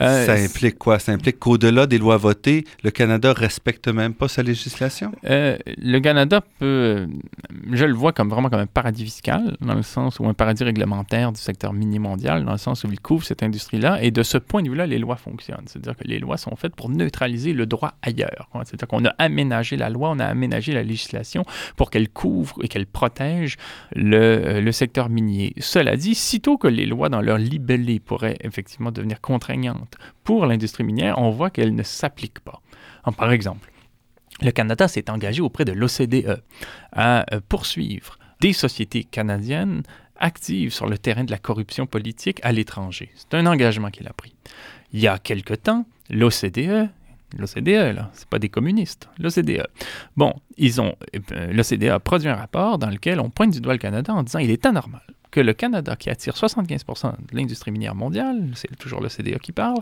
Euh, 0.00 0.24
ça 0.24 0.32
implique 0.32 0.78
quoi? 0.78 0.98
Ça 0.98 1.12
implique 1.12 1.38
qu'au-delà 1.38 1.86
des 1.86 1.98
lois 1.98 2.16
votées, 2.16 2.64
le 2.82 2.90
Canada 2.90 3.34
respecte 3.34 3.88
même 3.88 4.14
pas 4.14 4.26
sa 4.26 4.42
législation? 4.42 5.12
Euh, 5.26 5.58
le 5.66 5.98
Canada 6.00 6.40
peut, 6.58 7.06
je 7.70 7.84
le 7.84 7.92
vois 7.92 8.12
comme 8.12 8.30
vraiment 8.30 8.48
comme 8.48 8.60
un 8.60 8.66
paradis 8.66 9.04
fiscal, 9.04 9.56
dans 9.60 9.74
le 9.74 9.82
sens 9.82 10.18
où 10.18 10.26
un 10.26 10.34
paradis 10.34 10.64
réglementaire 10.64 11.30
du 11.30 11.40
secteur 11.40 11.74
minier 11.74 11.98
mondial, 11.98 12.44
dans 12.44 12.52
le 12.52 12.58
sens 12.58 12.84
où 12.84 12.88
il 12.90 13.00
couvre 13.00 13.24
cette 13.24 13.42
industrie-là. 13.42 14.02
Et 14.02 14.10
de 14.10 14.22
ce 14.22 14.38
point 14.38 14.62
de 14.62 14.70
vue-là, 14.70 14.86
les 14.86 14.98
lois 14.98 15.16
fonctionnent. 15.16 15.66
C'est-à-dire 15.66 15.96
que 15.96 16.04
les 16.04 16.18
lois 16.18 16.38
sont 16.38 16.56
faites 16.56 16.74
pour 16.74 16.88
neutraliser 16.88 17.52
le 17.52 17.66
droit 17.66 17.94
ailleurs. 18.00 18.48
C'est-à-dire 18.64 18.88
qu'on 18.88 19.04
a 19.04 19.14
aménagé 19.18 19.76
la 19.76 19.90
loi, 19.90 20.10
on 20.10 20.18
a 20.20 20.24
aménagé 20.24 20.72
la 20.72 20.82
législation 20.82 21.44
pour 21.76 21.90
qu'elle 21.90 22.08
couvre 22.08 22.56
et 22.62 22.68
qu'elle 22.68 22.86
protège 22.86 23.58
le, 23.94 24.16
euh, 24.16 24.60
le 24.62 24.72
secteur 24.72 25.10
minier. 25.10 25.52
Cela 25.58 25.97
dit, 25.98 26.14
sitôt 26.14 26.56
que 26.56 26.68
les 26.68 26.86
lois 26.86 27.08
dans 27.08 27.20
leur 27.20 27.38
libellé 27.38 28.00
pourraient 28.00 28.38
effectivement 28.40 28.90
devenir 28.90 29.20
contraignantes 29.20 29.96
pour 30.24 30.46
l'industrie 30.46 30.84
minière, 30.84 31.18
on 31.18 31.30
voit 31.30 31.50
qu'elles 31.50 31.74
ne 31.74 31.82
s'appliquent 31.82 32.40
pas. 32.40 32.60
par 33.16 33.32
exemple, 33.32 33.70
le 34.40 34.50
Canada 34.50 34.88
s'est 34.88 35.10
engagé 35.10 35.40
auprès 35.40 35.64
de 35.64 35.72
l'OCDE 35.72 36.42
à 36.92 37.26
euh, 37.34 37.40
poursuivre 37.48 38.18
des 38.40 38.52
sociétés 38.52 39.04
canadiennes 39.04 39.82
actives 40.16 40.72
sur 40.72 40.86
le 40.86 40.98
terrain 40.98 41.24
de 41.24 41.30
la 41.30 41.38
corruption 41.38 41.86
politique 41.86 42.40
à 42.42 42.52
l'étranger. 42.52 43.10
C'est 43.14 43.34
un 43.34 43.46
engagement 43.46 43.90
qu'il 43.90 44.06
a 44.06 44.12
pris. 44.12 44.34
Il 44.92 45.00
y 45.00 45.08
a 45.08 45.18
quelque 45.18 45.54
temps, 45.54 45.86
l'OCDE 46.10 46.88
L'OCDE, 47.36 47.94
là, 47.94 48.10
c'est 48.14 48.28
pas 48.28 48.38
des 48.38 48.48
communistes, 48.48 49.08
l'OCDE. 49.18 49.66
Bon, 50.16 50.32
ils 50.56 50.80
ont, 50.80 50.94
euh, 51.32 51.52
l'OCDE 51.52 51.90
a 51.90 52.00
produit 52.00 52.28
un 52.28 52.34
rapport 52.34 52.78
dans 52.78 52.88
lequel 52.88 53.20
on 53.20 53.28
pointe 53.28 53.50
du 53.50 53.60
doigt 53.60 53.74
le 53.74 53.78
Canada 53.78 54.14
en 54.14 54.22
disant 54.22 54.38
il 54.38 54.50
est 54.50 54.64
anormal 54.64 55.02
que 55.30 55.40
le 55.40 55.52
Canada, 55.52 55.94
qui 55.96 56.10
attire 56.10 56.34
75% 56.34 57.12
de 57.12 57.36
l'industrie 57.36 57.70
minière 57.70 57.94
mondiale, 57.94 58.50
c'est 58.54 58.74
toujours 58.78 59.00
le 59.00 59.08
CDA 59.08 59.38
qui 59.38 59.52
parle, 59.52 59.80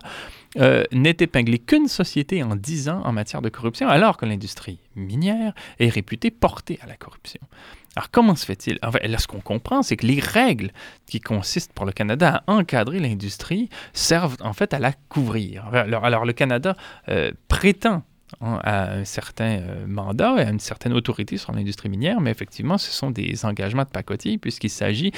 euh, 0.58 0.84
n'est 0.92 1.16
épinglé 1.20 1.58
qu'une 1.58 1.88
société 1.88 2.42
en 2.42 2.56
10 2.56 2.88
ans 2.88 3.02
en 3.04 3.12
matière 3.12 3.42
de 3.42 3.48
corruption, 3.48 3.88
alors 3.88 4.16
que 4.16 4.26
l'industrie 4.26 4.78
minière 4.96 5.54
est 5.78 5.88
réputée 5.88 6.30
portée 6.30 6.78
à 6.82 6.86
la 6.86 6.96
corruption. 6.96 7.40
Alors 7.96 8.10
comment 8.10 8.36
se 8.36 8.44
fait-il? 8.44 8.78
Enfin, 8.82 8.98
Là, 9.02 9.18
ce 9.18 9.26
qu'on 9.26 9.40
comprend, 9.40 9.82
c'est 9.82 9.96
que 9.96 10.06
les 10.06 10.20
règles 10.20 10.70
qui 11.06 11.20
consistent 11.20 11.72
pour 11.72 11.86
le 11.86 11.92
Canada 11.92 12.42
à 12.46 12.52
encadrer 12.52 13.00
l'industrie 13.00 13.68
servent 13.92 14.36
en 14.40 14.52
fait 14.52 14.74
à 14.74 14.78
la 14.78 14.92
couvrir. 15.08 15.66
Alors, 15.72 16.24
le 16.24 16.32
Canada 16.32 16.76
euh, 17.08 17.32
prétend 17.48 18.02
Hein, 18.40 18.58
à 18.64 18.92
un 18.92 19.04
certain 19.04 19.60
euh, 19.60 19.86
mandat 19.86 20.34
et 20.38 20.46
à 20.46 20.50
une 20.50 20.58
certaine 20.58 20.92
autorité 20.92 21.36
sur 21.36 21.52
l'industrie 21.52 21.88
minière, 21.88 22.20
mais 22.20 22.32
effectivement, 22.32 22.76
ce 22.76 22.90
sont 22.90 23.12
des 23.12 23.44
engagements 23.44 23.84
de 23.84 23.88
pacotille 23.88 24.38
puisqu'il 24.38 24.68
s'agit 24.68 25.12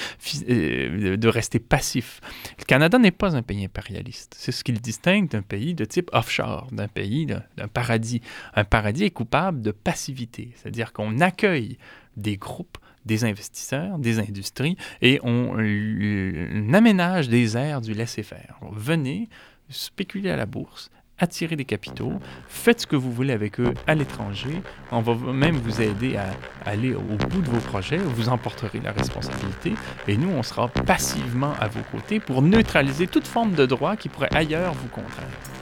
euh, 0.50 1.16
de 1.16 1.28
rester 1.28 1.58
passif. 1.58 2.20
Le 2.58 2.64
Canada 2.64 2.98
n'est 2.98 3.10
pas 3.10 3.34
un 3.34 3.40
pays 3.40 3.64
impérialiste. 3.64 4.36
C'est 4.38 4.52
ce 4.52 4.62
qui 4.62 4.72
le 4.72 4.78
distingue 4.78 5.30
d'un 5.30 5.40
pays 5.40 5.74
de 5.74 5.86
type 5.86 6.10
offshore, 6.12 6.68
d'un 6.70 6.86
pays, 6.86 7.24
d'un 7.24 7.68
paradis. 7.72 8.20
Un 8.54 8.64
paradis 8.64 9.04
est 9.04 9.10
coupable 9.10 9.62
de 9.62 9.70
passivité, 9.70 10.52
c'est-à-dire 10.56 10.92
qu'on 10.92 11.18
accueille 11.20 11.78
des 12.18 12.36
groupes 12.36 12.78
des 13.08 13.24
investisseurs, 13.24 13.98
des 13.98 14.20
industries, 14.20 14.76
et 15.00 15.18
on, 15.22 15.56
on 15.58 16.74
aménage 16.74 17.28
des 17.28 17.56
aires 17.56 17.80
du 17.80 17.94
laisser-faire. 17.94 18.58
Venez 18.70 19.28
spéculer 19.70 20.30
à 20.30 20.36
la 20.36 20.46
bourse, 20.46 20.90
attirer 21.18 21.56
des 21.56 21.64
capitaux, 21.64 22.12
faites 22.48 22.82
ce 22.82 22.86
que 22.86 22.96
vous 22.96 23.10
voulez 23.10 23.32
avec 23.32 23.58
eux 23.60 23.74
à 23.86 23.94
l'étranger. 23.94 24.62
On 24.92 25.00
va 25.00 25.14
même 25.32 25.56
vous 25.56 25.80
aider 25.80 26.16
à 26.16 26.30
aller 26.64 26.94
au 26.94 27.00
bout 27.00 27.42
de 27.42 27.50
vos 27.50 27.60
projets, 27.60 27.98
vous 27.98 28.28
emporterez 28.28 28.80
la 28.80 28.92
responsabilité 28.92 29.72
et 30.06 30.16
nous, 30.16 30.30
on 30.30 30.42
sera 30.42 30.68
passivement 30.68 31.54
à 31.58 31.66
vos 31.66 31.82
côtés 31.90 32.20
pour 32.20 32.42
neutraliser 32.42 33.06
toute 33.06 33.26
forme 33.26 33.52
de 33.52 33.66
droit 33.66 33.96
qui 33.96 34.08
pourrait 34.08 34.34
ailleurs 34.34 34.74
vous 34.74 34.88
contraindre. 34.88 35.57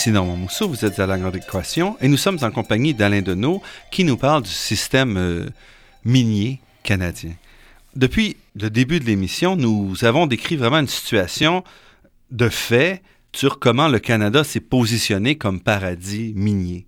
Ici 0.00 0.12
Normand 0.12 0.36
Mousseau, 0.36 0.66
vous 0.66 0.86
êtes 0.86 0.98
à 0.98 1.06
la 1.06 1.18
Grande 1.18 1.36
Équation 1.36 1.98
et 2.00 2.08
nous 2.08 2.16
sommes 2.16 2.38
en 2.40 2.50
compagnie 2.50 2.94
d'Alain 2.94 3.20
Deneau 3.20 3.60
qui 3.90 4.04
nous 4.04 4.16
parle 4.16 4.44
du 4.44 4.48
système 4.48 5.18
euh, 5.18 5.50
minier 6.06 6.58
canadien. 6.82 7.32
Depuis 7.94 8.38
le 8.58 8.70
début 8.70 8.98
de 8.98 9.04
l'émission, 9.04 9.56
nous 9.56 10.02
avons 10.06 10.26
décrit 10.26 10.56
vraiment 10.56 10.78
une 10.78 10.88
situation 10.88 11.64
de 12.30 12.48
fait 12.48 13.02
sur 13.34 13.58
comment 13.58 13.88
le 13.88 13.98
Canada 13.98 14.42
s'est 14.42 14.60
positionné 14.60 15.36
comme 15.36 15.60
paradis 15.60 16.32
minier. 16.34 16.86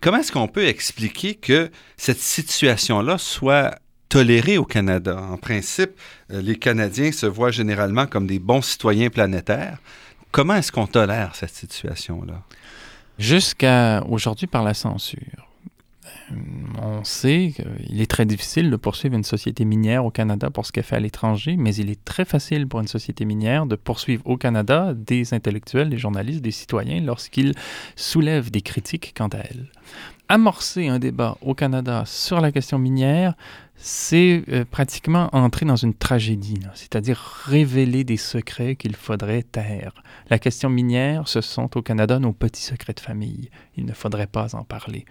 Comment 0.00 0.18
est-ce 0.18 0.30
qu'on 0.30 0.46
peut 0.46 0.68
expliquer 0.68 1.34
que 1.34 1.72
cette 1.96 2.20
situation-là 2.20 3.18
soit 3.18 3.80
tolérée 4.08 4.58
au 4.58 4.64
Canada? 4.64 5.20
En 5.20 5.38
principe, 5.38 5.90
euh, 6.30 6.40
les 6.40 6.54
Canadiens 6.54 7.10
se 7.10 7.26
voient 7.26 7.50
généralement 7.50 8.06
comme 8.06 8.28
des 8.28 8.38
bons 8.38 8.62
citoyens 8.62 9.10
planétaires. 9.10 9.78
Comment 10.30 10.54
est-ce 10.54 10.72
qu'on 10.72 10.86
tolère 10.86 11.34
cette 11.34 11.54
situation-là? 11.54 12.42
Jusqu'à 13.18 14.04
aujourd'hui 14.08 14.46
par 14.46 14.62
la 14.62 14.74
censure. 14.74 15.48
Euh, 16.30 16.34
on 16.82 17.04
sait 17.04 17.52
qu'il 17.54 18.00
est 18.00 18.10
très 18.10 18.26
difficile 18.26 18.70
de 18.70 18.76
poursuivre 18.76 19.14
une 19.14 19.24
société 19.24 19.64
minière 19.64 20.04
au 20.04 20.10
Canada 20.10 20.50
pour 20.50 20.66
ce 20.66 20.72
qu'elle 20.72 20.84
fait 20.84 20.96
à 20.96 21.00
l'étranger, 21.00 21.56
mais 21.56 21.74
il 21.74 21.90
est 21.90 22.04
très 22.04 22.24
facile 22.24 22.66
pour 22.66 22.80
une 22.80 22.88
société 22.88 23.24
minière 23.24 23.66
de 23.66 23.76
poursuivre 23.76 24.22
au 24.26 24.36
Canada 24.36 24.92
des 24.94 25.34
intellectuels, 25.34 25.90
des 25.90 25.98
journalistes, 25.98 26.42
des 26.42 26.50
citoyens 26.50 27.00
lorsqu'ils 27.00 27.54
soulèvent 27.96 28.50
des 28.50 28.62
critiques 28.62 29.14
quant 29.16 29.28
à 29.28 29.38
elle. 29.38 29.66
Amorcer 30.28 30.88
un 30.88 30.98
débat 30.98 31.38
au 31.40 31.54
Canada 31.54 32.04
sur 32.04 32.40
la 32.40 32.52
question 32.52 32.78
minière, 32.78 33.34
c'est 33.80 34.42
euh, 34.48 34.64
pratiquement 34.68 35.28
entrer 35.32 35.64
dans 35.64 35.76
une 35.76 35.94
tragédie, 35.94 36.58
c'est-à-dire 36.74 37.16
révéler 37.44 38.02
des 38.02 38.16
secrets 38.16 38.74
qu'il 38.74 38.96
faudrait 38.96 39.44
taire. 39.44 39.92
La 40.30 40.38
question 40.38 40.68
minière, 40.68 41.28
ce 41.28 41.40
sont 41.40 41.76
au 41.76 41.82
Canada 41.82 42.18
nos 42.18 42.32
petits 42.32 42.62
secrets 42.62 42.92
de 42.92 43.00
famille. 43.00 43.50
Il 43.76 43.86
ne 43.86 43.92
faudrait 43.92 44.26
pas 44.26 44.56
en 44.56 44.64
parler. 44.64 45.04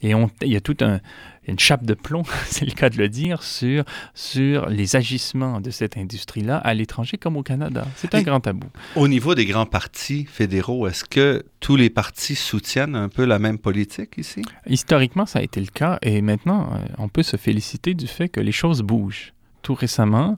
Et 0.00 0.14
on, 0.14 0.30
il 0.40 0.48
y 0.48 0.56
a 0.56 0.60
toute 0.60 0.80
un, 0.80 1.00
une 1.46 1.58
chape 1.58 1.84
de 1.84 1.94
plomb, 1.94 2.22
c'est 2.46 2.64
le 2.64 2.72
cas 2.72 2.90
de 2.90 2.96
le 2.96 3.08
dire, 3.08 3.42
sur, 3.42 3.84
sur 4.14 4.68
les 4.68 4.96
agissements 4.96 5.60
de 5.60 5.70
cette 5.70 5.96
industrie-là 5.96 6.58
à 6.58 6.74
l'étranger 6.74 7.18
comme 7.18 7.36
au 7.36 7.42
Canada. 7.42 7.86
C'est 7.96 8.14
un 8.14 8.22
grand 8.22 8.40
tabou. 8.40 8.66
Au 8.96 9.08
niveau 9.08 9.34
des 9.34 9.46
grands 9.46 9.66
partis 9.66 10.24
fédéraux, 10.24 10.86
est-ce 10.86 11.04
que 11.04 11.44
tous 11.60 11.76
les 11.76 11.90
partis 11.90 12.34
soutiennent 12.34 12.96
un 12.96 13.08
peu 13.08 13.24
la 13.24 13.38
même 13.38 13.58
politique 13.58 14.14
ici? 14.18 14.42
Historiquement, 14.66 15.26
ça 15.26 15.38
a 15.38 15.42
été 15.42 15.60
le 15.60 15.66
cas 15.66 15.98
et 16.02 16.22
maintenant, 16.22 16.70
euh, 16.72 16.84
on 16.98 17.08
peut 17.08 17.22
se 17.22 17.36
féliciter 17.36 17.94
du 17.94 18.06
fait 18.06 18.28
que 18.28 18.40
les 18.40 18.52
choses 18.52 18.82
bougent. 18.82 19.32
Tout 19.62 19.74
récemment, 19.74 20.36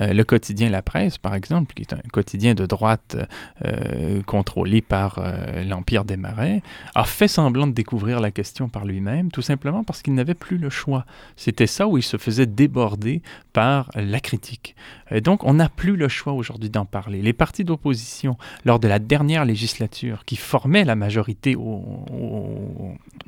euh, 0.00 0.12
le 0.12 0.24
quotidien 0.24 0.68
La 0.70 0.82
Presse, 0.82 1.18
par 1.18 1.34
exemple, 1.34 1.74
qui 1.74 1.82
est 1.82 1.92
un 1.92 2.00
quotidien 2.12 2.54
de 2.54 2.66
droite 2.66 3.16
euh, 3.64 4.22
contrôlé 4.22 4.80
par 4.82 5.18
euh, 5.18 5.64
l'Empire 5.64 6.04
des 6.04 6.16
Marais, 6.16 6.62
a 6.94 7.04
fait 7.04 7.28
semblant 7.28 7.66
de 7.66 7.72
découvrir 7.72 8.20
la 8.20 8.30
question 8.30 8.68
par 8.68 8.84
lui-même, 8.84 9.30
tout 9.30 9.42
simplement 9.42 9.84
parce 9.84 10.02
qu'il 10.02 10.14
n'avait 10.14 10.34
plus 10.34 10.58
le 10.58 10.70
choix. 10.70 11.06
C'était 11.36 11.66
ça 11.66 11.86
où 11.86 11.98
il 11.98 12.02
se 12.02 12.16
faisait 12.16 12.46
déborder 12.46 13.22
par 13.52 13.90
la 13.94 14.20
critique. 14.20 14.76
Et 15.10 15.20
donc, 15.20 15.44
on 15.44 15.54
n'a 15.54 15.68
plus 15.68 15.96
le 15.96 16.08
choix 16.08 16.32
aujourd'hui 16.32 16.70
d'en 16.70 16.84
parler. 16.84 17.22
Les 17.22 17.32
partis 17.32 17.64
d'opposition, 17.64 18.36
lors 18.64 18.78
de 18.78 18.88
la 18.88 18.98
dernière 18.98 19.44
législature, 19.44 20.24
qui 20.24 20.36
formaient 20.36 20.84
la 20.84 20.96
majorité 20.96 21.54
au, 21.56 22.04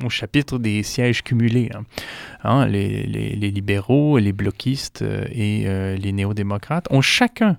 chapitre 0.08 0.58
des 0.58 0.82
sièges 0.82 1.22
cumulés, 1.22 1.70
hein, 1.74 1.84
hein, 2.42 2.66
les, 2.66 3.04
libéraux, 3.36 4.18
les 4.18 4.32
bloquistes 4.32 5.02
et 5.02 5.96
les 5.96 6.12
néo-démocrates, 6.12 6.86
ont 6.90 7.02
chacun 7.02 7.58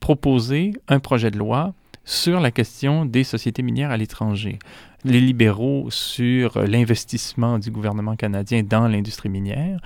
proposé 0.00 0.72
un 0.88 1.00
projet 1.00 1.30
de 1.30 1.38
loi 1.38 1.74
sur 2.04 2.40
la 2.40 2.52
question 2.52 3.04
des 3.04 3.24
sociétés 3.24 3.62
minières 3.62 3.90
à 3.90 3.96
l'étranger. 3.96 4.58
Les 5.06 5.20
libéraux 5.20 5.86
sur 5.90 6.58
l'investissement 6.58 7.60
du 7.60 7.70
gouvernement 7.70 8.16
canadien 8.16 8.64
dans 8.64 8.88
l'industrie 8.88 9.28
minière, 9.28 9.78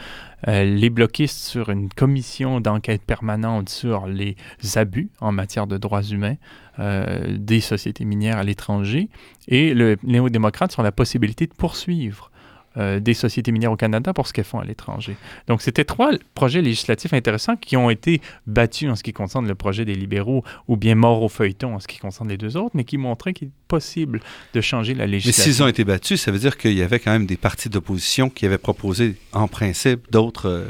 euh, 0.48 0.64
les 0.64 0.88
bloquistes 0.88 1.36
sur 1.36 1.68
une 1.68 1.90
commission 1.90 2.58
d'enquête 2.58 3.02
permanente 3.02 3.68
sur 3.68 4.06
les 4.06 4.34
abus 4.76 5.10
en 5.20 5.30
matière 5.30 5.66
de 5.66 5.76
droits 5.76 6.02
humains 6.02 6.36
euh, 6.78 7.36
des 7.38 7.60
sociétés 7.60 8.06
minières 8.06 8.38
à 8.38 8.44
l'étranger, 8.44 9.10
et 9.46 9.74
le 9.74 9.98
néo-démocrate 10.04 10.72
sur 10.72 10.82
la 10.82 10.90
possibilité 10.90 11.46
de 11.46 11.52
poursuivre 11.52 12.29
euh, 12.76 13.00
des 13.00 13.14
sociétés 13.14 13.50
minières 13.50 13.72
au 13.72 13.76
Canada 13.76 14.12
pour 14.12 14.28
ce 14.28 14.32
qu'elles 14.32 14.44
font 14.44 14.60
à 14.60 14.64
l'étranger. 14.64 15.16
Donc, 15.48 15.60
c'était 15.60 15.84
trois 15.84 16.12
projets 16.34 16.62
législatifs 16.62 17.12
intéressants 17.12 17.56
qui 17.56 17.76
ont 17.76 17.90
été 17.90 18.20
battus 18.46 18.88
en 18.88 18.94
ce 18.94 19.02
qui 19.02 19.12
concerne 19.12 19.48
le 19.48 19.56
projet 19.56 19.84
des 19.84 19.94
libéraux 19.94 20.44
ou 20.68 20.76
bien 20.76 20.94
morts 20.94 21.22
au 21.22 21.28
feuilleton 21.28 21.74
en 21.74 21.80
ce 21.80 21.88
qui 21.88 21.98
concerne 21.98 22.28
les 22.28 22.36
deux 22.36 22.56
autres, 22.56 22.70
mais 22.74 22.84
qui 22.84 22.96
montraient 22.96 23.32
qu'il 23.32 23.48
est 23.48 23.52
possible 23.66 24.20
de 24.54 24.60
changer 24.60 24.94
la 24.94 25.06
législation. 25.06 25.42
Mais 25.44 25.52
s'ils 25.52 25.62
ont 25.64 25.66
été 25.66 25.84
battus, 25.84 26.20
ça 26.20 26.30
veut 26.30 26.38
dire 26.38 26.56
qu'il 26.56 26.74
y 26.74 26.82
avait 26.82 27.00
quand 27.00 27.10
même 27.10 27.26
des 27.26 27.36
partis 27.36 27.68
d'opposition 27.68 28.30
qui 28.30 28.46
avaient 28.46 28.58
proposé 28.58 29.16
en 29.32 29.48
principe 29.48 30.10
d'autres... 30.12 30.48
Euh, 30.48 30.64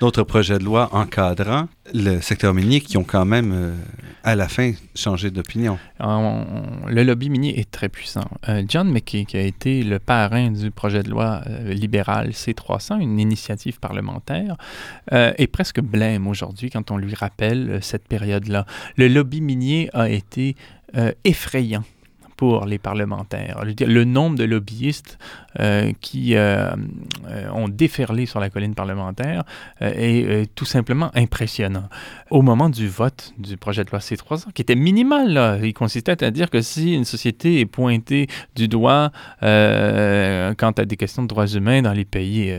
d'autres 0.00 0.22
projets 0.22 0.58
de 0.58 0.64
loi 0.64 0.88
encadrant 0.92 1.68
le 1.94 2.20
secteur 2.20 2.54
minier 2.54 2.80
qui 2.80 2.96
ont 2.96 3.04
quand 3.04 3.24
même, 3.24 3.52
euh, 3.52 3.74
à 4.22 4.36
la 4.36 4.48
fin, 4.48 4.72
changé 4.94 5.30
d'opinion. 5.30 5.78
Le 6.00 7.02
lobby 7.02 7.30
minier 7.30 7.58
est 7.58 7.70
très 7.70 7.88
puissant. 7.88 8.28
Euh, 8.48 8.62
John 8.68 8.90
McKay, 8.90 9.24
qui 9.24 9.36
a 9.36 9.42
été 9.42 9.82
le 9.82 9.98
parrain 9.98 10.50
du 10.50 10.70
projet 10.70 11.02
de 11.02 11.10
loi 11.10 11.42
euh, 11.46 11.72
libéral 11.72 12.30
C300, 12.30 13.00
une 13.00 13.18
initiative 13.18 13.78
parlementaire, 13.80 14.56
est 15.10 15.46
presque 15.46 15.80
blême 15.80 16.26
aujourd'hui 16.26 16.70
quand 16.70 16.90
on 16.90 16.96
lui 16.96 17.14
rappelle 17.14 17.78
cette 17.82 18.06
période-là. 18.06 18.66
Le 18.96 19.08
lobby 19.08 19.40
minier 19.40 19.90
a 19.92 20.08
été 20.08 20.54
effrayant 21.24 21.84
pour 22.38 22.66
les 22.66 22.78
parlementaires. 22.78 23.64
Le 23.64 24.04
nombre 24.04 24.36
de 24.36 24.44
lobbyistes 24.44 25.18
qui 26.00 26.36
euh, 26.36 26.70
euh, 27.28 27.50
ont 27.52 27.68
déferlé 27.68 28.26
sur 28.26 28.38
la 28.38 28.50
colline 28.50 28.74
parlementaire 28.74 29.44
est 29.80 30.54
tout 30.54 30.64
simplement 30.64 31.10
impressionnant. 31.14 31.88
Au 32.30 32.42
moment 32.42 32.68
du 32.68 32.88
vote 32.88 33.32
du 33.38 33.56
projet 33.56 33.84
de 33.84 33.90
loi 33.90 33.98
C300, 33.98 34.52
qui 34.52 34.62
était 34.62 34.76
minimal, 34.76 35.32
là, 35.32 35.58
il 35.62 35.74
consistait 35.74 36.22
à 36.22 36.30
dire 36.30 36.50
que 36.50 36.60
si 36.60 36.94
une 36.94 37.04
société 37.04 37.60
est 37.60 37.66
pointée 37.66 38.28
du 38.54 38.68
doigt 38.68 39.10
quant 39.40 39.46
à 39.46 40.84
des 40.84 40.96
questions 40.96 41.22
de 41.22 41.28
droits 41.28 41.46
humains 41.46 41.82
dans 41.82 41.92
les 41.92 42.04
pays 42.04 42.54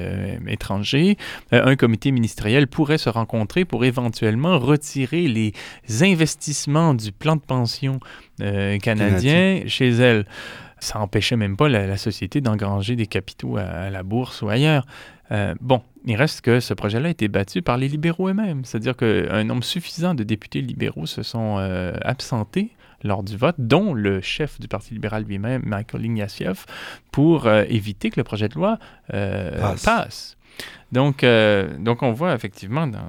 étrangers, 0.48 1.18
un 1.52 1.76
comité 1.76 2.12
ministériel 2.12 2.68
pourrait 2.68 2.98
se 2.98 3.10
rencontrer 3.10 3.66
pour 3.66 3.86
éventuellement 3.86 4.60
retirer 4.60 5.28
les 5.28 5.54
investissements 6.02 6.94
du 6.94 7.12
plan 7.12 7.36
de 7.36 7.42
pension 7.42 8.00
canadien 8.82 9.62
chez 9.68 9.90
elle 9.90 10.26
ça 10.80 11.00
n'empêchait 11.00 11.36
même 11.36 11.58
pas 11.58 11.70
la, 11.70 11.98
société 11.98 12.42
d'engranger 12.42 12.96
des 12.96 13.08
capitaux 13.08 13.58
à, 13.58 13.90
la 13.90 14.04
bourse 14.04 14.42
ou 14.42 14.50
ailleurs. 14.50 14.86
Euh, 15.32 15.54
bon, 15.62 15.82
il 16.06 16.16
reste 16.16 16.42
que 16.42 16.60
ce 16.60 16.74
projet-là 16.74 17.08
a 17.08 17.12
été 17.12 17.28
battu 17.28 17.62
par 17.62 17.78
les 17.78 17.88
libéraux 17.88 18.30
eux-mêmes, 18.30 18.66
c'est-à-dire 18.66 18.96
qu'un 18.96 19.44
nombre 19.44 19.64
suffisant 19.64 20.16
de 20.16 20.24
députés 20.24 20.62
libéraux 20.62 21.06
se 21.06 21.24
sont 21.24 21.58
euh, 21.60 21.94
absentés 22.02 22.72
lors 23.04 23.24
du 23.24 23.38
vote, 23.38 23.56
dont 23.60 23.94
le 23.94 24.20
chef 24.22 24.60
du 24.60 24.68
Parti 24.68 24.94
libéral 24.94 25.24
lui-même, 25.24 25.62
Michael 25.66 26.06
Ignatieff, 26.06 26.66
pour 27.12 27.48
euh, 27.48 27.64
éviter 27.70 28.10
que 28.10 28.20
le 28.20 28.24
projet 28.24 28.50
de 28.50 28.56
loi 28.56 28.78
passe. 29.08 30.36
Donc, 30.92 31.24
euh, 31.24 31.78
donc 31.78 32.02
on 32.02 32.12
voit 32.12 32.34
effectivement 32.34 32.88
dans, 32.88 33.00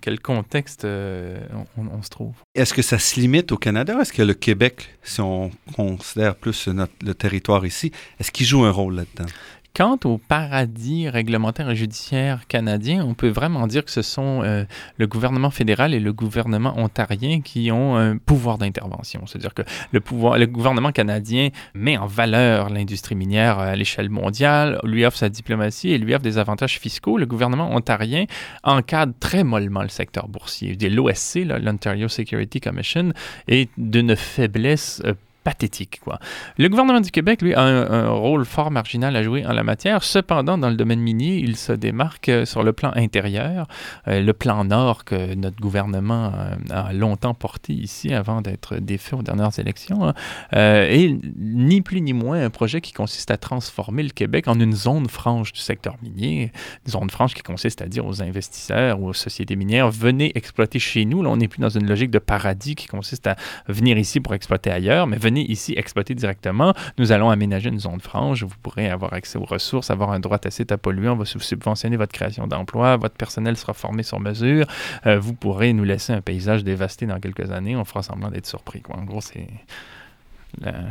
quel 0.00 0.20
contexte 0.20 0.84
euh, 0.84 1.38
on, 1.76 2.02
se 2.02 2.10
trouve. 2.10 2.34
Est-ce 2.54 2.74
que 2.74 2.82
ça 2.82 2.98
se 2.98 3.18
limite 3.18 3.50
au 3.52 3.56
Canada? 3.56 3.98
Est-ce 4.00 4.12
que 4.12 4.22
le 4.22 4.34
Québec, 4.34 4.98
si 5.02 5.20
on 5.20 5.50
considère 5.74 6.34
plus 6.34 6.68
le 6.68 7.14
territoire 7.14 7.64
ici, 7.64 7.92
est-ce 8.18 8.30
qu'il 8.30 8.46
joue 8.46 8.64
un 8.64 8.70
rôle 8.70 8.96
là-dedans? 8.96 9.30
Quant 9.72 9.98
au 10.04 10.18
paradis 10.18 11.08
réglementaire 11.08 11.70
et 11.70 11.76
judiciaire 11.76 12.48
canadien, 12.48 13.04
on 13.06 13.14
peut 13.14 13.28
vraiment 13.28 13.68
dire 13.68 13.84
que 13.84 13.90
ce 13.90 14.02
sont 14.02 14.42
euh, 14.42 14.64
le 14.96 15.06
gouvernement 15.06 15.50
fédéral 15.50 15.94
et 15.94 16.00
le 16.00 16.12
gouvernement 16.12 16.74
ontarien 16.76 17.40
qui 17.40 17.70
ont 17.70 17.96
un 17.96 18.18
pouvoir 18.18 18.58
d'intervention. 18.58 19.26
C'est-à-dire 19.26 19.54
que 19.54 19.62
le, 19.92 20.00
le 20.00 20.46
gouvernement 20.46 20.90
canadien 20.90 21.50
met 21.74 21.96
en 21.96 22.06
valeur 22.06 22.68
l'industrie 22.68 23.14
minière 23.14 23.60
à 23.60 23.76
l'échelle 23.76 24.10
mondiale, 24.10 24.80
lui 24.82 25.04
offre 25.04 25.18
sa 25.18 25.28
diplomatie 25.28 25.90
et 25.90 25.98
lui 25.98 26.14
offre 26.14 26.24
des 26.24 26.38
avantages 26.38 26.80
fiscaux. 26.80 27.16
Le 27.16 27.26
gouvernement 27.26 27.72
ontarien 27.72 28.24
encadre 28.64 29.14
très 29.20 29.44
mollement 29.44 29.82
le 29.82 29.88
secteur 29.88 30.26
boursier. 30.26 30.76
L'OSC, 30.80 31.44
l'Ontario 31.44 32.08
Security 32.08 32.60
Commission, 32.60 33.12
est 33.46 33.70
d'une 33.78 34.16
faiblesse 34.16 35.00
euh, 35.04 35.14
pathétique. 35.44 36.00
Quoi. 36.02 36.18
Le 36.58 36.68
gouvernement 36.68 37.00
du 37.00 37.10
Québec, 37.10 37.42
lui, 37.42 37.54
a 37.54 37.62
un, 37.62 38.08
rôle 38.10 38.44
fort 38.44 38.70
marginal 38.70 39.16
à 39.16 39.22
jouer 39.22 39.46
en 39.46 39.52
la 39.52 39.62
matière. 39.62 40.04
Cependant, 40.04 40.58
dans 40.58 40.68
le 40.68 40.76
domaine 40.76 41.00
minier, 41.00 41.36
il 41.36 41.56
se 41.56 41.72
démarque 41.72 42.28
euh, 42.28 42.44
sur 42.44 42.62
le 42.62 42.72
plan 42.72 42.92
intérieur, 42.94 43.66
euh, 44.08 44.20
le 44.20 44.32
plan 44.32 44.64
nord 44.64 45.04
que 45.04 45.34
notre 45.34 45.58
gouvernement 45.60 46.32
euh, 46.34 46.54
a 46.70 46.92
longtemps 46.92 47.34
porté 47.34 47.72
ici 47.72 48.12
avant 48.12 48.42
d'être 48.42 48.76
défait 48.76 49.16
aux 49.16 49.22
dernières 49.22 49.58
élections, 49.58 50.08
hein, 50.08 50.14
et 50.52 51.18
ni 51.36 51.80
plus 51.80 52.00
ni 52.00 52.12
moins 52.12 52.44
un 52.44 52.50
projet 52.50 52.80
qui 52.80 52.92
consiste 52.92 53.30
à 53.30 53.36
transformer 53.36 54.02
le 54.02 54.10
Québec 54.10 54.48
en 54.48 54.58
une 54.58 54.74
zone 54.74 55.08
franche 55.08 55.52
du 55.52 55.60
secteur 55.60 55.96
minier, 56.02 56.52
une 56.86 56.92
zone 56.92 57.10
franche 57.10 57.34
qui 57.34 57.42
consiste 57.42 57.82
à 57.82 57.86
dire 57.86 58.06
aux 58.06 58.22
investisseurs 58.22 59.00
ou 59.00 59.08
aux 59.08 59.12
sociétés 59.12 59.56
minières, 59.56 59.90
venez 59.90 60.32
exploiter 60.34 60.78
chez 60.78 61.04
nous. 61.04 61.22
Là, 61.22 61.30
on 61.30 61.36
n'est 61.36 61.48
plus 61.48 61.60
dans 61.60 61.68
une 61.68 61.86
logique 61.86 62.10
de 62.10 62.18
paradis 62.18 62.74
qui 62.74 62.86
consiste 62.86 63.26
à 63.26 63.36
venir 63.68 63.98
ici 63.98 64.20
pour 64.20 64.34
exploiter 64.34 64.70
ailleurs, 64.70 65.06
mais 65.06 65.16
venez 65.16 65.29
ici 65.38 65.74
exploiter 65.76 66.14
directement, 66.14 66.74
nous 66.98 67.12
allons 67.12 67.30
aménager 67.30 67.68
une 67.68 67.80
zone 67.80 68.00
franche, 68.00 68.42
vous 68.42 68.54
pourrez 68.62 68.88
avoir 68.88 69.12
accès 69.12 69.38
aux 69.38 69.44
ressources, 69.44 69.90
avoir 69.90 70.12
un 70.12 70.20
droit 70.20 70.38
tacite 70.38 70.72
à 70.72 70.78
polluer, 70.78 71.08
on 71.08 71.16
va 71.16 71.24
subventionner 71.24 71.96
votre 71.96 72.12
création 72.12 72.46
d'emplois, 72.46 72.96
votre 72.96 73.16
personnel 73.16 73.56
sera 73.56 73.74
formé 73.74 74.02
sur 74.02 74.20
mesure, 74.20 74.66
euh, 75.06 75.18
vous 75.18 75.34
pourrez 75.34 75.72
nous 75.72 75.84
laisser 75.84 76.12
un 76.12 76.20
paysage 76.20 76.64
dévasté 76.64 77.06
dans 77.06 77.20
quelques 77.20 77.50
années, 77.50 77.76
on 77.76 77.84
fera 77.84 78.02
semblant 78.02 78.30
d'être 78.30 78.46
surpris. 78.46 78.82
En 78.90 79.04
gros, 79.04 79.20
c'est 79.20 79.46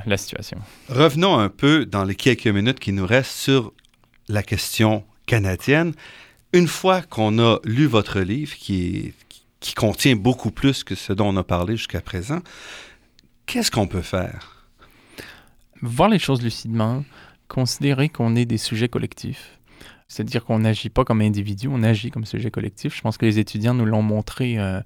la, 0.06 0.18
situation. 0.18 0.58
Revenons 0.88 1.38
un 1.38 1.50
peu 1.50 1.86
dans 1.86 2.04
les 2.04 2.16
quelques 2.16 2.48
minutes 2.48 2.80
qui 2.80 2.94
nous 2.94 3.06
restent 3.06 3.32
sur 3.32 3.74
la 4.28 4.44
question 4.44 5.04
canadienne. 5.26 5.94
Une 6.54 6.68
fois 6.68 7.02
qu'on 7.02 7.40
a 7.40 7.60
lu 7.64 7.86
votre 7.86 8.22
livre, 8.22 8.56
qui 8.56 9.14
contient 9.76 10.16
beaucoup 10.16 10.52
plus 10.52 10.84
que 10.84 10.96
ce 10.96 11.14
dont 11.14 11.28
on 11.28 11.38
a 11.38 11.44
parlé 11.44 11.76
jusqu'à 11.76 12.02
présent, 12.02 12.40
qu'est-ce 13.50 13.72
qu'on 13.72 13.88
peut 13.88 14.04
faire? 14.04 14.68
Voir 15.82 16.08
les 16.08 16.20
choses 16.20 16.44
lucidement, 16.44 17.04
considérer 17.48 18.08
qu'on 18.08 18.36
est 18.36 18.46
des 18.46 18.60
sujets 18.60 18.90
collectifs, 18.90 19.58
c'est-à-dire 20.08 20.46
qu'on 20.46 20.60
n'agit 20.60 20.90
pas 20.90 21.04
comme 21.04 21.22
individu, 21.22 21.68
on 21.68 21.82
agit 21.82 22.12
comme 22.12 22.26
sujet 22.26 22.52
collectif. 22.52 22.96
Je 22.96 23.02
pense 23.02 23.18
que 23.18 23.26
les 23.26 23.40
étudiants 23.40 23.74
nous 23.74 23.86
l'ont 23.86 24.04
montré 24.04 24.60
euh, 24.60 24.82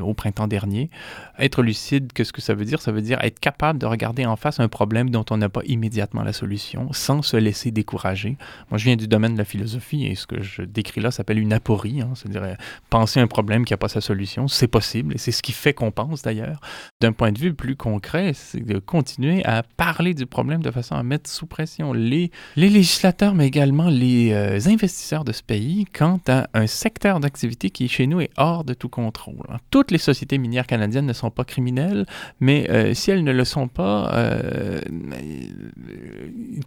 au 0.00 0.14
printemps 0.14 0.48
dernier. 0.48 0.90
Être 1.38 1.62
lucide, 1.62 2.12
qu'est-ce 2.12 2.32
que 2.32 2.40
ça 2.40 2.54
veut 2.54 2.64
dire? 2.64 2.80
Ça 2.80 2.92
veut 2.92 3.02
dire 3.02 3.18
être 3.22 3.40
capable 3.40 3.78
de 3.78 3.86
regarder 3.86 4.26
en 4.26 4.36
face 4.36 4.60
un 4.60 4.68
problème 4.68 5.10
dont 5.10 5.24
on 5.30 5.36
n'a 5.36 5.48
pas 5.48 5.62
immédiatement 5.66 6.22
la 6.22 6.32
solution, 6.32 6.92
sans 6.92 7.22
se 7.22 7.36
laisser 7.36 7.70
décourager. 7.70 8.36
Moi, 8.70 8.78
je 8.78 8.84
viens 8.84 8.96
du 8.96 9.08
domaine 9.08 9.34
de 9.34 9.38
la 9.38 9.44
philosophie 9.44 10.06
et 10.06 10.14
ce 10.14 10.26
que 10.26 10.42
je 10.42 10.62
décris 10.62 11.00
là 11.00 11.10
s'appelle 11.10 11.38
une 11.38 11.52
aporie, 11.52 12.00
hein, 12.00 12.10
c'est-à-dire 12.14 12.42
euh, 12.42 12.54
penser 12.90 13.20
un 13.20 13.26
problème 13.26 13.64
qui 13.64 13.72
n'a 13.72 13.76
pas 13.76 13.88
sa 13.88 14.00
solution. 14.00 14.48
C'est 14.48 14.68
possible 14.68 15.14
et 15.14 15.18
c'est 15.18 15.32
ce 15.32 15.42
qui 15.42 15.52
fait 15.52 15.74
qu'on 15.74 15.90
pense 15.90 16.22
d'ailleurs. 16.22 16.60
D'un 17.00 17.12
point 17.12 17.32
de 17.32 17.38
vue 17.38 17.54
plus 17.54 17.76
concret, 17.76 18.32
c'est 18.34 18.64
de 18.64 18.78
continuer 18.78 19.44
à 19.44 19.62
parler 19.76 20.14
du 20.14 20.26
problème 20.26 20.62
de 20.62 20.70
façon 20.70 20.94
à 20.94 21.02
mettre 21.02 21.28
sous 21.28 21.46
pression 21.46 21.92
les, 21.92 22.30
les 22.56 22.68
législateurs, 22.68 23.34
mais 23.34 23.46
également 23.46 23.88
les 23.88 24.32
euh, 24.32 24.58
investisseurs 24.66 25.24
de 25.24 25.32
ce 25.32 25.42
pays 25.42 25.86
quant 25.86 26.20
à 26.28 26.48
un 26.54 26.66
secteur 26.66 27.20
d'activité 27.20 27.70
qui, 27.70 27.88
chez 27.88 28.06
nous, 28.06 28.20
est 28.20 28.30
hors 28.36 28.64
de 28.64 28.74
tout 28.74 28.88
contrôle. 28.88 29.41
Toutes 29.70 29.90
les 29.90 29.98
sociétés 29.98 30.38
minières 30.38 30.66
canadiennes 30.66 31.06
ne 31.06 31.12
sont 31.12 31.30
pas 31.30 31.44
criminelles, 31.44 32.06
mais 32.40 32.70
euh, 32.70 32.94
si 32.94 33.10
elles 33.10 33.24
ne 33.24 33.32
le 33.32 33.44
sont 33.44 33.68
pas, 33.68 34.12
euh, 34.14 34.80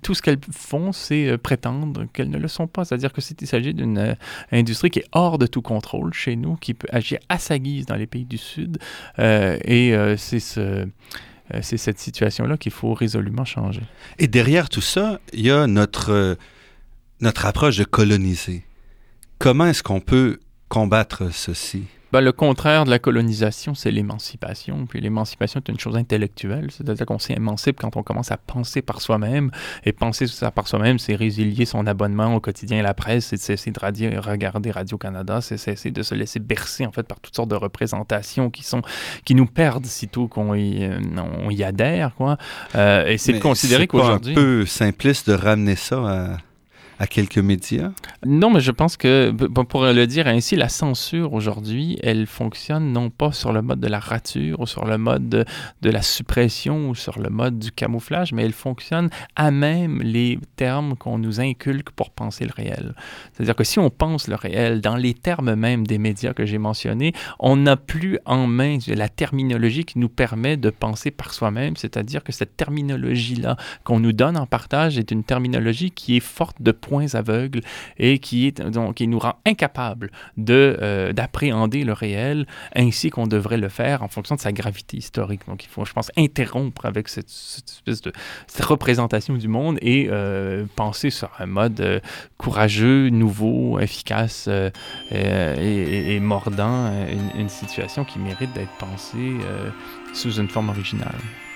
tout 0.01 0.13
ce 0.13 0.21
qu'elles 0.21 0.39
font, 0.51 0.91
c'est 0.91 1.27
euh, 1.27 1.37
prétendre 1.37 2.05
qu'elles 2.13 2.29
ne 2.29 2.37
le 2.37 2.47
sont 2.47 2.67
pas. 2.67 2.85
C'est-à-dire 2.85 3.13
que 3.13 3.21
s'il 3.21 3.35
s'agit 3.47 3.73
d'une 3.73 4.15
industrie 4.51 4.89
qui 4.89 4.99
est 4.99 5.07
hors 5.11 5.37
de 5.37 5.47
tout 5.47 5.61
contrôle 5.61 6.13
chez 6.13 6.35
nous, 6.35 6.55
qui 6.55 6.73
peut 6.73 6.87
agir 6.91 7.19
à 7.29 7.37
sa 7.37 7.59
guise 7.59 7.85
dans 7.85 7.95
les 7.95 8.07
pays 8.07 8.25
du 8.25 8.37
Sud, 8.37 8.77
et 9.17 9.95
c'est 10.17 10.39
ce 10.39 10.87
c'est 11.61 11.77
cette 11.77 11.99
situation-là 11.99 12.57
qu'il 12.57 12.71
faut 12.71 12.95
résolument 12.95 13.45
changer. 13.45 13.83
Et 14.17 14.27
derrière 14.27 14.67
tout 14.67 14.81
ça, 14.81 15.19
il 15.31 15.41
y 15.41 15.51
a 15.51 15.67
notre, 15.67 16.37
notre 17.21 17.45
approche 17.45 17.77
de 17.77 17.83
coloniser. 17.83 18.63
Comment 19.37 19.67
est-ce 19.67 19.83
qu'on 19.83 19.99
peut 19.99 20.39
combattre 20.69 21.31
ceci? 21.31 21.83
Ben, 22.15 22.21
le 22.21 22.31
contraire 22.31 22.85
de 22.85 22.89
la 22.89 22.97
colonisation, 22.97 23.75
c'est 23.75 23.91
l'émancipation. 23.91 24.85
Puis 24.85 25.01
l'émancipation 25.01 25.59
est 25.59 25.69
une 25.69 25.77
chose 25.77 25.97
intellectuelle, 25.97 26.69
c'est-à-dire 26.71 27.05
qu'on 27.05 27.19
s'émancipe 27.19 27.77
quand 27.77 27.97
on 27.97 28.03
commence 28.03 28.31
à 28.31 28.37
penser 28.37 28.81
par 28.81 29.01
soi-même. 29.01 29.51
Et 29.83 29.91
penser 29.91 30.25
ça 30.27 30.49
par 30.49 30.69
soi-même, 30.69 30.97
c'est 30.97 31.13
résilier 31.13 31.65
son 31.65 31.85
abonnement 31.85 32.33
au 32.33 32.39
quotidien 32.39 32.79
et 32.79 32.81
la 32.81 32.93
presse, 32.93 33.25
c'est 33.25 33.35
de 33.35 33.41
cesser 33.41 33.71
de 33.71 34.17
regarder 34.17 34.71
Radio-Canada, 34.71 35.41
c'est 35.41 35.57
cesser 35.57 35.91
de 35.91 36.03
se 36.03 36.15
laisser 36.15 36.39
bercer 36.39 36.85
en 36.85 36.93
fait 36.93 37.03
par 37.03 37.19
toutes 37.19 37.35
sortes 37.35 37.49
de 37.49 37.55
représentations 37.55 38.49
qui, 38.49 38.63
sont, 38.63 38.81
qui 39.25 39.35
nous 39.35 39.45
perdent 39.45 39.85
sitôt 39.85 40.29
qu'on 40.29 40.55
y, 40.55 40.85
euh, 40.85 40.97
on 41.43 41.49
y 41.49 41.65
adhère. 41.65 42.15
Quoi. 42.15 42.37
Euh, 42.75 43.07
et 43.07 43.17
c'est 43.17 43.33
de 43.33 43.39
considérer 43.39 43.87
qu'aujourd'hui... 43.87 44.35
C'est 44.35 44.39
un 44.39 44.41
peu 44.41 44.65
simpliste 44.65 45.29
de 45.29 45.33
ramener 45.35 45.75
ça 45.75 45.97
à 45.97 46.37
à 46.99 47.07
quelques 47.07 47.37
médias? 47.37 47.91
Non, 48.25 48.49
mais 48.49 48.59
je 48.59 48.71
pense 48.71 48.97
que, 48.97 49.31
pour 49.31 49.83
le 49.83 50.07
dire 50.07 50.27
ainsi, 50.27 50.55
la 50.55 50.69
censure 50.69 51.33
aujourd'hui, 51.33 51.97
elle 52.03 52.27
fonctionne 52.27 52.91
non 52.91 53.09
pas 53.09 53.31
sur 53.31 53.51
le 53.51 53.61
mode 53.61 53.79
de 53.79 53.87
la 53.87 53.99
rature 53.99 54.59
ou 54.59 54.67
sur 54.67 54.85
le 54.85 54.97
mode 54.97 55.29
de, 55.29 55.45
de 55.81 55.89
la 55.89 56.01
suppression 56.01 56.89
ou 56.89 56.95
sur 56.95 57.19
le 57.19 57.29
mode 57.29 57.59
du 57.59 57.71
camouflage, 57.71 58.33
mais 58.33 58.43
elle 58.43 58.53
fonctionne 58.53 59.09
à 59.35 59.51
même 59.51 60.01
les 60.01 60.39
termes 60.55 60.95
qu'on 60.95 61.17
nous 61.17 61.39
inculque 61.39 61.89
pour 61.91 62.11
penser 62.11 62.45
le 62.45 62.53
réel. 62.55 62.95
C'est-à-dire 63.33 63.55
que 63.55 63.63
si 63.63 63.79
on 63.79 63.89
pense 63.89 64.27
le 64.27 64.35
réel 64.35 64.81
dans 64.81 64.95
les 64.95 65.13
termes 65.13 65.55
même 65.55 65.85
des 65.85 65.97
médias 65.97 66.33
que 66.33 66.45
j'ai 66.45 66.57
mentionnés, 66.57 67.13
on 67.39 67.55
n'a 67.55 67.77
plus 67.77 68.19
en 68.25 68.47
main 68.47 68.77
la 68.87 69.09
terminologie 69.09 69.85
qui 69.85 69.99
nous 69.99 70.09
permet 70.09 70.57
de 70.57 70.69
penser 70.69 71.11
par 71.11 71.33
soi-même, 71.33 71.75
c'est-à-dire 71.75 72.23
que 72.23 72.31
cette 72.31 72.57
terminologie-là 72.57 73.57
qu'on 73.83 73.99
nous 73.99 74.13
donne 74.13 74.37
en 74.37 74.45
partage 74.45 74.97
est 74.97 75.11
une 75.11 75.23
terminologie 75.23 75.91
qui 75.91 76.17
est 76.17 76.21
forte 76.21 76.61
de 76.61 76.71
points 76.85 77.15
aveugles 77.15 77.61
et 77.97 78.19
qui, 78.19 78.45
est, 78.45 78.61
donc, 78.61 78.95
qui 78.95 79.07
nous 79.07 79.17
rend 79.17 79.35
incapables 79.45 80.11
euh, 80.49 81.13
d'appréhender 81.13 81.83
le 81.83 81.93
réel 81.93 82.45
ainsi 82.75 83.09
qu'on 83.09 83.25
devrait 83.25 83.57
le 83.57 83.69
faire 83.69 84.03
en 84.03 84.07
fonction 84.07 84.35
de 84.35 84.39
sa 84.39 84.51
gravité 84.51 84.97
historique. 84.97 85.41
Donc 85.47 85.63
il 85.63 85.67
faut, 85.67 85.83
je 85.83 85.93
pense, 85.93 86.11
interrompre 86.15 86.85
avec 86.85 87.07
cette, 87.07 87.27
espèce 87.27 88.01
de 88.01 88.13
cette 88.47 88.65
représentation 88.65 89.33
du 89.35 89.47
monde 89.47 89.79
et 89.81 90.07
euh, 90.11 90.65
penser 90.75 91.09
sur 91.09 91.31
un 91.39 91.47
mode 91.47 91.81
euh, 91.81 91.99
courageux, 92.37 93.09
nouveau, 93.09 93.79
efficace 93.79 94.47
et, 95.11 96.19
mordant, 96.19 96.91
une, 97.07 97.41
une, 97.41 97.49
situation 97.49 98.05
qui 98.05 98.19
mérite 98.19 98.53
d'être 98.53 98.75
pensée 98.77 99.33
sous 100.13 100.33
une 100.39 100.49
forme 100.49 100.69
originale. 100.69 101.15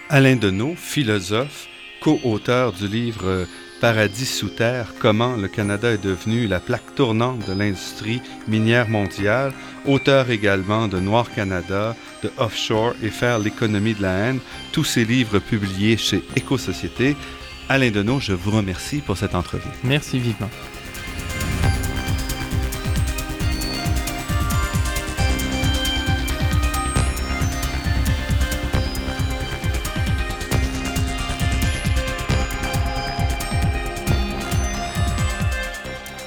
Alain 0.09 0.36
Deneau, 0.36 0.73
philosophe, 0.75 1.67
co-auteur 2.01 2.73
du 2.73 2.88
livre 2.88 3.45
Paradis 3.82 4.25
sous 4.25 4.49
terre, 4.49 4.93
comment 4.99 5.38
le 5.38 5.47
Canada 5.47 5.89
est 5.91 6.03
devenu 6.03 6.47
la 6.47 6.59
plaque 6.59 6.95
tournante 6.95 7.47
de 7.47 7.53
l'industrie 7.53 8.21
minière 8.45 8.89
mondiale, 8.89 9.53
auteur 9.86 10.30
également 10.30 10.89
de 10.89 10.99
Noir 10.99 11.32
Canada, 11.34 11.95
de 12.21 12.30
Offshore 12.38 12.95
et 13.01 13.09
Faire 13.09 13.39
l'économie 13.39 13.93
de 13.93 14.01
la 14.01 14.11
haine, 14.11 14.39
tous 14.73 14.84
ces 14.84 15.05
livres 15.05 15.39
publiés 15.39 15.95
chez 15.95 16.21
Éco-Société. 16.36 17.15
Alain 17.69 17.89
Deneau, 17.89 18.19
je 18.19 18.34
vous 18.34 18.51
remercie 18.51 18.97
pour 18.97 19.15
cette 19.15 19.34
entrevue. 19.34 19.69
Merci 19.86 20.19
vivement. 20.19 20.49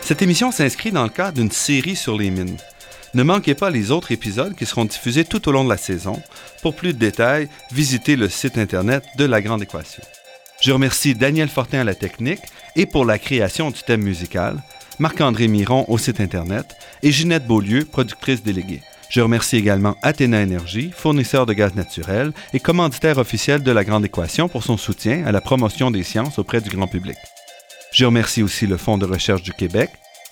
Cette 0.03 0.21
émission 0.21 0.51
s'inscrit 0.51 0.91
dans 0.91 1.05
le 1.05 1.09
cadre 1.09 1.39
d'une 1.39 1.53
série 1.53 1.95
sur 1.95 2.19
les 2.19 2.31
mines. 2.31 2.57
Ne 3.15 3.23
manquez 3.23 3.55
pas 3.55 3.71
les 3.71 3.93
autres 3.93 4.11
épisodes 4.11 4.57
qui 4.57 4.67
seront 4.67 4.85
diffusés 4.85 5.25
tout 5.25 5.49
au 5.49 5.53
long 5.53 5.63
de 5.63 5.69
la 5.69 5.77
saison. 5.77 6.21
Pour 6.61 6.75
plus 6.75 6.93
de 6.93 6.99
détails, 6.99 7.49
visitez 7.71 8.17
le 8.17 8.29
site 8.29 8.59
internet 8.59 9.05
de 9.17 9.25
La 9.25 9.41
Grande 9.41 9.63
Équation. 9.63 10.03
Je 10.61 10.73
remercie 10.73 11.15
Daniel 11.15 11.49
Fortin 11.49 11.81
à 11.81 11.85
la 11.85 11.95
technique 11.95 12.43
et 12.75 12.87
pour 12.87 13.05
la 13.05 13.19
création 13.19 13.71
du 13.71 13.81
thème 13.83 14.03
musical, 14.03 14.61
Marc-André 14.99 15.47
Miron 15.47 15.85
au 15.89 15.99
site 15.99 16.21
internet 16.21 16.67
et 17.05 17.13
Ginette 17.13 17.47
Beaulieu, 17.47 17.85
productrice 17.85 18.43
déléguée. 18.43 18.83
Je 19.09 19.21
remercie 19.21 19.57
également 19.57 19.97
Athéna 20.03 20.43
Énergie, 20.43 20.91
fournisseur 20.97 21.47
de 21.47 21.53
gaz 21.53 21.75
naturel 21.77 22.33
et 22.53 22.61
commanditaire 22.61 23.19
officiel 23.19 23.63
de 23.63 23.71
la 23.71 23.85
Grande 23.85 24.05
Équation 24.05 24.49
pour 24.49 24.65
son 24.65 24.77
soutien 24.77 25.25
à 25.27 25.33
la 25.33 25.41
promotion 25.41 25.93
des 25.93 26.03
sciences 26.03 26.39
auprès 26.39 26.61
du 26.61 26.71
grand 26.71 26.89
public. 26.89 27.17
Je 27.93 28.07
remercie 28.07 28.43
aussi 28.43 28.67
le 28.67 28.79
Fonds 28.79 28.97
de 28.97 29.05
recherche 29.05 29.43
du 29.43 29.53
Québec 29.53 29.91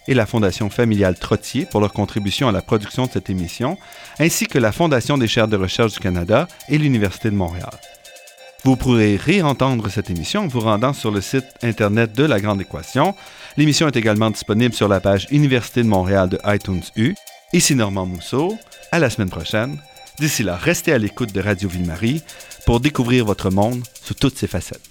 et 0.08 0.14
la 0.14 0.24
Fondation 0.24 0.70
familiale 0.70 1.18
Trottier 1.18 1.66
pour 1.66 1.80
leur 1.80 1.92
contribution 1.92 2.48
à 2.48 2.52
la 2.52 2.62
production 2.62 3.06
de 3.06 3.12
cette 3.12 3.28
émission, 3.28 3.76
ainsi 4.18 4.46
que 4.46 4.58
la 4.58 4.72
Fondation 4.72 5.18
des 5.18 5.28
chaires 5.28 5.46
de 5.46 5.58
recherche 5.58 5.92
du 5.92 6.00
Canada 6.00 6.48
et 6.70 6.78
l'Université 6.78 7.30
de 7.30 7.36
Montréal. 7.36 7.70
Vous 8.64 8.76
pourrez 8.76 9.16
réentendre 9.16 9.90
cette 9.90 10.08
émission 10.10 10.42
en 10.42 10.46
vous 10.46 10.60
rendant 10.60 10.94
sur 10.94 11.10
le 11.10 11.20
site 11.20 11.44
Internet 11.62 12.12
de 12.14 12.24
La 12.24 12.40
Grande 12.40 12.62
Équation. 12.62 13.14
L'émission 13.58 13.88
est 13.88 13.96
également 13.96 14.30
disponible 14.30 14.74
sur 14.74 14.88
la 14.88 15.00
page 15.00 15.26
Université 15.30 15.82
de 15.82 15.88
Montréal 15.88 16.30
de 16.30 16.38
iTunes 16.46 16.82
U. 16.96 17.14
Ici 17.52 17.74
Normand 17.74 18.06
Mousseau. 18.06 18.56
À 18.92 18.98
la 18.98 19.10
semaine 19.10 19.30
prochaine. 19.30 19.78
D'ici 20.18 20.42
là, 20.42 20.56
restez 20.56 20.92
à 20.92 20.98
l'écoute 20.98 21.32
de 21.32 21.40
Radio 21.40 21.68
Ville-Marie 21.68 22.22
pour 22.66 22.80
découvrir 22.80 23.24
votre 23.24 23.50
monde 23.50 23.82
sous 24.02 24.14
toutes 24.14 24.36
ses 24.36 24.46
facettes. 24.46 24.89